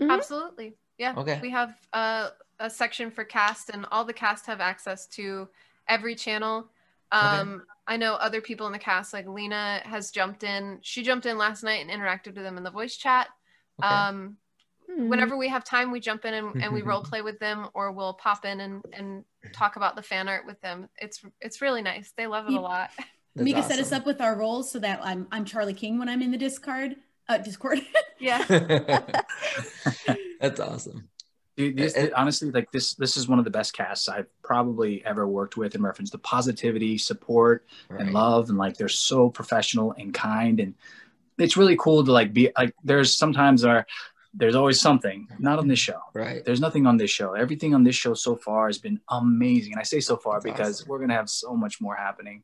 Mhm. 0.00 0.10
Absolutely. 0.10 0.76
Yeah. 0.98 1.14
Okay. 1.16 1.38
We 1.42 1.50
have 1.50 1.74
uh, 1.92 2.30
a 2.60 2.70
section 2.70 3.10
for 3.10 3.24
cast, 3.24 3.70
and 3.70 3.86
all 3.90 4.04
the 4.04 4.12
cast 4.12 4.46
have 4.46 4.60
access 4.60 5.06
to 5.08 5.48
every 5.88 6.14
channel. 6.14 6.68
Um, 7.12 7.62
I 7.86 7.96
know 7.96 8.14
other 8.14 8.40
people 8.40 8.66
in 8.66 8.72
the 8.72 8.78
cast, 8.78 9.12
like 9.12 9.26
Lena, 9.26 9.80
has 9.84 10.10
jumped 10.10 10.42
in. 10.42 10.78
She 10.82 11.02
jumped 11.02 11.26
in 11.26 11.38
last 11.38 11.62
night 11.62 11.84
and 11.86 11.90
interacted 11.90 12.34
with 12.34 12.44
them 12.44 12.56
in 12.56 12.62
the 12.64 12.70
voice 12.70 12.96
chat. 12.96 13.28
Okay. 13.82 13.88
Um. 13.88 14.36
Whenever 14.96 15.36
we 15.36 15.48
have 15.48 15.64
time, 15.64 15.90
we 15.90 16.00
jump 16.00 16.24
in 16.24 16.34
and, 16.34 16.62
and 16.62 16.72
we 16.72 16.82
role 16.82 17.02
play 17.02 17.22
with 17.22 17.38
them, 17.38 17.68
or 17.74 17.92
we'll 17.92 18.14
pop 18.14 18.44
in 18.44 18.60
and, 18.60 18.84
and 18.92 19.24
talk 19.52 19.76
about 19.76 19.96
the 19.96 20.02
fan 20.02 20.28
art 20.28 20.46
with 20.46 20.60
them. 20.60 20.88
It's 20.98 21.22
it's 21.40 21.60
really 21.60 21.82
nice. 21.82 22.12
They 22.16 22.26
love 22.26 22.46
it 22.48 22.54
a 22.54 22.60
lot. 22.60 22.90
That's 23.34 23.44
Mika 23.44 23.62
set 23.62 23.78
us 23.78 23.92
up 23.92 24.06
with 24.06 24.20
our 24.20 24.36
roles 24.36 24.70
so 24.70 24.78
that 24.78 25.00
I'm 25.02 25.26
I'm 25.30 25.44
Charlie 25.44 25.74
King 25.74 25.98
when 25.98 26.08
I'm 26.08 26.22
in 26.22 26.30
the 26.30 26.38
Discord. 26.38 26.96
Uh, 27.28 27.38
Discord. 27.38 27.80
yeah. 28.18 28.44
That's 30.40 30.60
awesome. 30.60 31.08
Dude, 31.56 31.76
this, 31.76 31.96
Uh, 31.96 32.10
honestly, 32.14 32.50
like 32.50 32.70
this, 32.70 32.94
this 32.94 33.16
is 33.16 33.28
one 33.28 33.38
of 33.38 33.44
the 33.46 33.50
best 33.50 33.72
casts 33.72 34.08
I've 34.08 34.28
probably 34.42 35.04
ever 35.06 35.26
worked 35.26 35.56
with 35.56 35.74
in 35.74 35.82
reference 35.82 36.10
to 36.10 36.18
positivity, 36.18 36.98
support, 36.98 37.66
and 37.88 38.12
love, 38.12 38.50
and 38.50 38.58
like 38.58 38.76
they're 38.76 38.88
so 38.88 39.30
professional 39.30 39.94
and 39.98 40.12
kind, 40.12 40.60
and 40.60 40.74
it's 41.38 41.56
really 41.56 41.76
cool 41.76 42.04
to 42.04 42.12
like 42.12 42.32
be 42.32 42.50
like. 42.56 42.74
There's 42.84 43.14
sometimes 43.14 43.64
our, 43.64 43.86
there's 44.36 44.54
always 44.54 44.80
something. 44.80 45.26
Not 45.38 45.58
on 45.58 45.66
this 45.68 45.78
show. 45.78 45.98
Right. 46.14 46.44
There's 46.44 46.60
nothing 46.60 46.86
on 46.86 46.96
this 46.98 47.10
show. 47.10 47.32
Everything 47.32 47.74
on 47.74 47.82
this 47.84 47.96
show 47.96 48.14
so 48.14 48.36
far 48.36 48.66
has 48.66 48.78
been 48.78 49.00
amazing, 49.08 49.72
and 49.72 49.80
I 49.80 49.84
say 49.84 50.00
so 50.00 50.16
far 50.16 50.34
That's 50.34 50.44
because 50.44 50.80
awesome. 50.80 50.88
we're 50.88 50.98
gonna 51.00 51.14
have 51.14 51.30
so 51.30 51.56
much 51.56 51.80
more 51.80 51.94
happening. 51.96 52.42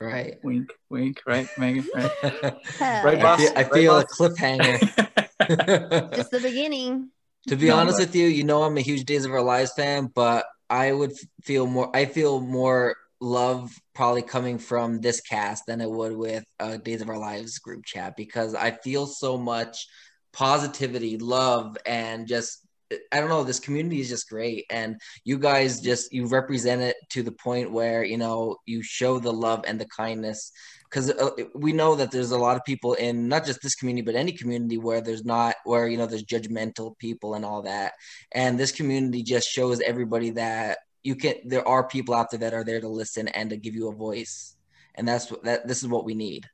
Right. 0.00 0.38
Wink, 0.42 0.72
wink, 0.90 1.20
right, 1.26 1.46
Megan? 1.56 1.86
Right. 1.94 2.10
Hell 2.22 3.04
Right, 3.04 3.18
I 3.18 3.22
boss? 3.22 3.40
feel, 3.40 3.50
I 3.54 3.62
Right, 3.62 3.72
feel 3.72 3.98
a 3.98 4.04
cliffhanger. 4.04 4.78
Just 6.16 6.30
the 6.32 6.40
beginning. 6.40 7.10
to 7.48 7.56
be 7.56 7.68
No, 7.68 7.76
honest 7.76 7.98
but- 7.98 8.08
with 8.08 8.16
you, 8.16 8.26
you 8.26 8.42
know 8.44 8.62
I'm 8.64 8.76
a 8.76 8.80
huge 8.80 9.04
Days 9.04 9.24
of 9.24 9.30
Our 9.32 9.42
Lives 9.42 9.72
fan, 9.74 10.10
but 10.12 10.46
I 10.68 10.90
would 10.92 11.12
feel 11.42 11.66
more. 11.66 11.94
I 11.94 12.06
feel 12.06 12.40
more 12.40 12.96
love 13.20 13.70
probably 13.94 14.22
coming 14.22 14.58
from 14.58 15.00
this 15.00 15.20
cast 15.20 15.66
than 15.66 15.80
it 15.80 15.88
would 15.88 16.16
with 16.16 16.44
uh, 16.58 16.78
Days 16.78 17.00
of 17.02 17.08
Our 17.08 17.18
Lives 17.18 17.58
group 17.60 17.84
chat 17.84 18.16
because 18.16 18.54
I 18.56 18.72
feel 18.72 19.06
so 19.06 19.38
much 19.38 19.86
positivity, 20.32 21.18
love, 21.18 21.76
and 21.86 22.26
just 22.26 22.66
I 23.12 23.20
don't 23.20 23.28
know. 23.28 23.44
This 23.44 23.60
community 23.60 24.00
is 24.00 24.08
just 24.08 24.28
great, 24.28 24.66
and 24.70 25.00
you 25.24 25.38
guys 25.38 25.80
just 25.80 26.12
you 26.12 26.26
represent 26.26 26.82
it 26.82 26.96
to 27.10 27.22
the 27.22 27.32
point 27.32 27.72
where 27.72 28.04
you 28.04 28.18
know 28.18 28.56
you 28.66 28.82
show 28.82 29.18
the 29.18 29.32
love 29.32 29.64
and 29.66 29.80
the 29.80 29.86
kindness. 29.86 30.52
Because 30.90 31.10
uh, 31.10 31.30
we 31.54 31.72
know 31.72 31.94
that 31.94 32.10
there's 32.10 32.32
a 32.32 32.38
lot 32.38 32.56
of 32.56 32.64
people 32.64 32.92
in 32.94 33.26
not 33.28 33.46
just 33.46 33.62
this 33.62 33.74
community 33.74 34.04
but 34.04 34.14
any 34.14 34.32
community 34.32 34.76
where 34.76 35.00
there's 35.00 35.24
not 35.24 35.54
where 35.64 35.88
you 35.88 35.96
know 35.96 36.06
there's 36.06 36.24
judgmental 36.24 36.98
people 36.98 37.34
and 37.34 37.44
all 37.44 37.62
that. 37.62 37.94
And 38.32 38.58
this 38.58 38.72
community 38.72 39.22
just 39.22 39.48
shows 39.48 39.80
everybody 39.80 40.30
that 40.30 40.78
you 41.02 41.16
can 41.16 41.34
there 41.44 41.66
are 41.66 41.86
people 41.86 42.14
out 42.14 42.30
there 42.30 42.40
that 42.40 42.54
are 42.54 42.64
there 42.64 42.80
to 42.80 42.88
listen 42.88 43.28
and 43.28 43.50
to 43.50 43.56
give 43.56 43.74
you 43.74 43.88
a 43.88 43.94
voice. 43.94 44.56
And 44.94 45.08
that's 45.08 45.30
what 45.30 45.44
that 45.44 45.66
this 45.66 45.82
is 45.82 45.88
what 45.88 46.04
we 46.04 46.14
need 46.14 46.46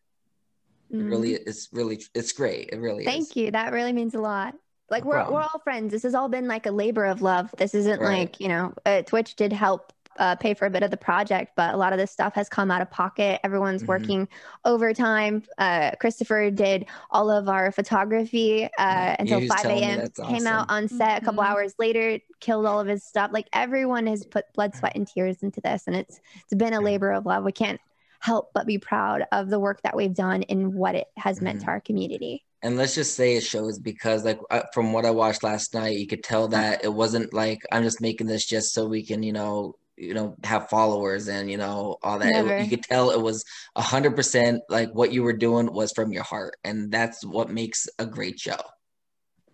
it 0.90 0.96
Mhm. 0.96 1.10
really 1.10 1.32
it's 1.34 1.68
really 1.72 2.02
it's 2.14 2.32
great 2.32 2.70
it 2.72 2.78
really 2.78 3.04
Thank 3.04 3.30
is 3.30 3.36
you. 3.36 3.50
That 3.50 3.72
really 3.72 3.92
means 3.92 4.14
a 4.14 4.20
lot. 4.20 4.54
Like 4.90 5.04
No 5.04 5.10
we're 5.10 5.14
problem. 5.16 5.34
we're 5.34 5.42
all 5.42 5.60
friends. 5.64 5.92
This 5.92 6.02
has 6.04 6.14
all 6.14 6.28
been 6.28 6.48
like 6.48 6.66
a 6.66 6.70
labor 6.70 7.04
of 7.04 7.20
love. 7.22 7.54
This 7.58 7.74
isn't 7.74 8.00
Right. 8.00 8.20
like 8.20 8.40
you 8.40 8.48
know. 8.48 8.72
Uh, 8.86 9.02
Twitch 9.02 9.36
did 9.36 9.52
help 9.52 9.92
uh, 10.18 10.34
pay 10.34 10.52
for 10.52 10.66
a 10.66 10.70
bit 10.70 10.82
of 10.82 10.90
the 10.90 10.96
project, 10.96 11.52
but 11.56 11.72
a 11.72 11.76
lot 11.76 11.92
of 11.92 11.98
this 11.98 12.10
stuff 12.10 12.34
has 12.34 12.48
come 12.48 12.72
out 12.72 12.82
of 12.82 12.90
pocket. 12.90 13.38
Everyone's 13.44 13.84
Mhm. 13.84 13.88
working 13.88 14.28
overtime. 14.64 15.44
Uh, 15.58 15.92
Christopher 16.00 16.50
did 16.50 16.86
all 17.12 17.30
of 17.30 17.48
our 17.48 17.70
photography 17.70 18.64
uh, 18.64 18.68
Yeah, 18.78 19.16
until 19.20 19.40
5 19.46 19.64
a.m. 19.66 19.98
that's 19.98 20.18
Came 20.18 20.46
out 20.46 20.66
on 20.70 20.88
set 20.88 21.22
a 21.22 21.24
couple 21.24 21.42
Mhm. 21.44 21.46
hours 21.46 21.74
later, 21.78 22.18
killed 22.40 22.66
all 22.66 22.80
of 22.80 22.88
his 22.88 23.04
stuff. 23.04 23.30
Like 23.32 23.48
everyone 23.52 24.06
has 24.08 24.24
put 24.26 24.44
blood, 24.54 24.74
sweat, 24.74 24.92
and 24.96 25.06
tears 25.06 25.42
into 25.44 25.60
this, 25.60 25.86
and 25.86 25.94
it's 25.94 26.20
it's 26.44 26.54
been 26.54 26.72
a 26.74 26.80
labor 26.80 27.12
of 27.12 27.24
love. 27.24 27.44
We 27.44 27.52
can't 27.52 27.80
help 28.20 28.50
but 28.54 28.66
be 28.66 28.78
proud 28.78 29.24
of 29.32 29.48
the 29.48 29.58
work 29.60 29.80
that 29.82 29.96
we've 29.96 30.14
done 30.14 30.42
and 30.44 30.74
what 30.74 30.94
it 30.94 31.06
has 31.16 31.40
meant 31.40 31.58
Mhm. 31.60 31.64
to 31.64 31.66
our 31.68 31.80
community. 31.80 32.44
and 32.60 32.76
let's 32.76 32.96
just 32.96 33.14
say 33.14 33.36
it 33.36 33.44
shows 33.44 33.78
because 33.78 34.24
like 34.24 34.40
from 34.74 34.92
what 34.92 35.06
i 35.06 35.10
watched 35.12 35.44
last 35.44 35.74
night 35.74 35.96
you 35.96 36.08
could 36.08 36.24
tell 36.24 36.48
that 36.48 36.82
it 36.84 36.92
wasn't 36.92 37.32
like 37.32 37.60
i'm 37.70 37.84
just 37.84 38.00
making 38.00 38.26
this 38.26 38.44
just 38.44 38.72
so 38.74 38.84
we 38.88 39.04
can 39.04 39.22
you 39.22 39.32
know 39.32 39.74
you 39.96 40.12
know 40.12 40.34
have 40.42 40.68
followers 40.68 41.28
and 41.28 41.48
you 41.48 41.56
know 41.56 41.96
all 42.02 42.18
that 42.18 42.34
It- 42.34 42.60
you 42.64 42.68
could 42.68 42.82
tell 42.82 43.10
it 43.12 43.20
was 43.22 43.44
a 43.76 43.82
hundred 43.82 44.16
percent 44.16 44.60
like 44.68 44.90
what 44.92 45.12
you 45.12 45.22
were 45.22 45.32
doing 45.46 45.72
was 45.72 45.92
from 45.92 46.12
your 46.12 46.24
heart 46.24 46.56
and 46.64 46.90
that's 46.90 47.24
what 47.24 47.48
makes 47.48 47.88
a 48.00 48.06
great 48.06 48.40
show 48.40 48.58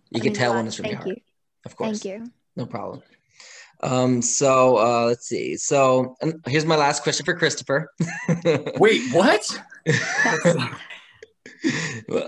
you 0.09 0.19
can 0.21 0.33
tell 0.33 0.55
when 0.55 0.65
it's 0.65 0.75
from 0.77 0.87
your 0.87 0.95
heart 0.97 1.09
you. 1.09 1.15
of 1.65 1.75
course 1.75 2.01
Thank 2.01 2.05
you. 2.05 2.31
no 2.55 2.65
problem 2.65 3.03
um 3.81 4.21
so 4.21 4.77
uh 4.77 5.05
let's 5.05 5.27
see 5.27 5.57
so 5.57 6.15
and 6.21 6.35
here's 6.47 6.65
my 6.65 6.75
last 6.75 7.03
question 7.03 7.25
for 7.25 7.33
christopher 7.33 7.89
Wait, 8.79 9.01
what? 9.13 9.63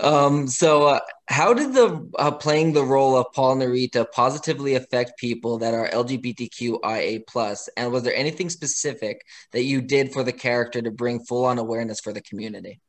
um, 0.00 0.48
so 0.48 0.86
uh, 0.86 1.00
how 1.28 1.52
did 1.54 1.74
the 1.74 2.08
uh, 2.18 2.30
playing 2.30 2.72
the 2.72 2.84
role 2.84 3.16
of 3.16 3.26
Paul 3.34 3.56
Narita 3.56 4.06
positively 4.12 4.74
affect 4.74 5.18
people 5.18 5.58
that 5.58 5.74
are 5.74 5.88
LGBTQIA 5.90 7.26
plus? 7.26 7.68
And 7.76 7.92
was 7.92 8.02
there 8.02 8.14
anything 8.14 8.50
specific 8.50 9.22
that 9.52 9.64
you 9.64 9.80
did 9.80 10.12
for 10.12 10.22
the 10.22 10.32
character 10.32 10.80
to 10.82 10.90
bring 10.90 11.24
full 11.24 11.44
on 11.44 11.58
awareness 11.58 12.00
for 12.00 12.12
the 12.12 12.22
community? 12.22 12.80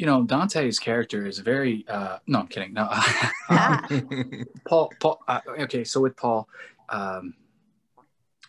You 0.00 0.06
know, 0.06 0.24
Dante's 0.24 0.78
character 0.78 1.26
is 1.26 1.40
very. 1.40 1.84
Uh, 1.86 2.20
no, 2.26 2.38
I'm 2.38 2.46
kidding. 2.46 2.72
No, 2.72 2.88
Ah. 2.90 3.86
Paul. 4.66 4.90
Paul. 4.98 5.22
Uh, 5.28 5.40
okay, 5.58 5.84
so 5.84 6.00
with 6.00 6.16
Paul, 6.16 6.48
um, 6.88 7.34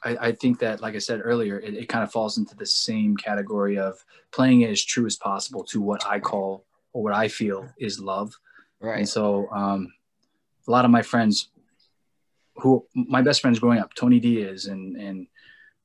I, 0.02 0.28
I 0.28 0.32
think 0.32 0.60
that, 0.60 0.80
like 0.80 0.95
I 0.95 0.99
said 0.99 1.20
earlier, 1.22 1.60
it, 1.60 1.74
it 1.74 1.89
kind 1.89 2.06
of 2.06 2.12
falls 2.14 2.38
into 2.38 2.56
the 2.56 2.66
same 2.66 3.18
category 3.18 3.78
of 3.78 4.02
playing 4.32 4.62
it 4.62 4.70
as 4.70 4.82
true 4.82 5.06
as 5.06 5.18
possible 5.18 5.66
to 5.66 5.82
what 5.82 6.06
I 6.08 6.22
call 6.22 6.64
or 6.93 7.04
what 7.04 7.14
I 7.14 7.28
feel 7.28 7.68
is 7.78 7.99
love. 7.99 8.32
Right. 8.80 8.99
And 8.99 9.10
so, 9.10 9.49
um, 9.52 9.91
a 10.70 10.72
lot 10.72 10.86
of 10.86 10.91
my 10.91 11.02
friends, 11.02 11.49
who 12.56 12.86
my 12.95 13.22
best 13.22 13.41
friends 13.41 13.60
growing 13.60 13.80
up, 13.80 13.93
Tony 13.93 14.22
Diaz, 14.22 14.68
and 14.68 14.95
and 14.95 15.28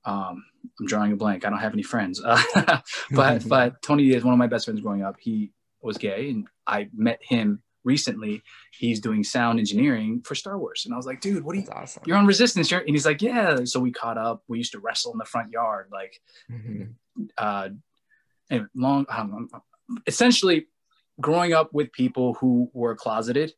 um, 0.04 0.44
I'm 0.80 0.86
drawing 0.86 1.12
a 1.12 1.16
blank. 1.16 1.44
I 1.44 1.50
don't 1.50 1.58
have 1.58 1.72
any 1.72 1.82
friends, 1.82 2.20
but 3.10 3.44
but 3.48 3.82
Tony 3.82 4.10
is 4.10 4.24
one 4.24 4.32
of 4.34 4.38
my 4.38 4.46
best 4.46 4.64
friends 4.66 4.80
growing 4.80 5.02
up, 5.02 5.16
he 5.20 5.52
was 5.82 5.98
gay, 5.98 6.30
and 6.30 6.46
I 6.66 6.88
met 6.94 7.20
him 7.22 7.62
recently. 7.84 8.42
He's 8.72 9.00
doing 9.00 9.22
sound 9.24 9.58
engineering 9.58 10.22
for 10.24 10.34
Star 10.34 10.58
Wars, 10.58 10.82
and 10.84 10.92
I 10.94 10.96
was 10.96 11.06
like, 11.06 11.20
dude, 11.20 11.44
what 11.44 11.54
are 11.56 11.60
you? 11.60 11.68
Awesome. 11.72 12.02
You're 12.06 12.16
on 12.16 12.26
Resistance, 12.26 12.70
you're-" 12.70 12.84
and 12.84 12.94
he's 12.94 13.06
like, 13.06 13.22
yeah. 13.22 13.64
So 13.64 13.78
we 13.80 13.92
caught 13.92 14.18
up. 14.18 14.42
We 14.48 14.58
used 14.58 14.72
to 14.72 14.80
wrestle 14.80 15.12
in 15.12 15.18
the 15.18 15.24
front 15.24 15.52
yard, 15.52 15.88
like 15.92 16.20
Mhm. 16.50 16.94
uh, 17.38 17.68
and 18.50 18.66
long. 18.74 19.06
Um, 19.08 19.48
essentially, 20.06 20.66
growing 21.20 21.52
up 21.52 21.72
with 21.72 21.92
people 21.92 22.34
who 22.34 22.70
were 22.74 22.94
closeted 22.96 23.52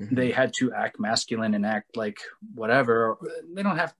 Mhm. 0.00 0.16
they 0.16 0.30
had 0.30 0.52
to 0.58 0.72
act 0.72 0.98
masculine 0.98 1.52
and 1.54 1.66
act 1.66 1.96
like 1.98 2.16
whatever. 2.54 3.18
They 3.54 3.62
don't 3.62 3.76
have. 3.76 3.92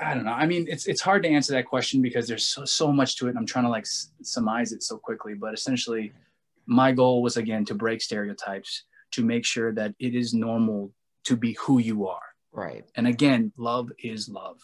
I 0.00 0.14
don't 0.14 0.24
know. 0.24 0.32
I 0.32 0.46
mean, 0.46 0.66
it's 0.68 0.86
it's 0.86 1.00
hard 1.00 1.22
to 1.22 1.28
answer 1.28 1.52
that 1.54 1.66
question 1.66 2.02
because 2.02 2.26
there's 2.28 2.46
so, 2.46 2.64
so 2.64 2.92
much 2.92 3.16
to 3.16 3.26
it. 3.26 3.30
And 3.30 3.38
I'm 3.38 3.46
trying 3.46 3.64
to 3.64 3.70
like 3.70 3.84
s- 3.84 4.10
surmise 4.22 4.72
it 4.72 4.82
so 4.82 4.98
quickly. 4.98 5.34
But 5.34 5.54
essentially, 5.54 6.12
my 6.66 6.92
goal 6.92 7.22
was 7.22 7.36
again 7.36 7.64
to 7.66 7.74
break 7.74 8.02
stereotypes, 8.02 8.84
to 9.12 9.24
make 9.24 9.44
sure 9.44 9.72
that 9.74 9.94
it 9.98 10.14
is 10.14 10.34
normal 10.34 10.92
to 11.24 11.36
be 11.36 11.56
who 11.60 11.78
you 11.78 12.06
are. 12.08 12.22
right. 12.52 12.84
And 12.96 13.06
again, 13.06 13.52
love 13.56 13.90
is 13.98 14.28
love, 14.28 14.58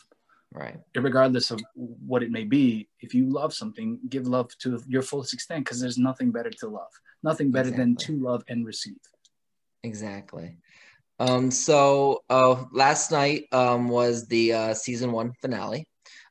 Right. 0.52 0.78
regardless 0.94 1.50
of 1.50 1.60
what 1.74 2.22
it 2.22 2.30
may 2.30 2.44
be. 2.44 2.88
If 3.00 3.14
you 3.14 3.28
love 3.28 3.52
something, 3.54 3.98
give 4.08 4.26
love 4.26 4.48
to 4.58 4.80
your 4.86 5.02
fullest 5.02 5.32
extent 5.34 5.64
because 5.64 5.80
there's 5.80 5.98
nothing 5.98 6.30
better 6.30 6.50
to 6.60 6.68
love, 6.68 6.92
nothing 7.22 7.50
better 7.50 7.70
than 7.70 7.96
to 7.96 8.12
love 8.18 8.44
and 8.48 8.64
receive. 8.66 9.00
Exactly. 9.82 10.56
Um, 11.22 11.52
so 11.52 12.24
uh, 12.28 12.64
last 12.72 13.12
night 13.12 13.44
um, 13.52 13.88
was 13.88 14.26
the 14.26 14.52
uh, 14.52 14.74
season 14.74 15.12
one 15.12 15.32
finale. 15.40 15.86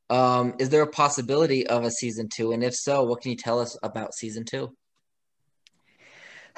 Um, 0.09 0.55
is 0.59 0.67
there 0.67 0.81
a 0.81 0.87
possibility 0.87 1.65
of 1.65 1.85
a 1.85 1.91
season 1.91 2.27
two? 2.27 2.51
And 2.51 2.61
if 2.61 2.75
so, 2.75 3.03
what 3.03 3.21
can 3.21 3.31
you 3.31 3.37
tell 3.37 3.61
us 3.61 3.77
about 3.83 4.13
season 4.13 4.43
two? 4.43 4.75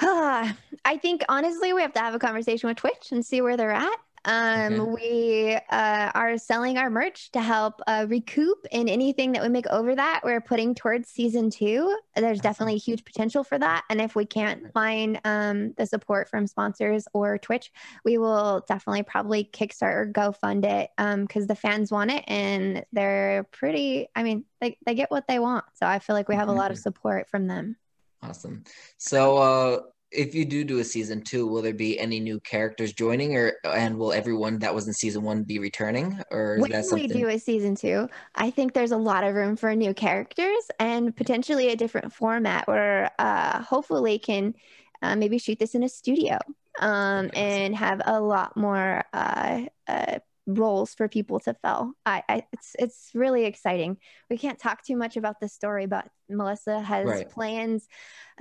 I 0.00 0.56
think 1.00 1.22
honestly, 1.28 1.72
we 1.72 1.82
have 1.82 1.92
to 1.92 2.00
have 2.00 2.14
a 2.14 2.18
conversation 2.18 2.68
with 2.68 2.76
Twitch 2.76 3.12
and 3.12 3.24
see 3.24 3.40
where 3.40 3.56
they're 3.56 3.70
at. 3.70 3.96
Um, 4.24 4.92
we 4.92 5.58
uh, 5.70 6.10
are 6.14 6.38
selling 6.38 6.78
our 6.78 6.88
merch 6.88 7.30
to 7.32 7.40
help 7.40 7.80
uh, 7.86 8.06
recoup 8.08 8.66
in 8.70 8.88
anything 8.88 9.32
that 9.32 9.42
we 9.42 9.48
make 9.48 9.66
over 9.66 9.94
that. 9.94 10.22
We're 10.24 10.40
putting 10.40 10.74
towards 10.74 11.08
season 11.08 11.50
two. 11.50 11.96
There's 12.16 12.40
definitely 12.40 12.74
a 12.74 12.78
huge 12.78 13.04
potential 13.04 13.44
for 13.44 13.58
that. 13.58 13.84
And 13.90 14.00
if 14.00 14.16
we 14.16 14.24
can't 14.24 14.72
find 14.72 15.20
um, 15.24 15.72
the 15.76 15.86
support 15.86 16.28
from 16.28 16.46
sponsors 16.46 17.06
or 17.12 17.38
Twitch, 17.38 17.70
we 18.04 18.18
will 18.18 18.64
definitely 18.66 19.02
probably 19.02 19.44
Kickstart 19.44 19.94
or 19.94 20.06
go 20.06 20.32
fund 20.32 20.64
it 20.64 20.90
because 20.96 21.46
the 21.46 21.56
fans 21.56 21.90
want 21.90 22.10
it 22.10 22.24
and 22.26 22.84
they're 22.92 23.44
pretty. 23.52 24.08
I 24.16 24.22
mean, 24.22 24.44
they, 24.60 24.78
they 24.86 24.94
get 24.94 25.10
what 25.10 25.28
they 25.28 25.38
want. 25.38 25.64
So 25.74 25.86
I 25.86 25.98
feel 25.98 26.16
like 26.16 26.28
we 26.28 26.36
have 26.36 26.48
a 26.48 26.52
lot 26.52 26.70
of 26.70 26.78
support 26.78 27.28
from 27.28 27.46
them. 27.46 27.76
Awesome. 28.22 28.64
So, 28.96 29.36
uh, 29.36 29.80
if 30.14 30.34
you 30.34 30.44
do 30.44 30.64
do 30.64 30.78
a 30.78 30.84
season 30.84 31.22
two, 31.22 31.46
will 31.46 31.62
there 31.62 31.74
be 31.74 31.98
any 31.98 32.20
new 32.20 32.40
characters 32.40 32.92
joining, 32.92 33.36
or 33.36 33.54
and 33.64 33.98
will 33.98 34.12
everyone 34.12 34.58
that 34.60 34.74
was 34.74 34.86
in 34.86 34.92
season 34.92 35.22
one 35.22 35.42
be 35.42 35.58
returning, 35.58 36.20
or 36.30 36.56
is 36.56 36.62
when 36.62 36.70
that 36.70 36.90
we 36.92 37.06
do 37.06 37.28
a 37.28 37.38
season 37.38 37.74
two, 37.74 38.08
I 38.34 38.50
think 38.50 38.72
there's 38.72 38.92
a 38.92 38.96
lot 38.96 39.24
of 39.24 39.34
room 39.34 39.56
for 39.56 39.74
new 39.74 39.92
characters 39.92 40.70
and 40.78 41.14
potentially 41.14 41.68
a 41.70 41.76
different 41.76 42.12
format 42.12 42.66
where 42.68 43.10
uh, 43.18 43.62
hopefully 43.62 44.18
can 44.18 44.54
uh, 45.02 45.16
maybe 45.16 45.38
shoot 45.38 45.58
this 45.58 45.74
in 45.74 45.82
a 45.82 45.88
studio 45.88 46.38
um, 46.78 47.30
and 47.34 47.74
have 47.74 48.00
a 48.04 48.20
lot 48.20 48.56
more 48.56 49.04
uh, 49.12 49.62
uh, 49.88 50.18
roles 50.46 50.94
for 50.94 51.08
people 51.08 51.40
to 51.40 51.54
fill. 51.64 51.92
I, 52.04 52.22
I 52.28 52.46
it's 52.52 52.76
it's 52.78 53.10
really 53.14 53.44
exciting. 53.44 53.96
We 54.28 54.36
can't 54.38 54.58
talk 54.58 54.84
too 54.84 54.96
much 54.96 55.16
about 55.16 55.40
the 55.40 55.48
story, 55.48 55.86
but 55.86 56.06
Melissa 56.28 56.80
has 56.80 57.06
Right. 57.06 57.30
plans. 57.30 57.86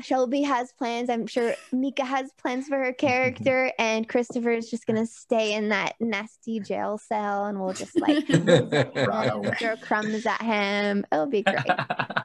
Shelby 0.02 0.42
has 0.44 0.72
plans. 0.74 1.10
I'm 1.10 1.28
sure 1.28 1.56
Mika 1.72 2.04
has 2.06 2.32
plans 2.42 2.68
for 2.68 2.78
her 2.78 2.94
character, 2.98 3.72
and 3.80 4.08
Christopher 4.08 4.52
is 4.52 4.70
just 4.70 4.86
gonna 4.86 5.06
stay 5.06 5.54
in 5.54 5.70
that 5.70 5.94
nasty 6.00 6.60
jail 6.60 6.98
cell, 6.98 7.46
and 7.46 7.60
we'll 7.60 7.74
just 7.74 8.00
like 8.00 8.26
Bravo. 8.94 9.52
throw 9.60 9.78
crumbs 9.78 10.26
at 10.26 10.42
him. 10.42 11.06
It'll 11.12 11.28
be 11.28 11.44
great. 11.44 11.64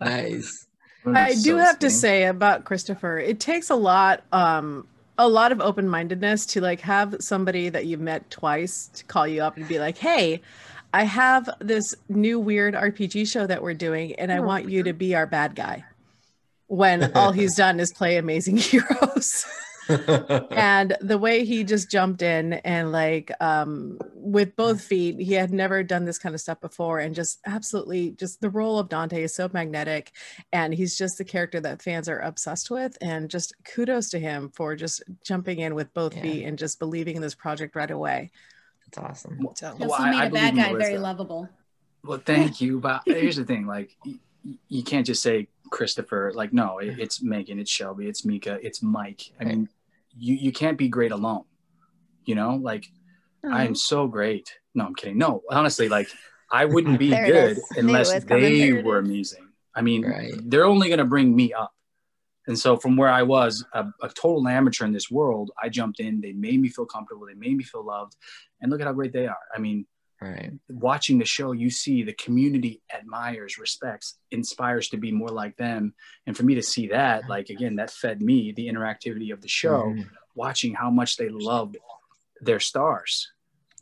nice. 0.00 0.66
I 1.06 1.30
do 1.30 1.36
So 1.36 1.56
have 1.58 1.78
to 1.78 1.90
say 1.90 2.24
about 2.24 2.64
Christopher, 2.64 3.18
it 3.18 3.40
takes 3.40 3.70
a 3.70 3.76
lot, 3.76 4.24
um, 4.32 4.86
a 5.18 5.28
lot 5.28 5.52
of 5.52 5.60
open 5.60 5.88
mindedness 5.88 6.46
to 6.46 6.60
like 6.60 6.80
have 6.80 7.16
somebody 7.20 7.68
that 7.68 7.86
you've 7.86 8.00
met 8.00 8.30
twice 8.30 8.88
to 8.94 9.04
call 9.04 9.26
you 9.26 9.42
up 9.42 9.56
and 9.56 9.66
be 9.68 9.78
like, 9.78 9.98
"Hey, 9.98 10.40
I 10.94 11.04
have 11.04 11.50
this 11.60 11.94
new 12.08 12.38
weird 12.38 12.74
RPG 12.74 13.26
show 13.30 13.46
that 13.46 13.62
we're 13.62 13.74
doing, 13.74 14.14
and 14.14 14.32
I 14.32 14.38
Oh, 14.38 14.42
want 14.42 14.68
you 14.70 14.82
to 14.84 14.92
be 14.92 15.14
our 15.14 15.26
bad 15.26 15.54
guy." 15.54 15.84
When 16.68 17.12
all 17.16 17.32
he's 17.32 17.54
done 17.64 17.80
is 17.80 17.92
play 17.92 18.16
Amazing 18.16 18.56
Heroes. 18.70 19.44
and 20.51 20.97
the 21.01 21.18
way 21.18 21.45
he 21.45 21.64
just 21.64 21.91
jumped 21.91 22.22
in 22.22 22.55
and 22.55 22.93
like 22.93 23.30
um 23.41 23.99
with 24.14 24.55
both 24.57 24.80
feet 24.80 25.18
he 25.18 25.32
had 25.34 25.53
never 25.53 25.82
done 25.82 26.05
this 26.05 26.18
kind 26.18 26.34
of 26.34 26.41
stuff 26.41 26.61
before 26.61 26.99
and 26.99 27.14
just 27.14 27.39
absolutely 27.47 28.11
just 28.12 28.41
the 28.41 28.51
role 28.51 28.78
of 28.78 28.89
dante 28.89 29.22
is 29.22 29.34
so 29.34 29.49
magnetic 29.53 30.12
and 30.53 30.74
he's 30.74 30.97
just 30.99 31.16
the 31.18 31.24
character 31.24 31.61
that 31.61 31.80
fans 31.82 32.09
are 32.09 32.18
obsessed 32.20 32.70
with 32.70 32.97
and 33.01 33.30
just 33.30 33.55
kudos 33.64 34.11
to 34.11 34.18
him 34.18 34.51
for 34.55 34.76
just 34.76 35.03
jumping 35.24 35.61
in 35.61 35.74
with 35.74 35.93
both 35.95 36.14
Yeah. 36.16 36.22
feet 36.22 36.45
and 36.45 36.59
just 36.59 36.78
believing 36.78 37.16
in 37.16 37.22
this 37.22 37.34
project 37.34 37.74
right 37.74 37.91
away 37.91 38.30
That's 38.86 38.99
awesome. 38.99 39.39
Well, 39.43 39.55
so 39.55 39.74
He 39.76 39.82
well, 39.82 39.93
also 39.93 40.03
I- 40.05 40.11
made 40.11 40.18
I 40.20 40.24
a 40.26 40.30
bad 40.30 40.57
guy 40.57 40.68
Melissa. 40.72 40.78
very 40.78 40.99
lovable. 40.99 41.49
Well, 42.05 42.22
thank 42.24 42.61
you. 42.61 42.78
But 42.80 43.03
here's 43.07 43.36
the 43.36 43.45
thing: 43.45 43.66
like, 43.66 43.97
y- 44.07 44.14
y- 44.45 44.55
you 44.68 44.82
can't 44.82 45.05
just 45.05 45.20
say 45.22 45.49
Christopher. 45.70 46.32
Like, 46.34 46.53
no, 46.55 46.78
it, 46.78 46.99
it's 46.99 47.20
Megan, 47.20 47.59
it's 47.59 47.70
Shelby, 47.70 48.07
it's 48.07 48.24
Mika, 48.24 48.59
it's 48.62 48.80
Mike. 48.82 49.32
I 49.41 49.45
mean, 49.45 49.68
you 50.18 50.34
you 50.34 50.52
can't 50.52 50.78
be 50.78 50.88
great 50.88 51.12
alone. 51.12 51.44
You 52.24 52.34
know, 52.34 52.56
like 52.56 52.86
I 53.44 53.62
am 53.62 53.68
mm-hmm. 53.68 53.74
so 53.74 54.06
great. 54.06 54.52
No, 54.74 54.86
I'm 54.86 54.94
kidding. 54.94 55.18
No, 55.18 55.42
honestly, 55.50 55.88
like 55.88 56.08
I 56.50 56.64
wouldn't 56.72 56.98
be 56.98 57.10
good 57.10 57.58
is. 57.58 57.64
I 57.76 57.80
knew 57.80 57.94
it 57.94 57.98
unless 57.98 58.24
they 58.24 58.82
were 58.82 59.00
is. 59.00 59.08
amazing. 59.08 59.48
I 59.74 59.82
mean, 59.82 60.04
Right. 60.04 60.32
they're 60.44 60.64
only 60.64 60.88
going 60.88 60.98
to 60.98 61.04
bring 61.04 61.34
me 61.34 61.52
up. 61.52 61.72
And 62.48 62.58
so, 62.58 62.76
from 62.76 62.96
where 62.96 63.10
I 63.10 63.22
was, 63.22 63.64
a, 63.74 63.86
a 64.02 64.08
total 64.08 64.48
amateur 64.48 64.86
in 64.86 64.92
this 64.92 65.10
world, 65.10 65.50
I 65.62 65.68
jumped 65.68 66.00
in. 66.00 66.20
They 66.20 66.32
made 66.32 66.60
me 66.60 66.68
feel 66.68 66.86
comfortable. 66.86 67.26
They 67.26 67.34
made 67.34 67.56
me 67.56 67.62
feel 67.62 67.84
loved. 67.84 68.16
And 68.60 68.70
look 68.70 68.80
at 68.80 68.86
how 68.86 68.92
great 68.94 69.12
they 69.12 69.26
are. 69.26 69.38
I 69.54 69.58
mean, 69.58 69.86
Right. 70.20 70.52
watching 70.68 71.18
the 71.18 71.24
show, 71.24 71.52
you 71.52 71.70
see 71.70 72.02
the 72.02 72.12
community 72.14 72.82
admires, 72.94 73.58
respects, 73.58 74.18
inspires 74.30 74.88
to 74.90 74.96
be 74.96 75.12
more 75.12 75.30
like 75.30 75.56
them. 75.56 75.94
And 76.26 76.36
for 76.36 76.42
me 76.44 76.54
to 76.56 76.62
see 76.62 76.88
that, 76.88 77.28
like 77.28 77.48
again, 77.50 77.76
that 77.76 77.90
fed 77.90 78.20
me 78.20 78.52
the 78.52 78.68
interactivity 78.68 79.32
of 79.32 79.40
the 79.40 79.48
show, 79.48 79.96
Mhm. 79.96 80.10
watching 80.34 80.74
how 80.74 80.90
much 80.90 81.16
they 81.16 81.28
loved 81.30 81.78
their 82.40 82.60
stars, 82.60 83.32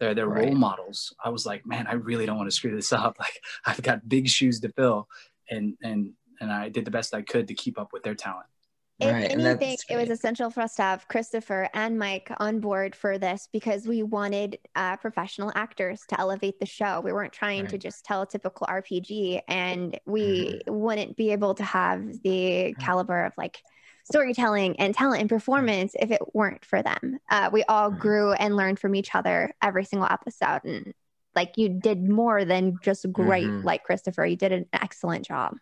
their 0.01 0.15
their 0.15 0.29
Right. 0.29 0.37
role 0.37 0.55
models. 0.55 1.15
I 1.25 1.31
was 1.31 1.47
like, 1.47 1.67
man, 1.67 1.87
I 1.87 1.95
really 1.95 2.27
don't 2.27 2.39
want 2.39 2.49
to 2.51 2.57
screw 2.57 2.75
this 2.75 2.93
up. 2.93 3.17
Like 3.19 3.41
I've 3.65 3.83
got 3.83 4.09
big 4.09 4.29
shoes 4.29 4.61
to 4.61 4.71
fill, 4.73 5.09
and 5.51 5.77
and 5.83 6.13
and 6.41 6.53
I 6.53 6.69
did 6.69 6.85
the 6.85 6.91
best 6.91 7.15
I 7.15 7.23
could 7.23 7.49
to 7.49 7.55
keep 7.55 7.79
up 7.79 7.93
with 7.93 8.03
their 8.03 8.15
talent. 8.15 8.47
If 8.99 9.13
Right, 9.13 9.31
and 9.31 9.45
anything, 9.45 9.77
it 9.91 9.97
was 9.97 10.09
essential 10.09 10.49
for 10.49 10.63
us 10.63 10.75
to 10.77 10.83
have 10.83 11.07
Christopher 11.09 11.69
and 11.75 11.99
Mike 11.99 12.33
on 12.39 12.61
board 12.61 12.95
for 12.95 13.19
this 13.19 13.47
because 13.53 13.87
we 13.87 14.03
wanted 14.03 14.59
uh, 14.75 14.97
professional 14.97 15.53
actors 15.55 16.01
to 16.09 16.19
elevate 16.19 16.59
the 16.61 16.67
show. 16.67 17.03
We 17.03 17.13
weren't 17.13 17.35
trying 17.35 17.67
to 17.67 17.77
just 17.79 18.07
tell 18.07 18.23
a 18.23 18.27
typical 18.27 18.67
RPG, 18.67 19.43
and 19.49 20.01
we 20.07 20.63
wouldn't 20.67 21.15
be 21.15 21.33
able 21.33 21.55
to 21.57 21.63
have 21.63 22.07
the 22.23 22.75
caliber 22.81 23.27
of 23.27 23.35
like 23.37 23.61
storytelling 24.05 24.81
and 24.81 24.95
talent 24.95 25.21
and 25.21 25.29
performance 25.29 25.95
if 26.01 26.11
it 26.11 26.23
weren't 26.33 26.65
for 26.65 26.83
them. 26.83 27.19
Uh, 27.29 27.51
we 27.53 27.65
all 27.65 27.91
Right. 27.91 28.01
grew 28.01 28.33
and 28.33 28.57
learned 28.57 28.79
from 28.79 28.95
each 28.95 29.15
other 29.15 29.53
every 29.61 29.85
single 29.85 30.09
episode, 30.11 30.61
and 30.65 30.95
like 31.35 31.59
you 31.59 31.69
did 31.69 32.09
more 32.09 32.47
than 32.47 32.79
just 32.83 33.13
great, 33.13 33.45
Mhm. 33.49 33.65
like 33.65 33.85
Christopher. 33.85 34.25
You 34.25 34.37
did 34.37 34.53
an 34.53 34.67
excellent 34.73 35.27
job. 35.27 35.57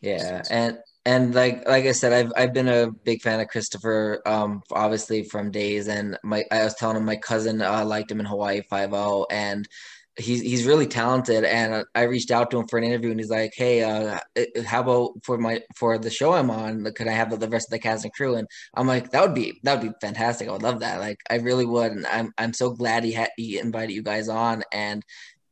Yeah, 0.00 0.42
and 0.48 0.78
and 1.06 1.34
like 1.34 1.66
like 1.66 1.84
I 1.86 1.92
said, 1.92 2.12
I've 2.12 2.32
I've 2.36 2.52
been 2.52 2.68
a 2.68 2.90
big 2.90 3.22
fan 3.22 3.40
of 3.40 3.48
Christopher, 3.48 4.20
um, 4.26 4.62
obviously 4.70 5.24
from 5.24 5.50
days, 5.50 5.88
and 5.88 6.18
my 6.22 6.44
I 6.50 6.64
was 6.64 6.74
telling 6.74 6.96
him 6.96 7.04
my 7.04 7.16
cousin 7.16 7.62
uh, 7.62 7.84
liked 7.84 8.10
him 8.10 8.20
in 8.20 8.26
Hawaii 8.26 8.62
Five 8.68 8.92
O, 8.92 9.26
and 9.30 9.66
he's 10.16 10.42
he's 10.42 10.66
really 10.66 10.86
talented. 10.86 11.44
And 11.44 11.84
I 11.94 12.02
reached 12.02 12.30
out 12.30 12.50
to 12.50 12.58
him 12.60 12.68
for 12.68 12.78
an 12.78 12.84
interview, 12.84 13.10
and 13.10 13.18
he's 13.20 13.30
like, 13.30 13.52
"Hey, 13.56 13.82
uh, 13.82 14.20
uh, 14.36 14.62
how 14.66 14.80
about 14.82 15.12
for 15.24 15.38
my 15.38 15.62
for 15.76 15.96
the 15.98 16.10
show 16.10 16.32
I'm 16.34 16.50
on? 16.50 16.84
Could 16.94 17.08
I 17.08 17.12
have 17.12 17.38
the 17.38 17.48
rest 17.48 17.68
of 17.68 17.70
the 17.72 17.78
cast 17.78 18.04
and 18.04 18.12
crew?" 18.12 18.36
And 18.36 18.46
I'm 18.74 18.86
like, 18.86 19.10
"That 19.10 19.22
would 19.22 19.34
be 19.34 19.58
that 19.64 19.80
would 19.80 19.88
be 19.92 19.96
fantastic. 20.00 20.48
I 20.48 20.52
would 20.52 20.62
love 20.62 20.80
that. 20.80 21.00
Like, 21.00 21.18
I 21.30 21.36
really 21.36 21.66
would." 21.66 21.92
And 21.92 22.06
I'm 22.06 22.32
I'm 22.38 22.52
so 22.52 22.70
glad 22.72 23.04
he 23.04 23.12
had 23.12 23.30
he 23.36 23.58
invited 23.58 23.94
you 23.94 24.02
guys 24.02 24.28
on, 24.28 24.64
and 24.72 25.02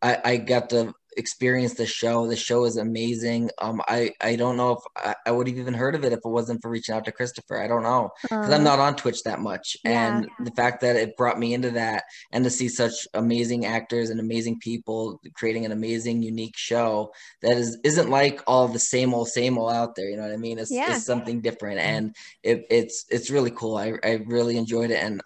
I 0.02 0.18
I 0.24 0.36
got 0.38 0.70
to 0.70 0.92
experience 1.18 1.74
the 1.74 1.86
show. 1.86 2.26
The 2.26 2.36
show 2.36 2.64
is 2.64 2.76
amazing. 2.78 3.50
Um, 3.60 3.82
I 3.88 4.12
I 4.20 4.36
don't 4.36 4.56
know 4.56 4.72
if 4.72 4.82
I, 4.96 5.14
I 5.26 5.30
would 5.32 5.48
have 5.48 5.58
even 5.58 5.74
heard 5.74 5.94
of 5.94 6.04
it 6.04 6.12
if 6.12 6.20
it 6.24 6.28
wasn't 6.28 6.62
for 6.62 6.70
reaching 6.70 6.94
out 6.94 7.04
to 7.06 7.12
Christopher. 7.12 7.60
I 7.62 7.66
don't 7.68 7.82
know 7.82 8.10
because 8.22 8.52
I'm 8.54 8.60
Um, 8.60 8.64
not 8.64 8.78
on 8.78 8.96
Twitch 8.96 9.22
that 9.24 9.40
much, 9.40 9.76
Yeah. 9.84 10.06
and 10.08 10.30
the 10.38 10.52
fact 10.52 10.80
that 10.82 10.96
it 10.96 11.16
brought 11.16 11.38
me 11.38 11.54
into 11.54 11.70
that 11.72 12.04
and 12.32 12.44
to 12.44 12.50
see 12.50 12.68
such 12.68 13.06
amazing 13.14 13.66
actors 13.66 14.10
and 14.10 14.20
amazing 14.20 14.58
people 14.60 15.20
creating 15.34 15.64
an 15.66 15.72
amazing, 15.72 16.22
unique 16.22 16.56
show 16.56 17.12
that 17.42 17.56
is 17.56 17.78
isn't 17.84 18.10
like 18.10 18.42
all 18.46 18.68
the 18.68 18.78
same 18.78 19.12
old 19.14 19.28
same 19.28 19.58
old 19.58 19.72
out 19.72 19.94
there. 19.96 20.08
You 20.08 20.16
know 20.16 20.22
what 20.22 20.32
I 20.32 20.36
mean? 20.36 20.58
It's, 20.58 20.70
Yeah. 20.70 20.90
it's 20.92 21.04
something 21.04 21.40
different, 21.40 21.78
and 21.80 22.14
it, 22.42 22.64
it's 22.70 23.04
it's 23.10 23.30
really 23.30 23.50
cool. 23.50 23.76
I 23.76 23.94
I 24.04 24.12
really 24.26 24.56
enjoyed 24.56 24.90
it, 24.90 25.02
and 25.02 25.20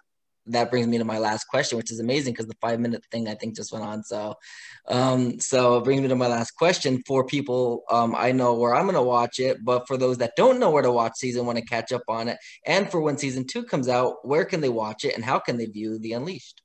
that 0.47 0.69
brings 0.69 0.87
me 0.87 0.97
to 0.97 1.05
my 1.05 1.17
last 1.17 1.45
question, 1.45 1.77
which 1.77 1.91
is 1.91 1.99
amazing 1.99 2.33
because 2.33 2.47
the 2.47 2.55
five 2.59 2.79
minute 2.79 3.03
thing 3.11 3.27
I 3.27 3.35
think 3.35 3.55
just 3.55 3.71
went 3.71 3.85
on. 3.85 4.03
So, 4.03 4.35
um, 4.87 5.39
so 5.39 5.77
it 5.77 5.83
brings 5.83 6.01
me 6.01 6.07
to 6.09 6.15
my 6.15 6.27
last 6.27 6.51
question 6.51 7.01
for 7.07 7.25
people. 7.25 7.83
Um, 7.89 8.13
I 8.17 8.31
know 8.31 8.53
where 8.55 8.75
I'm 8.75 8.83
going 8.83 8.95
to 8.95 9.01
watch 9.01 9.39
it, 9.39 9.63
but 9.63 9.87
for 9.87 9.97
those 9.97 10.17
that 10.17 10.33
don't 10.35 10.59
know 10.59 10.69
where 10.71 10.83
to 10.83 10.91
watch 10.91 11.13
season 11.15 11.45
one 11.45 11.57
and 11.57 11.69
catch 11.69 11.91
up 11.91 12.03
on 12.07 12.27
it, 12.27 12.37
and 12.65 12.89
for 12.89 12.99
when 13.01 13.17
season 13.17 13.45
two 13.47 13.63
comes 13.63 13.87
out, 13.87 14.27
where 14.27 14.45
can 14.45 14.61
they 14.61 14.69
watch 14.69 15.05
it 15.05 15.15
and 15.15 15.23
how 15.23 15.39
can 15.39 15.57
they 15.57 15.65
view 15.65 15.97
The 15.99 16.13
Unleashed? 16.13 16.61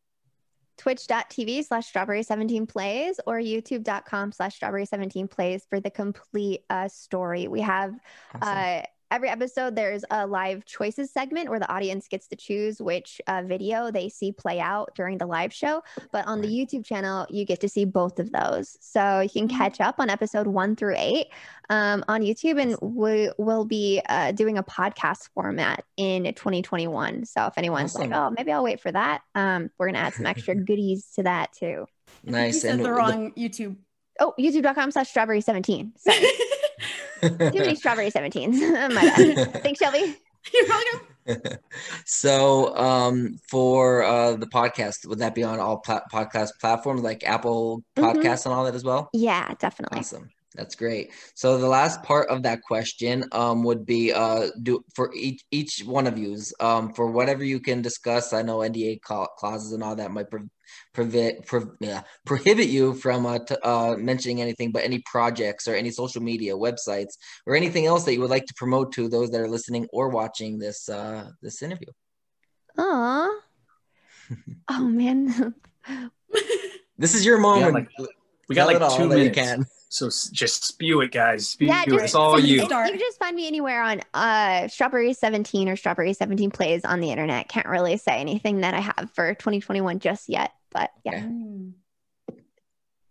twitch.tv 0.78 1.64
slash 1.64 1.86
strawberry 1.88 2.22
17 2.22 2.66
plays 2.68 3.18
or 3.26 3.38
youtube.com 3.38 4.30
slash 4.30 4.54
strawberry 4.54 4.86
17 4.86 5.26
plays 5.26 5.66
for 5.68 5.80
the 5.80 5.90
complete 5.90 6.60
uh, 6.70 6.86
story 6.86 7.48
we 7.48 7.60
have 7.62 7.92
Awesome. 8.34 8.56
uh, 8.56 8.82
every 9.10 9.28
episode 9.30 9.74
there's 9.74 10.04
a 10.10 10.26
live 10.26 10.64
choices 10.66 11.10
segment 11.10 11.48
where 11.48 11.58
the 11.58 11.70
audience 11.72 12.08
gets 12.08 12.26
to 12.28 12.36
choose 12.36 12.80
which 12.80 13.20
uh, 13.26 13.42
video 13.42 13.90
they 13.90 14.08
see 14.08 14.32
play 14.32 14.60
out 14.60 14.90
during 14.94 15.16
the 15.16 15.24
live 15.26 15.52
show 15.52 15.82
but 16.12 16.26
on 16.26 16.40
the 16.42 16.48
youtube 16.48 16.84
channel 16.84 17.26
you 17.30 17.44
get 17.46 17.60
to 17.60 17.68
see 17.68 17.84
both 17.86 18.18
of 18.18 18.30
those 18.32 18.76
so 18.80 19.20
you 19.20 19.30
can 19.30 19.48
Mhm. 19.48 19.56
catch 19.56 19.80
up 19.80 19.94
on 19.98 20.10
episode 20.10 20.46
one 20.46 20.76
through 20.76 20.94
eight 20.98 21.28
um, 21.70 22.04
on 22.06 22.20
youtube 22.20 22.60
and 22.60 22.76
we 22.82 23.30
will 23.38 23.64
be 23.64 24.02
uh, 24.08 24.32
doing 24.32 24.58
a 24.58 24.62
podcast 24.62 25.28
format 25.34 25.84
in 25.96 26.24
2021 26.24 27.24
so 27.24 27.46
if 27.46 27.56
anyone's 27.56 27.96
Awesome. 27.96 28.10
like 28.10 28.18
oh 28.20 28.30
maybe 28.36 28.52
i'll 28.52 28.64
wait 28.64 28.80
for 28.80 28.92
that 28.92 29.22
um, 29.34 29.70
we're 29.78 29.86
gonna 29.86 29.98
add 30.00 30.14
some 30.14 30.26
extra 30.26 30.54
goodies 30.68 31.06
to 31.16 31.22
that 31.22 31.52
too 31.54 31.86
You 32.24 32.32
nice. 32.32 32.60
said 32.60 32.72
And 32.72 32.80
the 32.80 32.84
the- 32.84 32.92
wrong 32.92 33.32
YouTube. 33.32 33.76
oh 34.20 34.34
youtube.com 34.38 34.90
slash 34.90 35.08
strawberry 35.08 35.40
17 35.40 35.92
sorry 35.96 36.18
too 37.52 37.58
many 37.58 37.74
strawberry 37.74 38.10
17s 38.10 38.60
my 38.94 39.02
bad. 39.02 39.62
Thanks 39.62 39.78
shelby. 39.80 40.16
You're 40.54 40.66
welcome. 40.68 41.58
so 42.06 42.74
um 42.76 43.38
for 43.50 44.02
uh 44.02 44.34
the 44.36 44.46
podcast 44.46 45.06
would 45.06 45.18
that 45.18 45.34
be 45.34 45.42
on 45.42 45.58
all 45.60 45.78
pla- 45.78 46.00
podcast 46.12 46.50
platforms 46.60 47.02
like 47.02 47.22
apple 47.24 47.82
Mhm. 47.96 48.04
podcasts 48.14 48.46
and 48.46 48.54
all 48.54 48.64
that 48.64 48.74
as 48.74 48.84
well? 48.84 49.10
Yeah 49.12 49.52
definitely. 49.58 49.98
Awesome 49.98 50.30
that's 50.58 50.74
great. 50.74 51.12
So 51.34 51.56
the 51.56 51.68
last 51.68 52.02
part 52.02 52.28
of 52.28 52.42
that 52.42 52.62
question 52.62 53.24
um 53.32 53.62
would 53.62 53.86
be 53.86 54.12
uh 54.12 54.48
do 54.62 54.84
for 54.96 55.06
each 55.14 55.40
each 55.52 55.82
one 55.86 56.06
of 56.08 56.18
yous 56.18 56.52
um 56.58 56.92
for 56.92 57.06
whatever 57.10 57.44
you 57.44 57.60
can 57.60 57.80
discuss 57.80 58.32
i 58.32 58.42
know 58.42 58.58
nda 58.58 59.00
clauses 59.38 59.72
and 59.72 59.82
all 59.84 59.94
that 59.96 60.10
might 60.10 60.28
pre- 60.30 60.50
prevent 60.92 61.46
pro- 61.46 61.70
yeah, 61.80 62.02
prohibit 62.26 62.68
you 62.68 62.92
from 62.94 63.24
uh, 63.24 63.38
t- 63.38 63.54
uh 63.62 63.94
mentioning 63.96 64.42
anything 64.42 64.72
but 64.72 64.82
any 64.84 64.98
projects 65.14 65.68
or 65.68 65.74
any 65.76 65.90
social 65.90 66.22
media 66.22 66.54
websites 66.66 67.14
or 67.46 67.54
anything 67.54 67.86
else 67.86 68.02
that 68.04 68.14
you 68.14 68.20
would 68.20 68.30
like 68.36 68.46
to 68.46 68.54
promote 68.56 68.92
to 68.92 69.08
those 69.08 69.30
that 69.30 69.40
are 69.40 69.48
listening 69.56 69.86
or 69.92 70.08
watching 70.08 70.58
this 70.58 70.88
uh 70.88 71.30
this 71.40 71.62
interview. 71.62 71.90
Aw. 72.78 73.30
oh 74.74 74.84
man. 75.00 75.54
This 77.00 77.14
is 77.14 77.24
your 77.24 77.38
moment. 77.38 77.74
Like- 77.74 77.88
We 78.48 78.56
got 78.56 78.66
like 78.66 78.82
two 78.98 79.08
that 79.08 79.18
you 79.18 79.30
minutes. 79.30 79.77
Can. 79.90 80.10
So 80.10 80.30
just 80.32 80.64
spew 80.64 81.00
it, 81.00 81.12
guys. 81.12 81.48
Spew 81.48 81.66
Yeah, 81.68 81.82
it. 81.82 81.88
just- 81.88 82.04
It's 82.04 82.14
all 82.14 82.32
somebody 82.32 82.52
you. 82.52 82.64
start. 82.64 82.86
You 82.86 82.92
can 82.92 83.00
just 83.00 83.18
find 83.18 83.34
me 83.36 83.46
anywhere 83.46 83.82
on 83.82 84.00
uh 84.14 84.68
Strawberry 84.68 85.12
17 85.12 85.68
or 85.68 85.76
Strawberry 85.76 86.12
17 86.12 86.50
plays 86.50 86.84
on 86.84 87.00
the 87.00 87.10
internet. 87.10 87.48
Can't 87.48 87.66
really 87.68 87.96
say 87.96 88.18
anything 88.18 88.60
that 88.60 88.74
I 88.74 88.80
have 88.80 89.10
for 89.14 89.34
2021 89.34 89.98
just 89.98 90.28
yet, 90.28 90.52
but 90.70 90.90
yeah. 91.04 91.20
Mm. 91.20 91.72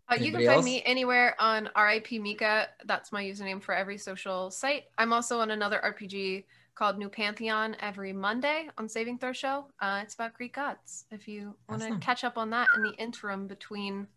Uh, 0.09 0.13
you 0.13 0.17
can 0.32 0.36
Anybody 0.41 0.45
find 0.45 0.55
else? 0.57 0.65
me 0.65 0.82
anywhere 0.86 1.36
on 1.38 1.69
RIP 1.75 2.11
Mika. 2.21 2.69
That's 2.86 3.11
my 3.11 3.21
username 3.21 3.61
for 3.61 3.75
every 3.75 3.97
social 3.97 4.49
site. 4.51 4.86
I'm 4.97 5.11
also 5.11 5.41
on 5.41 5.51
another 5.51 5.82
RPG 5.84 6.45
called 6.75 6.97
New 6.97 7.09
Pantheon 7.09 7.75
every 7.82 8.13
Monday 8.13 8.69
on 8.78 8.88
Saving 8.88 9.17
Throw 9.17 9.34
Show. 9.34 9.65
Uh, 9.82 9.99
it's 10.03 10.13
about 10.13 10.34
Greek 10.36 10.53
gods. 10.55 11.03
If 11.11 11.28
you 11.28 11.55
want 11.67 11.82
to 11.82 11.88
Awesome. 11.89 11.99
catch 11.99 12.23
up 12.23 12.38
on 12.38 12.51
that 12.51 12.69
in 12.75 12.84
the 12.84 12.93
interim 12.93 13.47
between 13.47 14.07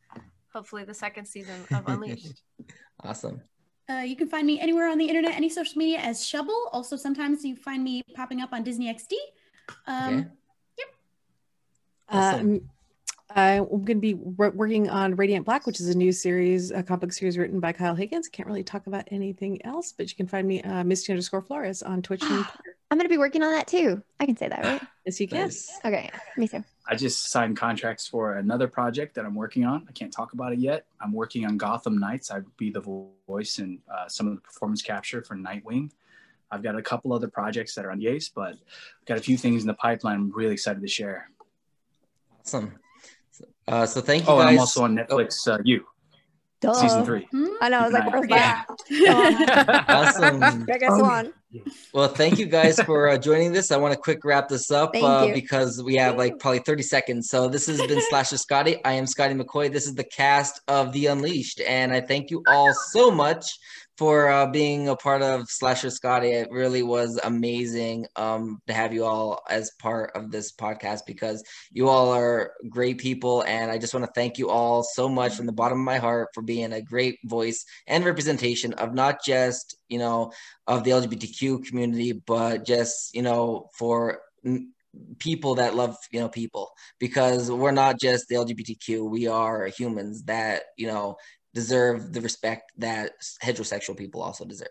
hopefully 0.53 0.85
the 0.85 0.95
second 0.95 1.27
season 1.27 1.65
of 1.73 1.87
Unleashed. 1.89 2.43
Awesome. 3.03 3.41
Uh, 3.89 4.01
you 4.01 4.15
can 4.15 4.29
find 4.29 4.47
me 4.47 4.61
anywhere 4.61 4.89
on 4.89 4.99
the 4.99 5.07
internet, 5.07 5.33
any 5.35 5.49
social 5.49 5.79
media 5.79 5.99
as 6.01 6.25
Shovel. 6.25 6.69
Also, 6.71 6.97
sometimes 6.97 7.43
you 7.45 7.57
find 7.57 7.83
me 7.83 8.03
popping 8.15 8.43
up 8.43 8.53
on 8.53 8.63
Disney 8.63 8.93
XD. 8.93 9.15
Um, 9.87 10.15
Okay. 10.15 10.29
Uh, 12.19 12.37
I'm, 12.39 12.71
I'm 13.35 13.65
going 13.69 13.87
to 13.87 13.95
be 13.95 14.15
wor- 14.15 14.51
working 14.51 14.91
on 14.91 15.15
Radiant 15.17 15.47
Black, 15.47 15.67
which 15.67 15.81
is 15.81 15.89
a 15.89 15.97
new 15.97 16.13
series, 16.13 16.73
a 16.73 16.83
comic 16.83 17.01
book 17.03 17.13
series 17.13 17.39
written 17.39 17.59
by 17.61 17.73
Kyle 17.73 17.95
Higgins. 17.95 18.29
Can't 18.29 18.49
really 18.49 18.65
talk 18.65 18.87
about 18.87 19.05
anything 19.11 19.65
else, 19.65 19.93
but 19.93 20.11
you 20.11 20.17
can 20.17 20.27
find 20.27 20.47
me 20.47 20.61
uh, 20.63 20.85
Misty 20.85 21.13
underscore 21.13 21.41
Flores 21.41 21.83
on 21.83 22.03
Twitch 22.03 22.23
and 22.23 22.45
I'm 22.91 22.99
going 22.99 23.07
to 23.07 23.09
be 23.09 23.19
working 23.19 23.43
on 23.43 23.53
that 23.53 23.69
too. 23.69 24.03
I 24.19 24.27
can 24.27 24.37
say 24.37 24.49
that, 24.49 24.65
right? 24.65 24.83
Yes, 25.07 25.21
you 25.21 25.29
can. 25.29 25.43
Nice. 25.43 25.71
Okay. 25.85 26.11
Me 26.37 26.49
too. 26.49 26.65
I 26.91 26.97
just 26.97 27.31
signed 27.31 27.57
contracts 27.57 28.09
for 28.09 28.35
another 28.35 28.67
project 28.67 29.15
that 29.15 29.25
I'm 29.25 29.37
working 29.37 29.65
on. 29.65 29.87
I 29.89 29.93
can't 29.93 30.13
talk 30.13 30.33
about 30.33 30.53
it 30.53 30.59
yet. 30.59 30.87
I'm 31.01 31.13
working 31.13 31.47
on 31.47 31.57
Gotham 31.57 32.01
Knights. 32.01 32.33
I'd 32.33 32.45
be 32.57 32.71
the 32.73 32.81
voice 33.29 33.59
and 33.59 33.79
uh, 33.89 34.09
some 34.09 34.27
of 34.27 34.35
the 34.35 34.41
performance 34.41 34.83
capture 34.83 35.23
for 35.23 35.37
Nightwing. 35.37 35.91
I've 36.51 36.65
got 36.65 36.75
a 36.75 36.83
couple 36.83 37.13
other 37.13 37.29
projects 37.29 37.77
that 37.77 37.85
are 37.85 37.93
on 37.93 38.01
Yace, 38.01 38.33
but 38.35 38.55
I've 38.55 39.07
got 39.07 39.19
a 39.19 39.21
few 39.21 39.37
things 39.37 39.63
in 39.63 39.69
the 39.69 39.75
pipeline 39.75 40.17
I'm 40.17 40.33
really 40.33 40.53
excited 40.53 40.83
to 40.83 40.89
share. 40.89 41.31
Awesome. 42.41 42.73
Uh, 43.69 43.87
so 43.87 44.01
thank 44.01 44.25
you 44.27 44.33
Oh, 44.33 44.41
and 44.41 44.49
guys. 44.49 44.55
I'm 44.55 44.59
also 44.59 44.83
on 44.83 44.97
Netflix, 44.97 45.47
uh, 45.47 45.59
You, 45.65 45.85
Duh. 46.61 46.75
season 46.75 47.05
three. 47.05 47.27
hmm? 47.31 47.47
I 47.61 47.69
know. 47.71 47.79
I 47.81 47.85
was 47.85 47.93
like, 47.93 48.05
Keep 48.05 48.13
where's 48.13 48.25
an 48.27 48.33
eye 48.35 48.65
that? 48.89 49.85
Awesome. 49.89 50.65
Biggest 50.67 50.93
Oh, 50.93 51.03
one. 51.03 51.33
Well, 51.93 52.09
thank 52.09 52.39
you 52.39 52.47
guys 52.47 52.81
for 52.83 53.09
uh, 53.09 53.19
joining 53.19 53.53
this. 53.53 53.73
I 53.73 53.77
want 53.77 53.93
to 53.93 53.99
quick 53.99 54.25
wrap 54.25 54.49
this 54.49 54.71
up 54.71 54.95
uh, 54.95 55.33
because 55.33 55.83
we 55.83 55.97
have 55.97 56.17
like 56.17 56.39
probably 56.39 56.61
30 56.61 56.83
seconds. 56.85 57.29
So 57.29 57.49
this 57.49 57.67
has 57.67 57.79
been 57.79 58.01
Slasher 58.09 58.37
Scotty. 58.37 58.83
I 58.85 58.93
am 58.93 59.07
Scotty 59.07 59.35
McCoy. 59.35 59.73
This 59.73 59.87
is 59.87 59.95
the 59.95 60.05
cast 60.05 60.61
of 60.69 60.93
The 60.93 61.07
Unleashed. 61.07 61.61
And 61.63 61.93
I 61.93 62.01
thank 62.03 62.31
you 62.31 62.43
all 62.47 62.73
so 62.93 63.11
much 63.11 63.59
for 64.01 64.31
uh, 64.31 64.47
being 64.47 64.89
a 64.89 64.97
part 64.97 65.21
of 65.21 65.51
Slasher 65.51 65.91
Scotty. 65.91 66.31
It 66.31 66.51
really 66.51 66.83
was 66.83 67.21
amazing 67.23 68.07
um, 68.17 68.63
to 68.67 68.73
have 68.73 68.95
you 68.95 69.05
all 69.05 69.43
as 69.51 69.73
part 69.73 70.13
of 70.15 70.31
this 70.31 70.53
podcast 70.53 71.01
because 71.07 71.45
you 71.71 71.87
all 71.87 72.11
are 72.11 72.53
great 72.71 72.97
people. 72.97 73.43
And 73.43 73.71
I 73.71 73.77
just 73.77 73.93
want 73.93 74.07
to 74.07 74.13
thank 74.15 74.39
you 74.39 74.49
all 74.49 74.83
so 74.83 75.07
much 75.07 75.35
from 75.35 75.45
the 75.45 75.53
bottom 75.53 75.79
of 75.79 75.85
my 75.85 75.99
heart 75.99 76.29
for 76.33 76.41
being 76.41 76.73
a 76.73 76.81
great 76.81 77.19
voice 77.27 77.67
and 77.87 78.03
representation 78.03 78.73
of 78.73 78.95
not 78.95 79.23
just, 79.23 79.77
you 79.91 79.99
know, 79.99 80.33
of 80.67 80.83
the 80.83 80.93
LGBTQ 80.93 81.67
community, 81.67 82.13
but 82.13 82.65
just, 82.65 83.15
you 83.15 83.21
know, 83.21 83.69
for 83.77 84.21
people 85.19 85.55
that 85.55 85.77
love 85.77 85.97
you 86.11 86.19
know 86.19 86.29
people 86.29 86.73
because 86.99 87.49
we're 87.49 87.71
not 87.71 88.01
just 88.01 88.27
the 88.29 88.35
lgbtq 88.35 89.09
we 89.09 89.29
are 89.29 89.67
humans 89.67 90.25
that 90.25 90.65
you 90.77 90.89
know 90.89 91.17
deserve 91.55 92.13
the 92.13 92.21
respect 92.21 92.73
that 92.79 93.13
heterosexual 93.43 93.97
people 93.97 94.23
also 94.23 94.45
deserve. 94.45 94.69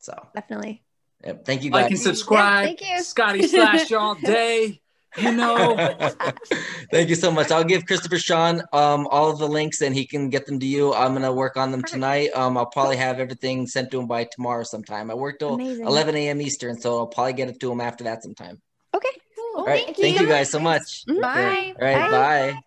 So 0.00 0.14
definitely. 0.34 0.82
Yep. 1.24 1.44
Thank 1.44 1.62
you 1.62 1.70
guys. 1.70 1.82
Like 1.82 1.90
and 1.92 2.00
subscribe. 2.00 2.62
Yeah, 2.62 2.66
thank 2.66 2.80
you. 2.80 3.02
Scotty 3.02 3.42
Slash 3.46 3.92
all 3.92 4.14
day. 4.24 4.80
You 5.16 5.32
know. 5.32 5.76
thank 6.90 7.10
you 7.10 7.14
so 7.14 7.30
much. 7.30 7.50
I'll 7.50 7.64
give 7.64 7.84
Christopher 7.84 8.18
Sean 8.18 8.62
um, 8.72 9.06
all 9.10 9.30
of 9.30 9.38
the 9.38 9.46
links 9.46 9.82
and 9.82 9.94
he 9.94 10.06
can 10.06 10.30
get 10.30 10.46
them 10.46 10.58
to 10.58 10.66
you. 10.66 10.94
I'm 10.94 11.12
gonna 11.12 11.32
work 11.32 11.56
on 11.56 11.70
them 11.70 11.82
tonight. 11.82 12.30
Um, 12.34 12.56
I'll 12.56 12.66
probably 12.66 12.96
have 12.96 13.20
everything 13.20 13.66
sent 13.66 13.90
to 13.90 14.00
him 14.00 14.06
by 14.06 14.24
tomorrow 14.24 14.64
sometime. 14.64 15.10
I 15.10 15.14
work 15.14 15.38
till 15.38 15.54
Amazing. 15.54 15.86
11 15.86 16.16
a.m. 16.16 16.40
Eastern, 16.40 16.80
so 16.80 16.98
I'll 16.98 17.06
probably 17.06 17.34
get 17.34 17.48
it 17.48 17.60
to 17.60 17.70
him 17.70 17.80
after 17.80 18.04
that 18.04 18.22
sometime. 18.22 18.60
Okay. 18.94 19.08
All 19.54 19.66
right. 19.66 19.84
Thank 19.84 19.98
Thank 19.98 20.16
you. 20.16 20.22
you 20.22 20.28
guys 20.32 20.50
so 20.50 20.58
much. 20.58 21.04
Bye. 21.06 21.74
All 21.78 21.86
right. 21.86 22.10
Bye. 22.10 22.10
bye. 22.10 22.62